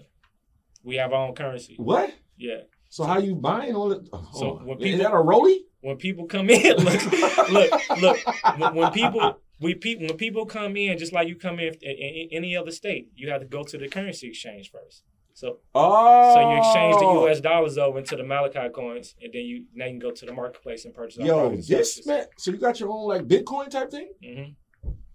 We 0.83 0.97
have 0.97 1.13
our 1.13 1.27
own 1.27 1.33
currency. 1.33 1.75
What? 1.77 2.13
Yeah. 2.37 2.63
So 2.89 3.05
how 3.05 3.19
you 3.19 3.35
buying 3.35 3.73
all 3.73 3.91
it? 3.93 4.01
Oh, 4.11 4.27
So 4.33 4.55
when 4.65 4.77
is 4.79 4.83
people- 4.83 4.99
is 4.99 5.05
that 5.05 5.13
a 5.13 5.15
rollie? 5.15 5.59
When 5.79 5.97
people 5.97 6.25
come 6.27 6.49
in, 6.49 6.77
look, 6.77 7.49
look, 7.51 7.71
look. 8.01 8.17
When, 8.57 8.75
when 8.75 8.91
people, 8.91 9.39
we 9.59 9.75
people, 9.75 10.07
when 10.07 10.17
people 10.17 10.45
come 10.45 10.77
in, 10.77 10.97
just 10.97 11.11
like 11.11 11.27
you 11.27 11.35
come 11.35 11.59
in 11.59 11.73
in, 11.81 11.91
in 11.97 12.29
any 12.31 12.55
other 12.55 12.71
state, 12.71 13.09
you 13.15 13.29
have 13.31 13.41
to 13.41 13.47
go 13.47 13.63
to 13.63 13.77
the 13.77 13.87
currency 13.89 14.27
exchange 14.29 14.71
first. 14.71 15.03
So, 15.35 15.57
Oh, 15.73 16.33
so 16.35 16.51
you 16.51 16.57
exchange 16.59 16.95
the 16.97 17.11
U.S. 17.21 17.41
dollars 17.41 17.77
over 17.77 17.97
into 17.97 18.15
the 18.15 18.23
Malachi 18.23 18.69
coins, 18.73 19.15
and 19.21 19.33
then 19.33 19.41
you 19.43 19.65
now 19.73 19.85
you 19.85 19.91
can 19.93 19.99
go 19.99 20.11
to 20.11 20.25
the 20.25 20.31
marketplace 20.33 20.85
and 20.85 20.93
purchase. 20.93 21.17
Yo, 21.23 21.55
this 21.55 22.05
man. 22.05 22.25
So 22.37 22.51
you 22.51 22.57
got 22.57 22.79
your 22.79 22.89
own 22.89 23.07
like 23.07 23.27
Bitcoin 23.27 23.69
type 23.69 23.89
thing? 23.89 24.11
Mhm. 24.23 24.55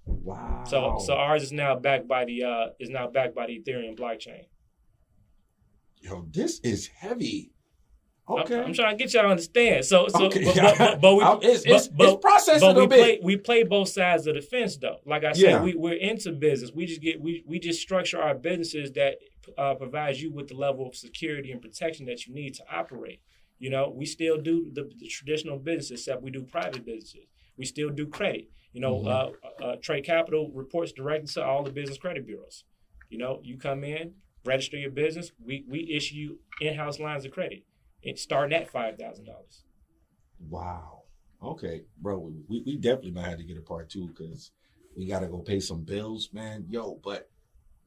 Wow. 0.06 0.64
So, 0.66 0.96
so 1.04 1.14
ours 1.14 1.42
is 1.44 1.52
now 1.52 1.76
backed 1.76 2.08
by 2.08 2.24
the 2.24 2.42
uh 2.42 2.66
is 2.80 2.90
now 2.90 3.06
backed 3.08 3.34
by 3.36 3.46
the 3.46 3.60
Ethereum 3.60 3.96
blockchain. 3.98 4.46
yo, 6.00 6.26
this 6.32 6.58
is 6.60 6.88
heavy. 6.88 7.52
Okay. 8.30 8.60
I'm, 8.60 8.74
trying 8.74 8.98
to 8.98 9.02
get 9.02 9.14
y'all 9.14 9.22
to 9.22 9.30
understand. 9.30 9.86
So, 9.86 10.06
so, 10.08 10.26
Okay. 10.26 10.44
but, 10.44 10.54
but, 10.54 10.78
but, 10.78 11.00
but 11.00 11.14
we, 11.16 11.22
it's, 11.48 11.64
but- 11.64 11.72
it's, 11.72 11.88
but- 11.88 12.08
it's 12.10 12.20
processing 12.20 12.60
but 12.74 12.76
a 12.76 12.80
we 12.80 12.86
bit. 12.86 12.98
play 12.98 13.20
we 13.22 13.36
play 13.38 13.62
both 13.62 13.88
sides 13.88 14.26
of 14.26 14.34
the 14.34 14.42
fence 14.42 14.76
though. 14.76 14.98
Like 15.06 15.24
I 15.24 15.32
said, 15.32 15.42
Yeah. 15.42 15.62
we, 15.62 15.74
we're 15.74 15.94
into 15.94 16.32
business. 16.32 16.70
We 16.74 16.86
just 16.86 17.00
get 17.00 17.20
we 17.20 17.42
we 17.46 17.58
just 17.58 17.80
structure 17.80 18.20
our 18.20 18.34
businesses 18.34 18.92
that 18.92 19.16
uh, 19.56 19.74
provides 19.74 20.20
you 20.22 20.32
with 20.32 20.48
the 20.48 20.54
level 20.54 20.86
of 20.86 20.94
security 20.94 21.52
and 21.52 21.62
protection 21.62 22.06
that 22.06 22.26
you 22.26 22.34
need 22.34 22.54
to 22.54 22.64
operate. 22.70 23.20
You 23.58 23.70
know, 23.70 23.92
we 23.94 24.06
still 24.06 24.38
do 24.40 24.70
the, 24.72 24.90
the 24.98 25.06
traditional 25.08 25.58
business, 25.58 25.90
except 25.90 26.22
we 26.22 26.30
do 26.30 26.42
private 26.42 26.84
businesses. 26.84 27.26
We 27.56 27.64
still 27.64 27.90
do 27.90 28.06
credit. 28.06 28.48
You 28.72 28.80
know, 28.80 28.96
Mhm. 29.00 29.06
uh, 29.08 29.64
uh, 29.64 29.76
Trade 29.82 30.04
Capital 30.04 30.50
reports 30.52 30.92
directly 30.92 31.26
to 31.34 31.44
all 31.44 31.62
the 31.64 31.72
business 31.72 31.98
credit 31.98 32.26
bureaus. 32.26 32.64
You 33.08 33.18
know, 33.18 33.40
you 33.42 33.56
come 33.56 33.82
in, 33.82 34.14
register 34.44 34.76
your 34.76 34.90
business. 34.90 35.32
We 35.42 35.64
we 35.68 35.90
issue 35.90 36.14
you 36.16 36.38
in-house 36.60 37.00
lines 37.00 37.24
of 37.24 37.32
credit. 37.32 37.64
It's 38.02 38.22
starting 38.22 38.56
at 38.56 38.70
five 38.70 38.96
thousand 38.98 39.24
dollars. 39.24 39.64
Wow. 40.48 41.02
Okay, 41.42 41.84
bro. 42.00 42.32
We, 42.48 42.62
we 42.64 42.76
definitely 42.76 43.12
might 43.12 43.28
have 43.28 43.38
to 43.38 43.44
get 43.44 43.56
a 43.56 43.62
part 43.62 43.88
two 43.88 44.08
because 44.08 44.50
we 44.96 45.06
got 45.06 45.20
to 45.20 45.26
go 45.28 45.38
pay 45.38 45.60
some 45.60 45.82
bills, 45.82 46.30
man. 46.32 46.66
Yo, 46.68 47.00
but 47.02 47.30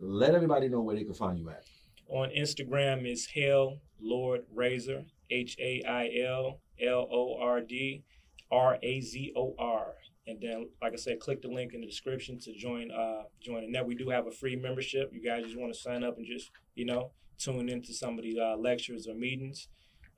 let 0.01 0.35
everybody 0.35 0.67
know 0.67 0.81
where 0.81 0.95
they 0.95 1.03
can 1.03 1.13
find 1.13 1.37
you 1.37 1.49
at. 1.49 1.63
On 2.07 2.29
Instagram 2.29 3.09
is 3.09 3.27
Hail 3.27 3.79
Lord 4.01 4.41
Razor, 4.53 5.05
H 5.29 5.55
A 5.59 5.83
I 5.87 6.09
L 6.25 6.59
L 6.81 7.07
O 7.11 7.37
R 7.39 7.61
D 7.61 8.03
R 8.51 8.77
A 8.81 9.01
Z 9.01 9.33
O 9.35 9.55
R. 9.57 9.93
And 10.27 10.39
then, 10.41 10.69
like 10.81 10.93
I 10.93 10.97
said, 10.97 11.19
click 11.19 11.41
the 11.41 11.47
link 11.47 11.73
in 11.73 11.81
the 11.81 11.87
description 11.87 12.39
to 12.41 12.53
join. 12.53 12.91
Uh, 12.91 13.23
join. 13.41 13.63
And 13.63 13.71
now 13.71 13.83
we 13.83 13.95
do 13.95 14.09
have 14.09 14.27
a 14.27 14.31
free 14.31 14.55
membership. 14.55 15.11
You 15.13 15.23
guys 15.23 15.43
just 15.43 15.57
want 15.57 15.73
to 15.73 15.79
sign 15.79 16.03
up 16.03 16.17
and 16.17 16.25
just 16.25 16.51
you 16.75 16.85
know 16.85 17.11
tune 17.37 17.69
into 17.69 17.93
some 17.93 18.17
of 18.17 18.23
the 18.23 18.39
uh, 18.39 18.57
lectures 18.57 19.07
or 19.07 19.15
meetings, 19.15 19.67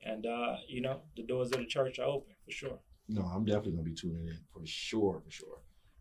and 0.04 0.26
uh, 0.26 0.56
you 0.68 0.80
know 0.80 1.02
the 1.16 1.22
doors 1.22 1.52
of 1.52 1.58
the 1.58 1.66
church 1.66 1.98
are 1.98 2.06
open 2.06 2.34
for 2.44 2.50
sure. 2.50 2.78
No, 3.08 3.22
I'm 3.22 3.44
definitely 3.44 3.72
gonna 3.72 3.82
be 3.82 3.94
tuning 3.94 4.26
in 4.28 4.38
for 4.52 4.64
sure, 4.64 5.22
for 5.24 5.30
sure. 5.30 5.58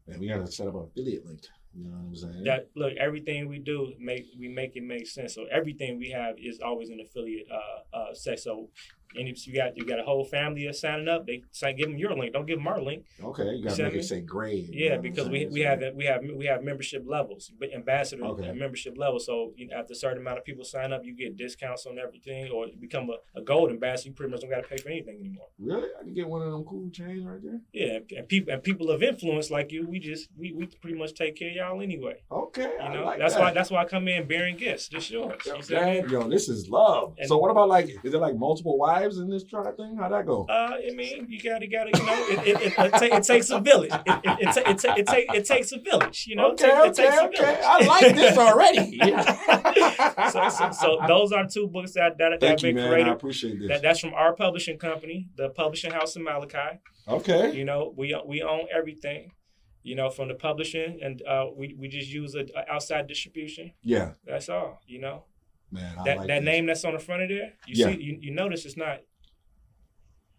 Man, 0.08 0.20
we 0.20 0.28
gotta 0.28 0.48
set 0.48 0.68
up 0.68 0.76
an 0.76 0.88
affiliate 0.90 1.26
link. 1.26 1.42
You 1.76 1.86
know 1.86 1.92
what 1.98 2.06
I'm 2.08 2.16
saying? 2.16 2.44
That 2.46 2.70
look, 2.76 2.94
everything 3.00 3.48
we 3.48 3.60
do 3.60 3.94
make 4.00 4.26
we 4.40 4.48
make 4.48 4.76
it 4.76 4.84
make 4.84 5.08
sense. 5.08 5.34
So 5.34 5.46
everything 5.52 5.98
we 5.98 6.12
have 6.12 6.36
is 6.38 6.60
always 6.64 6.90
an 6.90 7.00
affiliate 7.00 7.48
uh, 7.52 7.98
uh, 7.98 8.14
set. 8.14 8.40
So, 8.40 8.70
and 9.16 9.28
if 9.28 9.46
you 9.48 9.54
got 9.56 9.78
you 9.78 9.86
got 9.86 10.00
a 10.00 10.04
whole 10.04 10.26
family 10.26 10.66
that's 10.66 10.80
signing 10.82 11.08
up, 11.08 11.26
they 11.28 11.44
say 11.52 11.74
give 11.74 11.88
them 11.90 11.98
your 11.98 12.16
link. 12.16 12.34
Don't 12.34 12.46
give 12.46 12.58
them 12.58 12.68
our 12.68 12.82
link. 12.82 13.06
okay, 13.24 13.52
you 13.56 13.64
gotta 13.64 13.84
what 13.84 13.94
make 13.94 14.02
it 14.02 14.06
say 14.06 14.22
grade. 14.22 14.70
Yeah, 14.72 14.90
know 14.90 14.90
what 14.90 14.96
I'm 14.98 15.02
because 15.04 15.30
we 15.30 15.46
we 15.48 15.60
have 15.62 15.82
we 15.96 16.06
have 16.06 16.22
we 16.36 16.46
have 16.46 16.64
membership 16.64 17.04
levels, 17.08 17.52
but 17.60 17.74
ambassador 17.74 18.24
Okay. 18.26 18.52
membership 18.54 18.98
levels. 18.98 19.26
So 19.26 19.54
you 19.56 19.68
know, 19.68 19.78
after 19.78 19.94
a 19.94 19.96
certain 19.96 20.20
amount 20.20 20.40
of 20.40 20.46
people 20.46 20.64
sign 20.64 20.92
up, 20.94 21.02
you 21.04 21.16
get 21.16 21.38
discounts 21.38 21.86
on 21.86 22.00
everything, 22.00 22.50
or 22.52 22.68
become 22.80 23.10
a, 23.10 23.40
a 23.40 23.42
gold 23.44 23.70
ambassador. 23.72 24.10
You 24.10 24.16
pretty 24.16 24.32
much 24.32 24.42
don't 24.42 24.50
got 24.50 24.62
to 24.64 24.68
pay 24.68 24.78
for 24.78 24.90
anything 24.90 25.18
anymore. 25.20 25.48
Really? 25.60 25.90
I 26.00 26.04
can 26.04 26.14
get 26.14 26.28
one 26.28 26.42
of 26.42 26.52
them 26.52 26.64
cool 26.64 26.90
chains 26.90 27.26
right 27.26 27.40
there. 27.44 27.60
Yeah, 27.74 28.00
and 28.18 28.28
people 28.28 28.54
and 28.54 28.64
people 28.64 28.90
of 28.90 29.04
influence 29.04 29.52
like 29.52 29.72
you, 29.72 29.88
we 29.88 30.00
just 30.00 30.30
we, 30.38 30.54
we 30.54 30.66
pretty 30.82 30.98
much 30.98 31.14
take 31.14 31.36
care 31.36 31.50
of 31.50 31.56
y'all 31.56 31.82
anyway. 31.82 32.22
Okay, 32.32 32.72
You 32.84 32.90
know, 32.94 33.06
like 33.06 33.20
that's 33.20 33.36
that. 33.36 33.42
why 33.42 33.52
that's 33.54 33.70
why 33.72 33.82
I 33.82 33.86
come 33.86 34.08
in 34.08 34.28
bearing 34.28 34.58
gifts. 34.58 34.88
Just 34.88 35.12
yours. 35.12 35.42
Yo, 35.46 35.56
You 35.56 35.62
see 35.62 35.74
what 35.76 35.84
I 35.84 35.94
mean? 35.94 36.02
man, 36.04 36.10
yo, 36.12 36.28
this 36.30 36.50
is 36.50 36.70
love. 36.70 37.14
And- 37.18 37.28
so 37.28 37.38
what 37.38 37.52
about 37.52 37.70
like, 37.70 37.90
is 38.04 38.14
it 38.14 38.20
like 38.20 38.36
multiple 38.36 38.78
wives 38.94 39.18
in 39.18 39.30
this 39.30 39.44
tribe 39.44 39.76
thing? 39.78 39.96
How'd 40.00 40.12
that 40.12 40.26
go? 40.26 40.46
Uh, 40.50 40.72
I 40.88 40.92
mean, 40.94 41.26
you 41.30 41.40
gotta, 41.42 41.68
gotta, 41.68 41.92
you 41.98 42.06
know, 42.06 42.26
it, 42.30 42.48
it, 42.48 42.62
it, 42.62 42.74
it, 42.78 42.92
ta- 42.92 43.18
it 43.18 43.24
takes 43.24 43.50
a 43.50 43.60
village. 43.60 43.92
It, 43.92 44.20
it, 44.24 44.38
it, 44.42 44.54
ta- 44.54 44.70
it, 44.72 44.78
ta- 44.80 44.96
it, 44.98 45.06
ta- 45.08 45.34
it 45.34 45.46
takes 45.46 45.72
a 45.72 45.80
village. 45.80 46.26
You 46.28 46.36
know, 46.36 46.52
okay, 46.52 46.68
it, 46.68 46.70
ta- 46.70 46.84
it 46.84 46.90
okay, 46.90 47.38
takes 47.38 47.40
okay. 47.40 47.62
I 47.66 47.86
like 47.86 48.16
this 48.16 48.38
already. 48.48 49.00
so, 50.32 50.50
so, 50.50 50.72
so 50.72 51.00
those 51.08 51.32
are 51.32 51.48
two 51.48 51.68
books 51.68 51.94
that 51.94 52.18
that, 52.18 52.40
that 52.40 52.50
have 52.50 52.62
you, 52.64 52.74
been 52.74 52.88
created. 52.88 53.10
I 53.10 53.14
appreciate 53.14 53.60
this. 53.60 53.68
That, 53.70 53.82
that's 53.82 54.00
from 54.00 54.14
our 54.14 54.34
publishing 54.34 54.78
company, 54.78 55.30
the 55.36 55.50
publishing 55.50 55.92
house 55.92 56.16
in 56.16 56.24
Malachi. 56.24 56.80
okay. 57.08 57.54
You 57.54 57.66
know, 57.66 57.94
we 57.96 58.16
we 58.26 58.42
own 58.42 58.68
everything. 58.76 59.32
You 59.86 59.96
know, 59.96 60.10
from 60.10 60.30
the 60.30 60.36
publishing, 60.36 61.00
and 61.04 61.22
uh, 61.28 61.48
we 61.58 61.76
we 61.78 61.90
just 61.90 62.10
use 62.10 62.36
a, 62.36 62.46
a 62.58 62.74
outside 62.74 63.06
distribution. 63.08 63.74
Yeah, 63.82 64.12
That's 64.26 64.48
all. 64.48 64.80
You 64.88 65.02
know, 65.02 65.26
man. 65.74 65.96
That 66.06 66.18
like 66.18 66.28
that 66.28 66.40
this. 66.40 66.46
name 66.46 66.66
that's 66.68 66.86
on 66.86 66.94
the 66.94 67.00
front 67.00 67.24
of 67.24 67.30
there. 67.30 67.54
You 67.68 67.76
Yeah. 67.76 67.88
see, 67.88 68.02
you, 68.02 68.18
you 68.22 68.32
notice 68.32 68.66
it's 68.66 68.78
not 68.78 69.00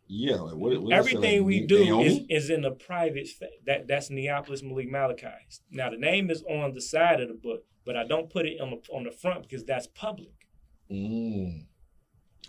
Yeah, 0.07 0.37
like 0.37 0.55
what, 0.55 0.83
what 0.83 0.93
everything 0.93 1.45
we 1.45 1.61
like, 1.61 1.69
do 1.69 2.01
is, 2.01 2.21
is 2.29 2.51
in 2.51 2.63
the 2.63 2.71
private 2.73 3.29
that 3.67 3.89
that's 3.89 4.11
Neapolis 4.11 4.63
Malik 4.63 4.91
Malachi. 4.91 5.27
Now 5.71 5.91
the 5.91 5.97
name 5.97 6.31
is 6.31 6.43
on 6.49 6.75
the 6.75 6.81
side 6.81 7.21
of 7.21 7.29
the 7.29 7.35
book, 7.35 7.65
but 7.87 7.97
I 7.97 8.05
don't 8.07 8.31
put 8.31 8.47
it 8.47 8.61
on 8.61 8.71
the 8.71 8.81
on 8.93 9.05
the 9.05 9.11
front 9.11 9.43
because 9.43 9.65
that's 9.65 9.87
public. 9.87 10.35
Mm. 10.91 11.67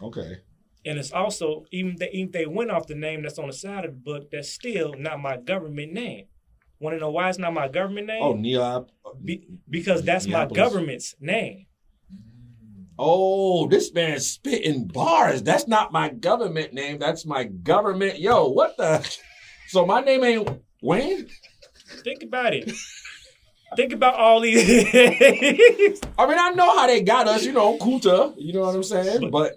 Okay. 0.02 0.38
And 0.86 1.00
it's 1.00 1.12
also 1.12 1.66
even 1.72 1.96
they 1.98 2.10
even 2.12 2.32
they 2.32 2.46
went 2.46 2.72
off 2.72 2.88
the 2.88 2.96
name 2.96 3.24
that's 3.24 3.40
on 3.40 3.48
the 3.48 3.54
side 3.54 3.86
of 3.86 3.92
the 3.92 3.98
book, 3.98 4.30
that's 4.32 4.50
still 4.52 4.94
not 4.98 5.20
my 5.20 5.38
government 5.38 5.94
name. 5.94 6.26
Want 6.80 6.96
to 6.96 7.00
know 7.00 7.10
why 7.12 7.30
it's 7.30 7.40
not 7.40 7.54
my 7.54 7.70
government 7.70 8.08
name? 8.08 8.22
Oh, 8.22 8.34
Neop. 8.34 8.90
Be- 9.24 9.48
because 9.70 10.04
that's 10.04 10.28
my 10.28 10.46
government's 10.46 11.16
name. 11.22 11.68
Oh, 12.98 13.68
this 13.68 13.91
man's 13.93 14.26
spitting 14.28 14.88
bars. 14.88 15.43
That's 15.43 15.68
not 15.68 15.91
my 15.91 16.10
government 16.10 16.74
name. 16.74 16.98
That's 17.00 17.26
my 17.26 17.43
government. 17.43 18.20
Yo, 18.20 18.48
what 18.50 18.78
the? 18.78 19.08
So 19.68 19.84
my 19.84 20.00
name 20.00 20.24
ain't 20.24 20.62
Wayne. 20.84 21.28
Think 22.04 22.22
about 22.22 22.54
it. 22.54 22.72
Think 23.76 23.93
about 23.93 24.14
all 24.14 24.39
these. 24.41 24.64
I 26.20 26.28
mean, 26.28 26.38
I 26.39 26.52
know 26.56 26.78
how 26.78 26.86
they 26.86 27.02
got 27.02 27.28
us. 27.28 27.43
You 27.43 27.52
know, 27.52 27.76
Kuta. 27.80 28.36
You 28.38 28.54
know 28.54 28.60
what 28.62 28.76
I'm 28.76 28.84
saying? 28.84 29.32
But 29.32 29.54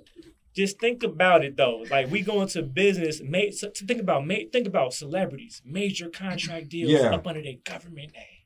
just 0.56 0.80
think 0.80 1.02
about 1.02 1.44
it 1.44 1.58
though. 1.58 1.84
Like 1.90 2.10
we 2.10 2.22
go 2.22 2.40
into 2.40 2.62
business, 2.62 3.20
ma- 3.22 3.50
think 3.76 4.00
about 4.00 4.26
ma- 4.26 4.48
think 4.50 4.66
about 4.66 4.94
celebrities, 4.94 5.60
major 5.64 6.08
contract 6.08 6.70
deals 6.70 6.90
Yeah. 6.90 7.14
up 7.14 7.26
under 7.26 7.42
their 7.42 7.56
government 7.64 8.12
name. 8.14 8.37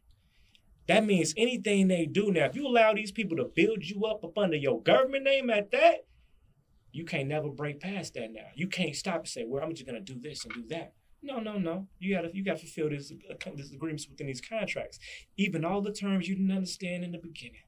That 0.88 1.04
means 1.04 1.32
anything 1.36 1.88
they 1.88 2.06
do 2.06 2.32
now, 2.32 2.46
if 2.46 2.56
you 2.56 2.66
allow 2.66 2.92
these 2.92 3.12
people 3.12 3.36
to 3.36 3.44
build 3.44 3.84
you 3.84 4.04
up 4.04 4.24
up 4.24 4.36
under 4.36 4.56
your 4.56 4.82
government 4.82 5.24
name 5.24 5.48
at 5.50 5.70
that, 5.70 6.04
you 6.92 7.04
can't 7.04 7.28
never 7.28 7.48
break 7.48 7.80
past 7.80 8.14
that 8.14 8.32
now. 8.32 8.48
You 8.54 8.66
can't 8.68 8.94
stop 8.94 9.20
and 9.20 9.28
say, 9.28 9.44
"Well, 9.46 9.62
I'm 9.62 9.74
just 9.74 9.86
gonna 9.86 10.00
do 10.00 10.18
this 10.18 10.44
and 10.44 10.52
do 10.52 10.64
that." 10.68 10.92
No, 11.22 11.38
no, 11.38 11.56
no. 11.56 11.86
You 12.00 12.14
gotta 12.14 12.30
you 12.34 12.44
gotta 12.44 12.58
fulfill 12.58 12.90
these 12.90 13.12
uh, 13.30 13.34
these 13.54 13.72
agreements 13.72 14.08
within 14.08 14.26
these 14.26 14.40
contracts, 14.40 14.98
even 15.36 15.64
all 15.64 15.80
the 15.80 15.92
terms 15.92 16.28
you 16.28 16.34
didn't 16.34 16.50
understand 16.52 17.04
in 17.04 17.12
the 17.12 17.18
beginning. 17.18 17.62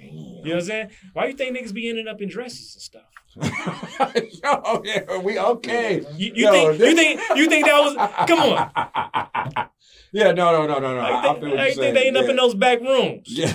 You 0.00 0.10
know 0.10 0.40
what 0.42 0.54
I'm 0.54 0.60
saying? 0.62 0.90
Why 1.12 1.26
you 1.26 1.34
think 1.34 1.56
niggas 1.56 1.72
be 1.72 1.88
ending 1.88 2.08
up 2.08 2.20
in 2.20 2.28
dresses 2.28 2.74
and 2.74 2.82
stuff? 2.82 3.12
Yo, 4.42 4.82
yeah, 4.84 5.18
we 5.18 5.38
okay. 5.38 6.00
You, 6.16 6.32
you 6.34 6.44
Yo, 6.46 6.50
think 6.52 6.78
this- 6.78 6.88
you 6.90 6.96
think 6.96 7.20
you 7.36 7.46
think 7.48 7.66
that 7.66 7.78
was 7.80 8.26
come 8.26 8.40
on? 8.40 9.68
Yeah, 10.12 10.32
no, 10.32 10.52
no, 10.52 10.66
no, 10.66 10.78
no, 10.78 10.94
no. 10.96 11.00
I 11.00 11.10
I, 11.10 11.18
I 11.18 11.22
think, 11.22 11.40
feel 11.40 11.50
what 11.50 11.60
I 11.60 11.64
think 11.68 11.76
saying. 11.80 11.94
they 11.94 12.06
end 12.08 12.16
up 12.18 12.28
in 12.28 12.36
those 12.36 12.54
back 12.54 12.80
rooms, 12.80 13.22
Yeah. 13.26 13.52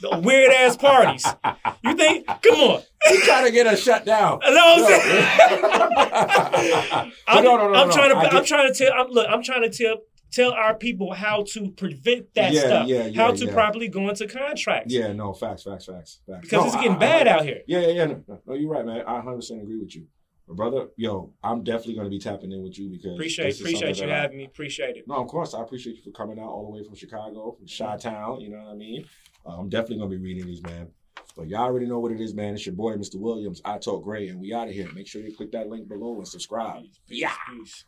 the 0.00 0.20
weird 0.22 0.52
ass 0.52 0.76
parties. 0.76 1.24
You 1.84 1.94
think? 1.94 2.26
Come 2.26 2.54
on. 2.60 2.82
He 3.08 3.18
trying 3.18 3.44
to 3.44 3.52
get 3.52 3.68
us 3.68 3.80
shut 3.80 4.04
down. 4.04 4.40
You 4.44 4.50
know 4.52 4.74
what 4.78 4.92
I'm 4.92 5.00
saying? 5.00 6.02
I'm, 7.28 7.44
no, 7.44 7.56
no, 7.56 7.68
no, 7.68 7.74
I'm 7.74 7.88
no, 7.88 7.94
trying 7.94 8.10
to. 8.10 8.16
I 8.16 8.36
I'm 8.36 8.44
trying 8.44 8.72
to 8.72 8.76
tell. 8.76 8.92
I'm, 8.92 9.08
look, 9.10 9.28
I'm 9.30 9.42
trying 9.44 9.62
to 9.62 9.70
tell 9.70 9.98
tell 10.32 10.50
our 10.52 10.74
people 10.74 11.12
how 11.14 11.44
to 11.52 11.70
prevent 11.70 12.34
that 12.34 12.52
Yeah, 12.52 12.60
stuff. 12.62 12.88
yeah, 12.88 13.06
yeah, 13.06 13.22
how 13.22 13.30
to 13.32 13.46
yeah. 13.46 13.52
properly 13.52 13.86
go 13.86 14.08
into 14.08 14.26
contracts. 14.26 14.92
Yeah, 14.92 15.12
no, 15.12 15.32
facts, 15.32 15.62
facts, 15.62 15.86
facts, 15.86 16.18
facts. 16.28 16.40
Because 16.42 16.60
No, 16.62 16.66
it's 16.66 16.74
getting 16.76 16.96
I- 16.96 16.98
bad 16.98 17.28
I- 17.28 17.30
out 17.30 17.44
here. 17.44 17.60
Yeah, 17.68 17.80
yeah, 17.80 17.88
yeah. 17.92 18.06
No, 18.26 18.40
no, 18.44 18.54
you're 18.54 18.70
right, 18.70 18.84
man. 18.84 19.02
I 19.06 19.12
100 19.14 19.36
percent 19.36 19.62
agree 19.62 19.78
with 19.78 19.94
you, 19.94 20.06
but 20.46 20.56
brother, 20.56 20.88
yo, 20.96 21.32
I'm 21.42 21.64
definitely 21.64 21.94
gonna 21.96 22.08
be 22.08 22.18
tapping 22.18 22.52
in 22.52 22.62
with 22.62 22.78
you 22.78 22.88
because 22.88 23.14
Appreciate 23.14 23.58
appreciate 23.60 23.98
you 23.98 24.06
I- 24.06 24.16
having 24.16 24.36
me. 24.38 24.44
Appreciate 24.44 24.96
it. 24.96 25.04
No, 25.08 25.16
of 25.16 25.28
course, 25.28 25.54
I 25.54 25.62
appreciate 25.62 25.96
you 25.96 26.02
for 26.02 26.10
coming 26.10 26.38
out 26.38 26.48
all 26.48 26.64
the 26.64 26.70
way 26.70 26.84
from 26.84 26.94
Chicago, 26.94 27.52
from 27.52 27.66
Chi 27.66 27.96
Town. 27.96 28.40
You 28.40 28.50
know 28.50 28.58
what 28.58 28.72
I 28.72 28.74
mean? 28.74 29.04
Uh, 29.44 29.58
I'm 29.58 29.68
definitely 29.68 29.98
gonna 29.98 30.10
be 30.10 30.18
reading 30.18 30.46
these, 30.46 30.62
man. 30.62 30.88
But 31.36 31.48
y'all 31.48 31.62
already 31.62 31.86
know 31.86 31.98
what 31.98 32.12
it 32.12 32.20
is, 32.20 32.34
man. 32.34 32.54
It's 32.54 32.64
your 32.64 32.74
boy, 32.74 32.94
Mr. 32.94 33.16
Williams. 33.16 33.60
I 33.64 33.78
Talk 33.78 34.04
Grey, 34.04 34.28
and 34.28 34.40
we 34.40 34.54
out 34.54 34.68
of 34.68 34.74
here. 34.74 34.88
Make 34.94 35.06
sure 35.06 35.20
you 35.20 35.34
click 35.34 35.52
that 35.52 35.68
link 35.68 35.88
below 35.88 36.16
and 36.16 36.26
subscribe. 36.26 36.84
Peace. 37.08 37.26
Peace. 37.50 37.84